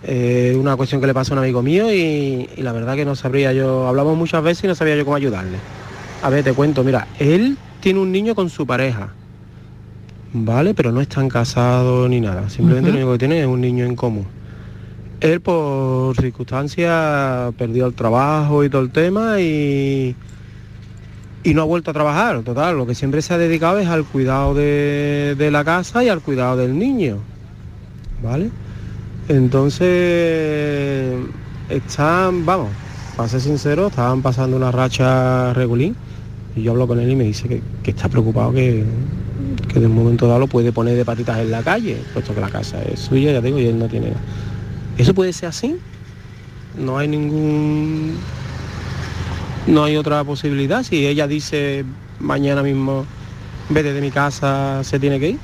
Eh, 0.02 0.56
una 0.58 0.76
cuestión 0.76 1.00
que 1.00 1.06
le 1.06 1.14
pasa 1.14 1.34
a 1.34 1.38
un 1.38 1.44
amigo 1.44 1.62
mío 1.62 1.92
y, 1.92 2.48
la 2.58 2.72
verdad 2.72 2.96
que 2.96 3.04
no 3.04 3.14
sabría 3.14 3.52
yo, 3.52 3.86
hablamos 3.86 4.16
muchas 4.16 4.42
veces 4.42 4.64
y 4.64 4.66
no 4.68 4.74
sabía 4.74 4.96
yo 4.96 5.04
cómo 5.04 5.16
ayudarle. 5.16 5.58
A 6.22 6.30
ver, 6.30 6.44
te 6.44 6.52
cuento, 6.52 6.84
mira, 6.84 7.06
él 7.18 7.58
tiene 7.80 8.00
un 8.00 8.12
niño 8.12 8.34
con 8.34 8.48
su 8.48 8.66
pareja, 8.66 9.10
¿vale? 10.32 10.74
Pero 10.74 10.92
no 10.92 11.00
están 11.00 11.28
casados 11.28 12.08
ni 12.08 12.20
nada, 12.20 12.48
simplemente 12.48 12.90
lo 12.90 12.96
único 12.96 13.12
que 13.12 13.18
tiene 13.18 13.40
es 13.40 13.46
un 13.46 13.60
niño 13.60 13.84
en 13.84 13.96
común. 13.96 14.26
Él 15.20 15.40
por 15.40 16.16
circunstancias 16.16 17.52
perdió 17.58 17.86
el 17.86 17.94
trabajo 17.94 18.64
y 18.64 18.70
todo 18.70 18.80
el 18.80 18.90
tema 18.90 19.38
y, 19.40 20.16
y 21.42 21.54
no 21.54 21.62
ha 21.62 21.64
vuelto 21.66 21.90
a 21.90 21.94
trabajar, 21.94 22.42
total, 22.42 22.78
lo 22.78 22.86
que 22.86 22.94
siempre 22.94 23.20
se 23.20 23.34
ha 23.34 23.38
dedicado 23.38 23.78
es 23.78 23.88
al 23.88 24.04
cuidado 24.04 24.54
de, 24.54 25.34
de 25.36 25.50
la 25.50 25.64
casa 25.64 26.02
y 26.04 26.08
al 26.08 26.20
cuidado 26.20 26.56
del 26.56 26.78
niño. 26.78 27.18
¿Vale? 28.22 28.50
Entonces, 29.28 31.14
están, 31.68 32.44
vamos, 32.44 32.70
para 33.16 33.28
ser 33.28 33.40
sincero, 33.40 33.88
estaban 33.88 34.22
pasando 34.22 34.56
una 34.56 34.70
racha 34.70 35.52
regulín 35.52 35.94
y 36.56 36.62
yo 36.62 36.72
hablo 36.72 36.86
con 36.86 36.98
él 36.98 37.10
y 37.10 37.16
me 37.16 37.24
dice 37.24 37.48
que, 37.82 37.90
está 37.90 38.08
preocupado 38.08 38.52
que, 38.52 38.84
que 39.72 39.80
de 39.80 39.86
un 39.86 39.94
momento 39.94 40.26
dado 40.26 40.40
lo 40.40 40.46
puede 40.46 40.72
poner 40.72 40.96
de 40.96 41.04
patitas 41.04 41.38
en 41.38 41.50
la 41.50 41.62
calle, 41.62 42.02
puesto 42.12 42.34
que 42.34 42.40
la 42.40 42.48
casa 42.48 42.82
es 42.82 43.00
suya, 43.00 43.32
ya 43.32 43.40
digo, 43.40 43.58
y 43.58 43.66
él 43.66 43.78
no 43.78 43.86
tiene 43.86 44.08
nada. 44.08 44.20
¿Eso 44.98 45.14
puede 45.14 45.32
ser 45.32 45.48
así? 45.48 45.76
No 46.78 46.98
hay 46.98 47.08
ningún... 47.08 48.16
No 49.66 49.84
hay 49.84 49.96
otra 49.96 50.24
posibilidad. 50.24 50.82
Si 50.82 51.06
ella 51.06 51.26
dice 51.26 51.84
mañana 52.18 52.62
mismo, 52.62 53.04
vete 53.68 53.92
de 53.92 54.00
mi 54.00 54.10
casa, 54.10 54.82
se 54.82 54.98
tiene 54.98 55.20
que 55.20 55.30
ir. 55.30 55.38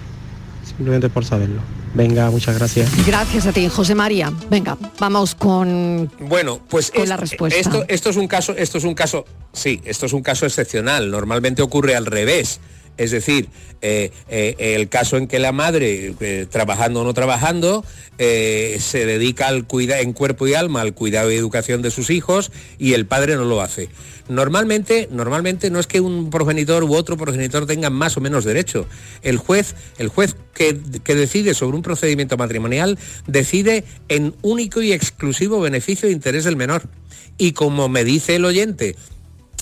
Simplemente 0.64 1.08
por 1.08 1.24
saberlo. 1.24 1.75
Venga, 1.96 2.30
muchas 2.30 2.58
gracias. 2.58 3.06
Gracias 3.06 3.46
a 3.46 3.52
ti, 3.52 3.68
José 3.70 3.94
María. 3.94 4.30
Venga, 4.50 4.76
vamos 4.98 5.34
con 5.34 6.10
Bueno, 6.20 6.60
pues 6.68 6.92
la 7.06 7.16
respuesta. 7.16 7.58
Esto, 7.58 7.86
esto 7.88 8.10
es 8.10 8.16
un 8.16 8.28
caso, 8.28 8.54
esto 8.54 8.76
es 8.76 8.84
un 8.84 8.94
caso, 8.94 9.24
sí, 9.54 9.80
esto 9.82 10.04
es 10.04 10.12
un 10.12 10.22
caso 10.22 10.44
excepcional. 10.44 11.10
Normalmente 11.10 11.62
ocurre 11.62 11.96
al 11.96 12.04
revés. 12.04 12.60
Es 12.96 13.10
decir, 13.10 13.48
eh, 13.82 14.10
eh, 14.28 14.56
el 14.58 14.88
caso 14.88 15.16
en 15.16 15.28
que 15.28 15.38
la 15.38 15.52
madre, 15.52 16.14
eh, 16.18 16.46
trabajando 16.50 17.02
o 17.02 17.04
no 17.04 17.14
trabajando, 17.14 17.84
se 18.18 19.04
dedica 19.04 19.48
al 19.48 19.66
cuida 19.66 20.00
en 20.00 20.14
cuerpo 20.14 20.46
y 20.46 20.54
alma 20.54 20.80
al 20.80 20.94
cuidado 20.94 21.30
y 21.30 21.34
educación 21.34 21.82
de 21.82 21.90
sus 21.90 22.08
hijos 22.08 22.50
y 22.78 22.94
el 22.94 23.04
padre 23.04 23.36
no 23.36 23.44
lo 23.44 23.60
hace. 23.60 23.90
Normalmente, 24.28 25.08
normalmente 25.12 25.70
no 25.70 25.78
es 25.78 25.86
que 25.86 26.00
un 26.00 26.30
progenitor 26.30 26.82
u 26.84 26.94
otro 26.94 27.18
progenitor 27.18 27.66
tengan 27.66 27.92
más 27.92 28.16
o 28.16 28.22
menos 28.22 28.44
derecho. 28.44 28.86
El 29.22 29.36
juez, 29.36 29.74
el 29.98 30.08
juez 30.08 30.34
que, 30.54 30.80
que 31.04 31.14
decide 31.14 31.52
sobre 31.52 31.76
un 31.76 31.82
procedimiento 31.82 32.38
matrimonial 32.38 32.98
decide 33.26 33.84
en 34.08 34.34
único 34.40 34.80
y 34.80 34.92
exclusivo 34.92 35.60
beneficio 35.60 36.08
e 36.08 36.12
interés 36.12 36.44
del 36.44 36.56
menor. 36.56 36.88
Y 37.36 37.52
como 37.52 37.90
me 37.90 38.02
dice 38.02 38.36
el 38.36 38.46
oyente, 38.46 38.96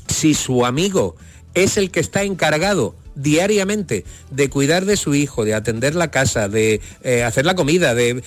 si 0.06 0.34
su 0.34 0.64
amigo 0.64 1.16
es 1.54 1.76
el 1.76 1.90
que 1.90 2.00
está 2.00 2.22
encargado 2.22 2.94
diariamente 3.14 4.04
de 4.30 4.50
cuidar 4.50 4.84
de 4.84 4.96
su 4.96 5.14
hijo, 5.14 5.44
de 5.44 5.54
atender 5.54 5.94
la 5.94 6.10
casa, 6.10 6.48
de 6.48 6.80
eh, 7.02 7.22
hacer 7.22 7.46
la 7.46 7.54
comida, 7.54 7.94
de, 7.94 8.22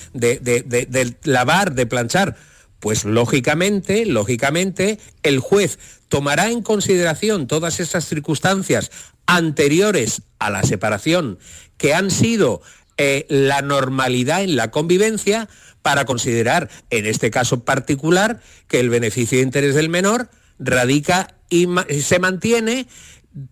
lavar, 1.24 1.74
de 1.74 1.86
planchar, 1.86 2.36
pues 2.80 3.06
lógicamente, 3.06 4.06
lógicamente, 4.06 5.00
el 5.24 5.40
juez 5.40 5.80
tomará 6.10 6.50
en 6.50 6.62
consideración 6.62 7.48
todas 7.48 7.80
esas 7.80 8.06
circunstancias 8.06 8.92
anteriores 9.26 10.22
a 10.40 10.50
la 10.50 10.64
separación 10.64 11.40
que 11.78 11.94
han 11.94 12.12
sido 12.12 12.62
eh, 12.98 13.26
la 13.30 13.62
normalidad 13.62 14.42
en 14.42 14.56
la 14.56 14.72
convivencia 14.72 15.50
para 15.82 16.06
considerar, 16.06 16.70
en 16.90 17.06
este 17.06 17.32
caso 17.32 17.64
particular, 17.64 18.42
que 18.68 18.80
el 18.80 18.90
beneficio 18.90 19.38
de 19.38 19.44
interés 19.44 19.76
del 19.76 19.90
menor 19.90 20.30
radica 20.60 21.36
y 21.50 21.68
se 22.02 22.20
mantiene 22.20 22.88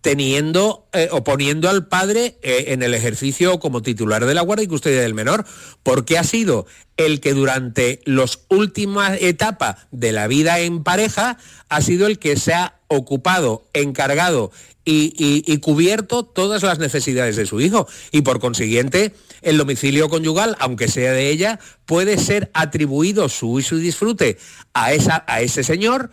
teniendo 0.00 0.88
eh, 0.92 1.08
o 1.12 1.22
poniendo 1.22 1.68
al 1.68 1.86
padre 1.86 2.38
eh, 2.42 2.66
en 2.68 2.82
el 2.82 2.94
ejercicio 2.94 3.60
como 3.60 3.82
titular 3.82 4.26
de 4.26 4.34
la 4.34 4.42
guardia 4.42 4.64
y 4.64 4.68
custodia 4.68 5.00
del 5.00 5.14
menor, 5.14 5.44
porque 5.82 6.18
ha 6.18 6.24
sido 6.24 6.66
el 6.96 7.20
que 7.20 7.34
durante 7.34 8.00
las 8.04 8.40
últimas 8.48 9.18
etapas 9.20 9.86
de 9.90 10.12
la 10.12 10.26
vida 10.26 10.58
en 10.60 10.82
pareja 10.82 11.38
ha 11.68 11.80
sido 11.80 12.06
el 12.06 12.18
que 12.18 12.36
se 12.36 12.54
ha 12.54 12.80
ocupado, 12.88 13.64
encargado 13.74 14.50
y, 14.84 15.58
cubierto 15.58 16.22
todas 16.22 16.62
las 16.62 16.78
necesidades 16.78 17.36
de 17.36 17.46
su 17.46 17.60
hijo. 17.60 17.88
Y 18.12 18.22
por 18.22 18.38
consiguiente, 18.38 19.14
el 19.42 19.58
domicilio 19.58 20.08
conyugal, 20.08 20.56
aunque 20.60 20.86
sea 20.86 21.12
de 21.12 21.28
ella, 21.28 21.58
puede 21.86 22.18
ser 22.18 22.50
atribuido 22.54 23.28
su 23.28 23.58
y 23.58 23.62
disfrute 23.80 24.38
a, 24.74 24.92
esa, 24.92 25.24
a 25.26 25.40
ese 25.40 25.64
señor 25.64 26.10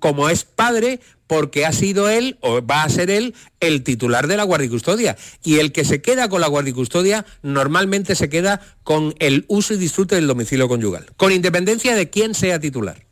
como 0.00 0.28
es 0.28 0.44
padre, 0.44 1.00
porque 1.28 1.64
ha 1.64 1.72
sido 1.72 2.08
él 2.08 2.38
o 2.40 2.64
va 2.66 2.82
a 2.82 2.88
ser 2.88 3.10
él 3.10 3.34
el 3.60 3.84
titular 3.84 4.26
de 4.26 4.36
la 4.36 4.42
guardia 4.42 4.66
y 4.66 4.70
custodia. 4.70 5.16
Y 5.44 5.60
el 5.60 5.70
que 5.70 5.84
se 5.84 6.00
queda 6.02 6.28
con 6.28 6.40
la 6.40 6.48
guardia 6.48 6.70
y 6.70 6.74
custodia 6.74 7.24
normalmente 7.42 8.16
se 8.16 8.28
queda 8.28 8.60
con 8.82 9.14
el 9.20 9.44
uso 9.46 9.74
y 9.74 9.76
disfrute 9.76 10.16
del 10.16 10.26
domicilio 10.26 10.68
conyugal, 10.68 11.06
con 11.16 11.30
independencia 11.30 11.94
de 11.94 12.10
quién 12.10 12.34
sea 12.34 12.58
titular. 12.58 13.06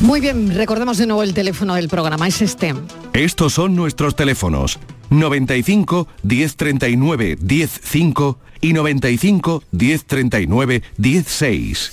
Muy 0.00 0.20
bien, 0.20 0.54
recordemos 0.54 0.98
de 0.98 1.06
nuevo 1.06 1.22
el 1.22 1.34
teléfono 1.34 1.74
del 1.74 1.88
programa, 1.88 2.26
es 2.26 2.40
este. 2.42 2.74
Estos 3.12 3.52
son 3.52 3.76
nuestros 3.76 4.16
teléfonos 4.16 4.78
95 5.10 6.08
1039 6.22 7.38
105 7.46 8.38
y 8.60 8.72
95 8.72 9.62
1039 9.70 10.82
16. 10.96 11.92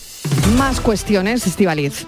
Más 0.57 0.81
cuestiones, 0.81 1.45
Estivaliz. 1.45 2.07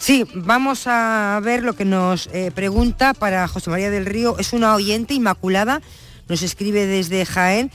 Sí, 0.00 0.24
vamos 0.32 0.86
a 0.86 1.38
ver 1.44 1.62
lo 1.62 1.74
que 1.74 1.84
nos 1.84 2.30
eh, 2.32 2.50
pregunta 2.54 3.12
para 3.12 3.46
José 3.46 3.68
María 3.68 3.90
del 3.90 4.06
Río. 4.06 4.38
Es 4.38 4.54
una 4.54 4.74
oyente 4.74 5.12
inmaculada, 5.12 5.82
nos 6.26 6.40
escribe 6.40 6.86
desde 6.86 7.26
Jaén 7.26 7.70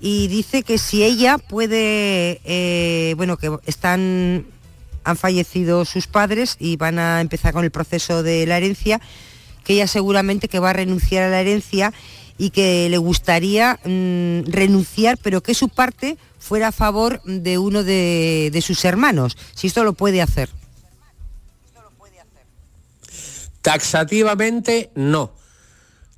y 0.00 0.26
dice 0.26 0.64
que 0.64 0.76
si 0.78 1.04
ella 1.04 1.38
puede, 1.38 2.40
eh, 2.42 3.14
bueno, 3.16 3.36
que 3.36 3.56
están, 3.66 4.44
han 5.04 5.16
fallecido 5.16 5.84
sus 5.84 6.08
padres 6.08 6.56
y 6.58 6.76
van 6.76 6.98
a 6.98 7.20
empezar 7.20 7.52
con 7.52 7.62
el 7.62 7.70
proceso 7.70 8.24
de 8.24 8.44
la 8.44 8.56
herencia, 8.56 9.00
que 9.62 9.74
ella 9.74 9.86
seguramente 9.86 10.48
que 10.48 10.58
va 10.58 10.70
a 10.70 10.72
renunciar 10.72 11.22
a 11.22 11.30
la 11.30 11.40
herencia 11.40 11.92
y 12.38 12.50
que 12.50 12.88
le 12.90 12.98
gustaría 12.98 13.78
mm, 13.84 14.50
renunciar, 14.50 15.16
pero 15.22 15.44
que 15.44 15.54
su 15.54 15.68
parte 15.68 16.18
fuera 16.40 16.68
a 16.68 16.72
favor 16.72 17.22
de 17.22 17.58
uno 17.58 17.84
de 17.84 18.62
sus 18.66 18.84
hermanos, 18.84 19.36
si 19.54 19.68
esto 19.68 19.84
lo 19.84 19.92
puede 19.92 20.20
hacer. 20.20 20.57
Taxativamente 23.68 24.90
no. 24.94 25.36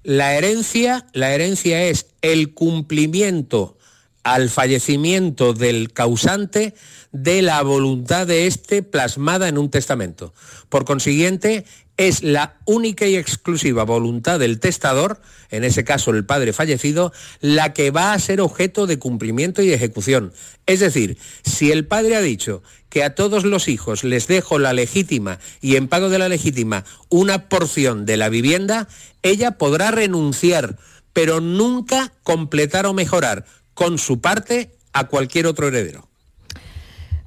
La 0.04 0.34
herencia, 0.36 1.08
la 1.12 1.34
herencia 1.34 1.82
es 1.82 2.06
el 2.22 2.54
cumplimiento 2.54 3.76
al 4.22 4.50
fallecimiento 4.50 5.52
del 5.52 5.92
causante 5.92 6.74
de 7.10 7.42
la 7.42 7.60
voluntad 7.62 8.28
de 8.28 8.46
éste 8.46 8.84
plasmada 8.84 9.48
en 9.48 9.58
un 9.58 9.68
testamento. 9.68 10.32
Por 10.68 10.84
consiguiente, 10.84 11.64
es 12.00 12.22
la 12.22 12.56
única 12.64 13.06
y 13.06 13.16
exclusiva 13.16 13.84
voluntad 13.84 14.38
del 14.38 14.58
testador, 14.58 15.20
en 15.50 15.64
ese 15.64 15.84
caso 15.84 16.12
el 16.12 16.24
padre 16.24 16.54
fallecido, 16.54 17.12
la 17.42 17.74
que 17.74 17.90
va 17.90 18.14
a 18.14 18.18
ser 18.18 18.40
objeto 18.40 18.86
de 18.86 18.98
cumplimiento 18.98 19.60
y 19.60 19.70
ejecución. 19.70 20.32
Es 20.64 20.80
decir, 20.80 21.18
si 21.44 21.70
el 21.70 21.86
padre 21.86 22.16
ha 22.16 22.22
dicho 22.22 22.62
que 22.88 23.04
a 23.04 23.14
todos 23.14 23.44
los 23.44 23.68
hijos 23.68 24.02
les 24.02 24.28
dejo 24.28 24.58
la 24.58 24.72
legítima 24.72 25.40
y 25.60 25.76
en 25.76 25.88
pago 25.88 26.08
de 26.08 26.18
la 26.18 26.30
legítima 26.30 26.86
una 27.10 27.50
porción 27.50 28.06
de 28.06 28.16
la 28.16 28.30
vivienda, 28.30 28.88
ella 29.22 29.58
podrá 29.58 29.90
renunciar, 29.90 30.78
pero 31.12 31.42
nunca 31.42 32.14
completar 32.22 32.86
o 32.86 32.94
mejorar 32.94 33.44
con 33.74 33.98
su 33.98 34.22
parte 34.22 34.70
a 34.94 35.08
cualquier 35.08 35.46
otro 35.46 35.68
heredero. 35.68 36.09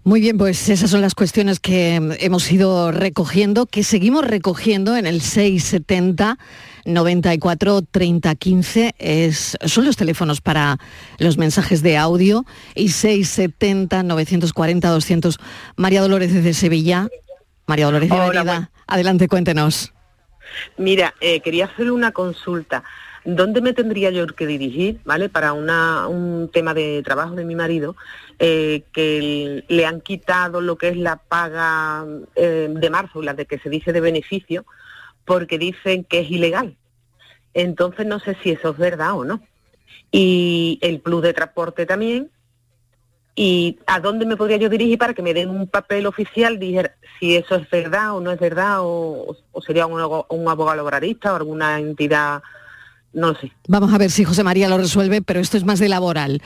Muy 0.06 0.20
bien, 0.20 0.38
pues 0.38 0.68
esas 0.68 0.90
son 0.90 1.00
las 1.00 1.16
cuestiones 1.16 1.62
que 1.62 1.96
hemos 2.20 2.52
ido 2.52 2.92
recogiendo, 2.92 3.66
que 3.66 3.84
seguimos 3.84 4.26
recogiendo 4.26 4.98
en 4.98 5.06
el 5.06 5.22
670 5.22 6.38
94 6.86 7.82
30 7.90 8.36
15 8.36 8.96
es, 8.98 9.58
son 9.66 9.86
los 9.86 9.96
teléfonos 9.96 10.42
para 10.42 10.78
los 11.20 11.38
mensajes 11.38 11.82
de 11.82 11.98
audio 11.98 12.46
y 12.76 12.90
670 12.90 14.04
940 14.04 14.90
200 14.90 15.40
María 15.78 16.02
Dolores 16.02 16.34
desde 16.34 16.54
Sevilla. 16.54 17.08
María 17.66 17.86
Dolores 17.86 18.10
de 18.10 18.68
adelante, 18.88 19.30
cuéntenos. 19.30 19.94
Mira, 20.78 21.14
eh, 21.22 21.40
quería 21.40 21.66
hacer 21.66 21.90
una 21.92 22.12
consulta. 22.12 22.84
¿Dónde 23.26 23.62
me 23.62 23.72
tendría 23.72 24.12
yo 24.12 24.28
que 24.28 24.46
dirigir, 24.46 25.00
¿vale? 25.06 25.30
Para 25.30 25.54
un 25.54 26.50
tema 26.52 26.74
de 26.74 27.02
trabajo 27.04 27.36
de 27.36 27.46
mi 27.46 27.56
marido, 27.56 27.96
eh, 28.40 28.84
que 28.94 29.64
le 29.68 29.86
han 29.86 30.02
quitado 30.02 30.62
lo 30.62 30.78
que 30.78 30.90
es 30.90 30.98
la 30.98 31.18
paga 31.18 32.06
eh, 32.36 32.70
de 32.70 32.90
marzo, 32.90 33.22
la 33.22 33.34
de 33.34 33.46
que 33.46 33.60
se 33.60 33.70
dice 33.70 33.94
de 33.94 34.02
beneficio, 34.02 34.66
porque 35.26 35.58
dicen 35.58 36.04
que 36.04 36.22
es 36.22 36.32
ilegal. 36.32 36.76
Entonces 37.54 38.06
no 38.06 38.20
sé 38.20 38.36
si 38.42 38.52
eso 38.52 38.72
es 38.72 38.78
verdad 38.78 39.14
o 39.14 39.26
no. 39.26 39.42
Y 40.12 40.80
el 40.82 41.00
plus 41.00 41.22
de 41.22 41.34
transporte 41.34 41.86
también. 41.86 42.30
¿Y 43.36 43.80
a 43.88 44.00
dónde 44.00 44.26
me 44.26 44.38
podría 44.38 44.58
yo 44.58 44.70
dirigir 44.70 45.00
para 45.00 45.16
que 45.16 45.24
me 45.24 45.34
den 45.34 45.50
un 45.50 45.68
papel 45.68 46.06
oficial, 46.06 46.60
dijera 46.60 46.96
si 47.20 47.36
eso 47.36 47.56
es 47.56 47.68
verdad 47.70 48.16
o 48.16 48.22
no 48.22 48.32
es 48.32 48.40
verdad, 48.40 48.78
o, 48.82 49.36
sería 49.66 49.88
un, 49.88 50.00
un 50.30 50.48
abogado 50.50 50.78
laboralista 50.78 51.34
o 51.34 51.38
alguna 51.38 51.80
entidad 51.80 52.44
no 53.14 53.40
sé. 53.40 53.52
Vamos 53.68 53.94
a 53.94 53.98
ver 53.98 54.12
si 54.12 54.24
José 54.24 54.44
María 54.44 54.68
lo 54.70 54.78
resuelve, 54.78 55.22
pero 55.22 55.40
esto 55.40 55.58
es 55.58 55.64
más 55.64 55.80
de 55.80 55.90
laboral. 55.90 56.42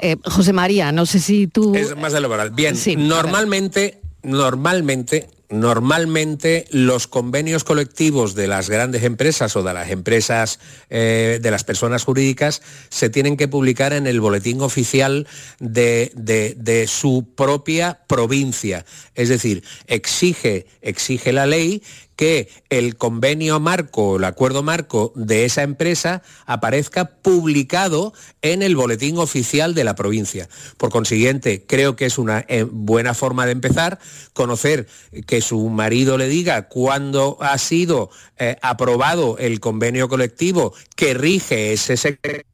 Eh, 0.00 0.16
José 0.24 0.52
María, 0.52 0.92
no 0.92 1.06
sé 1.06 1.20
si 1.20 1.46
tú... 1.46 1.74
Es 1.74 1.96
más 1.96 2.12
de 2.12 2.20
laboral. 2.20 2.50
Bien, 2.50 2.76
normalmente, 3.08 4.00
normalmente 4.22 5.28
normalmente 5.50 6.66
los 6.70 7.06
convenios 7.06 7.64
colectivos 7.64 8.34
de 8.34 8.48
las 8.48 8.68
grandes 8.68 9.02
empresas 9.02 9.56
o 9.56 9.62
de 9.62 9.72
las 9.72 9.90
empresas 9.90 10.60
eh, 10.90 11.38
de 11.40 11.50
las 11.50 11.64
personas 11.64 12.04
jurídicas 12.04 12.62
se 12.90 13.08
tienen 13.08 13.36
que 13.36 13.48
publicar 13.48 13.92
en 13.92 14.06
el 14.06 14.20
boletín 14.20 14.60
oficial 14.60 15.26
de, 15.58 16.12
de, 16.14 16.86
su 16.86 17.32
propia 17.34 18.00
provincia. 18.06 18.84
Es 19.14 19.28
decir, 19.28 19.64
exige, 19.86 20.66
exige 20.82 21.32
la 21.32 21.46
ley 21.46 21.82
que 22.18 22.48
el 22.68 22.96
convenio 22.96 23.60
marco, 23.60 24.16
el 24.16 24.24
acuerdo 24.24 24.64
marco 24.64 25.12
de 25.14 25.44
esa 25.44 25.62
empresa 25.62 26.20
aparezca 26.46 27.04
publicado 27.22 28.12
en 28.42 28.64
el 28.64 28.74
boletín 28.74 29.18
oficial 29.18 29.72
de 29.72 29.84
la 29.84 29.94
provincia. 29.94 30.48
Por 30.78 30.90
consiguiente, 30.90 31.64
creo 31.64 31.94
que 31.94 32.06
es 32.06 32.18
una 32.18 32.44
eh, 32.48 32.66
buena 32.68 33.14
forma 33.14 33.46
de 33.46 33.52
empezar, 33.52 34.00
conocer 34.32 34.88
que 35.28 35.40
su 35.40 35.68
marido 35.68 36.18
le 36.18 36.26
diga 36.26 36.66
cuándo 36.66 37.38
ha 37.40 37.56
sido 37.56 38.10
eh, 38.36 38.56
aprobado 38.62 39.38
el 39.38 39.60
convenio 39.60 40.08
colectivo 40.08 40.74
que 40.96 41.14
rige 41.14 41.72
ese 41.72 41.96
secreto 41.96 42.47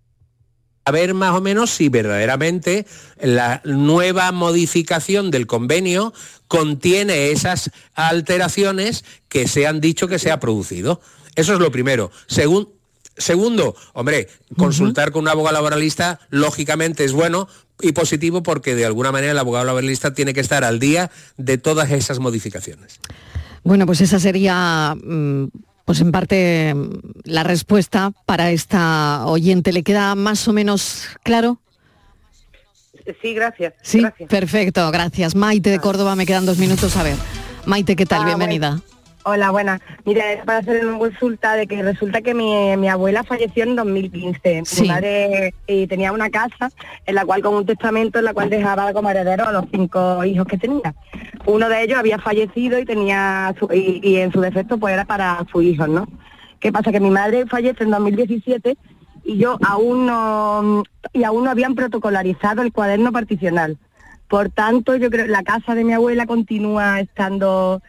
a 0.85 0.91
ver 0.91 1.14
más 1.14 1.35
o 1.35 1.41
menos 1.41 1.70
si 1.70 1.89
verdaderamente 1.89 2.87
la 3.20 3.61
nueva 3.64 4.32
modificación 4.32 5.30
del 5.30 5.47
convenio 5.47 6.12
contiene 6.49 7.30
esas 7.30 7.70
alteraciones 7.95 9.05
que 9.28 9.49
se 9.49 9.66
han 9.66 9.80
dicho 9.80 10.09
que 10.09 10.18
se 10.18 10.30
ha 10.30 10.41
producido. 10.41 11.01
Eso 11.37 11.55
es 11.55 11.59
lo 11.59 11.72
primero. 11.72 12.11
segundo, 13.16 13.76
hombre, 13.93 14.28
consultar 14.57 15.11
con 15.11 15.22
un 15.22 15.28
abogado 15.28 15.55
laboralista 15.55 16.20
lógicamente 16.30 17.05
es 17.05 17.12
bueno 17.12 17.49
y 17.80 17.93
positivo 17.93 18.43
porque 18.43 18.74
de 18.74 18.85
alguna 18.85 19.11
manera 19.11 19.32
el 19.32 19.39
abogado 19.39 19.64
laboralista 19.64 20.14
tiene 20.14 20.35
que 20.35 20.41
estar 20.41 20.64
al 20.64 20.78
día 20.78 21.11
de 21.37 21.59
todas 21.59 21.91
esas 21.91 22.18
modificaciones. 22.18 23.01
Bueno, 23.62 23.87
pues 23.87 24.01
esa 24.01 24.20
sería... 24.20 24.95
Mm, 25.03 25.47
pues 25.85 26.01
en 26.01 26.12
parte 26.12 26.74
la 27.24 27.43
respuesta 27.43 28.12
para 28.26 28.51
esta 28.51 29.26
oyente. 29.26 29.72
¿Le 29.72 29.82
queda 29.82 30.14
más 30.14 30.49
o 30.49 30.53
menos 30.53 31.09
claro? 31.22 31.61
Sí, 33.20 33.35
gracias. 33.35 33.74
Sí, 33.82 34.03
perfecto, 34.28 34.91
gracias. 34.91 35.35
Maite 35.35 35.70
de 35.70 35.78
Córdoba, 35.78 36.16
me 36.16 36.24
quedan 36.24 36.47
dos 36.47 36.59
minutos. 36.59 36.97
A 36.97 37.03
ver, 37.03 37.16
Maite, 37.66 37.97
¿qué 37.97 38.07
tal? 38.07 38.22
Ah, 38.22 38.26
Bienvenida. 38.26 38.80
Hola, 39.27 39.53
buenas. 39.53 39.81
Mira, 40.05 40.33
es 40.33 40.45
para 40.45 40.59
hacer 40.59 40.85
una 40.85 40.99
consulta 40.99 41.55
de 41.55 41.66
que 41.66 41.83
resulta 41.83 42.20
que 42.20 42.35
mi, 42.35 42.87
abuela 42.87 43.25
falleció 43.25 43.64
en 43.64 43.75
2015. 43.75 44.64
Mi 44.83 44.89
madre 44.89 45.55
y 45.66 45.87
tenía 45.87 46.12
una 46.12 46.29
casa 46.29 46.70
en 47.07 47.14
la 47.14 47.25
cual 47.25 47.41
con 47.41 47.55
un 47.55 47.64
testamento 47.64 48.18
en 48.18 48.27
la 48.27 48.35
cual 48.35 48.51
dejaba 48.51 48.93
como 48.93 49.09
heredero 49.09 49.47
a 49.47 49.53
los 49.53 49.64
cinco 49.72 50.22
hijos 50.27 50.47
que 50.47 50.59
tenía. 50.59 50.95
Uno 51.47 51.70
de 51.70 51.85
ellos 51.85 51.99
había 51.99 52.18
fallecido 52.18 52.79
y 52.79 52.85
tenía 52.85 53.55
y, 53.72 54.16
en 54.16 54.31
su 54.31 54.43
defecto 54.43 54.77
pues 54.77 54.93
era 54.93 55.07
para 55.07 55.43
sus 55.51 55.64
hijos, 55.64 55.89
¿no? 55.89 56.07
¿Qué 56.61 56.70
pasa? 56.70 56.93
Que 56.93 57.01
mi 57.01 57.11
madre 57.11 57.47
fallece 57.47 57.85
en 57.85 57.93
2017 57.93 58.77
y 59.25 59.39
yo 59.39 59.57
aún 59.66 60.05
no 60.05 60.83
y 61.14 61.25
aún 61.25 61.45
no 61.45 61.51
habían 61.51 61.75
protocolarizado 61.75 62.61
el 62.61 62.75
cuaderno 62.75 63.11
particional. 63.11 63.79
Por 64.29 64.51
tanto, 64.51 64.97
yo 64.97 65.09
creo 65.09 65.25
que 65.25 65.33
la 65.33 65.45
casa 65.45 65.75
de 65.75 65.85
mi 65.85 65.95
abuela 65.95 66.27
continúa 66.27 67.01
estando 67.01 67.81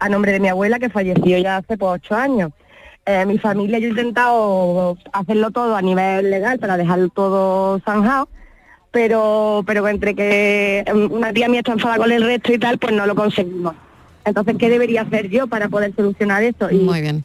a 0.00 0.08
nombre 0.08 0.32
de 0.32 0.40
mi 0.40 0.48
abuela 0.48 0.78
que 0.78 0.88
falleció 0.90 1.38
ya 1.38 1.58
hace 1.58 1.76
pues, 1.78 1.92
ocho 2.02 2.14
años. 2.16 2.50
Eh, 3.06 3.24
mi 3.26 3.38
familia 3.38 3.78
yo 3.78 3.86
he 3.86 3.90
intentado 3.90 4.96
hacerlo 5.12 5.50
todo 5.50 5.76
a 5.76 5.82
nivel 5.82 6.30
legal 6.30 6.58
para 6.58 6.76
dejarlo 6.76 7.08
todo 7.08 7.80
zanjado, 7.84 8.28
pero 8.90 9.62
pero 9.66 9.86
entre 9.88 10.14
que 10.14 10.84
una 11.10 11.32
tía 11.32 11.48
mía 11.48 11.60
está 11.60 11.72
enfadada 11.72 11.98
con 11.98 12.12
el 12.12 12.22
resto 12.22 12.52
y 12.52 12.58
tal, 12.58 12.78
pues 12.78 12.92
no 12.94 13.06
lo 13.06 13.14
conseguimos. 13.14 13.74
Entonces, 14.24 14.56
¿qué 14.58 14.68
debería 14.68 15.02
hacer 15.02 15.28
yo 15.30 15.46
para 15.46 15.68
poder 15.68 15.94
solucionar 15.96 16.42
esto? 16.42 16.70
Y, 16.70 16.76
Muy 16.78 17.00
bien. 17.00 17.24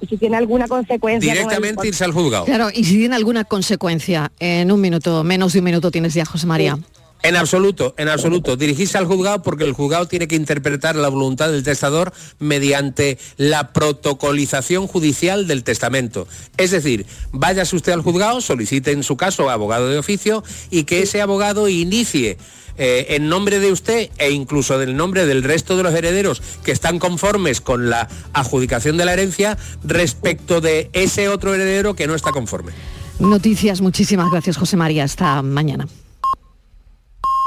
y 0.00 0.06
si 0.06 0.16
tiene 0.16 0.36
alguna 0.36 0.66
consecuencia. 0.66 1.30
con 1.32 1.38
el- 1.38 1.44
Directamente 1.48 1.86
irse 1.88 2.04
al 2.04 2.12
juzgado. 2.12 2.44
Claro, 2.44 2.68
y 2.74 2.84
si 2.84 2.96
tiene 2.98 3.14
alguna 3.16 3.44
consecuencia, 3.44 4.32
en 4.40 4.70
un 4.72 4.80
minuto, 4.80 5.22
menos 5.24 5.52
de 5.52 5.60
un 5.60 5.64
minuto 5.64 5.90
tienes 5.92 6.12
ya, 6.14 6.24
José 6.24 6.46
María. 6.46 6.76
En 7.22 7.36
absoluto, 7.36 7.94
en 7.98 8.08
absoluto. 8.08 8.56
Dirigirse 8.56 8.96
al 8.96 9.06
juzgado 9.06 9.42
porque 9.42 9.64
el 9.64 9.72
juzgado 9.72 10.06
tiene 10.06 10.28
que 10.28 10.36
interpretar 10.36 10.94
la 10.94 11.08
voluntad 11.08 11.50
del 11.50 11.64
testador 11.64 12.12
mediante 12.38 13.18
la 13.36 13.72
protocolización 13.72 14.86
judicial 14.86 15.46
del 15.46 15.64
testamento. 15.64 16.28
Es 16.56 16.70
decir, 16.70 17.06
váyase 17.32 17.76
usted 17.76 17.92
al 17.92 18.02
juzgado, 18.02 18.40
solicite 18.40 18.92
en 18.92 19.02
su 19.02 19.16
caso 19.16 19.50
abogado 19.50 19.88
de 19.88 19.98
oficio 19.98 20.44
y 20.70 20.84
que 20.84 21.02
ese 21.02 21.20
abogado 21.20 21.68
inicie 21.68 22.38
eh, 22.76 23.16
en 23.16 23.28
nombre 23.28 23.58
de 23.58 23.72
usted 23.72 24.10
e 24.18 24.30
incluso 24.30 24.78
del 24.78 24.96
nombre 24.96 25.26
del 25.26 25.42
resto 25.42 25.76
de 25.76 25.82
los 25.82 25.94
herederos 25.94 26.40
que 26.62 26.70
están 26.70 27.00
conformes 27.00 27.60
con 27.60 27.90
la 27.90 28.08
adjudicación 28.32 28.96
de 28.96 29.04
la 29.04 29.14
herencia 29.14 29.58
respecto 29.82 30.60
de 30.60 30.88
ese 30.92 31.28
otro 31.28 31.54
heredero 31.54 31.94
que 31.94 32.06
no 32.06 32.14
está 32.14 32.30
conforme. 32.30 32.72
Noticias, 33.18 33.80
muchísimas 33.80 34.30
gracias, 34.30 34.56
José 34.56 34.76
María. 34.76 35.02
Hasta 35.02 35.42
mañana. 35.42 35.88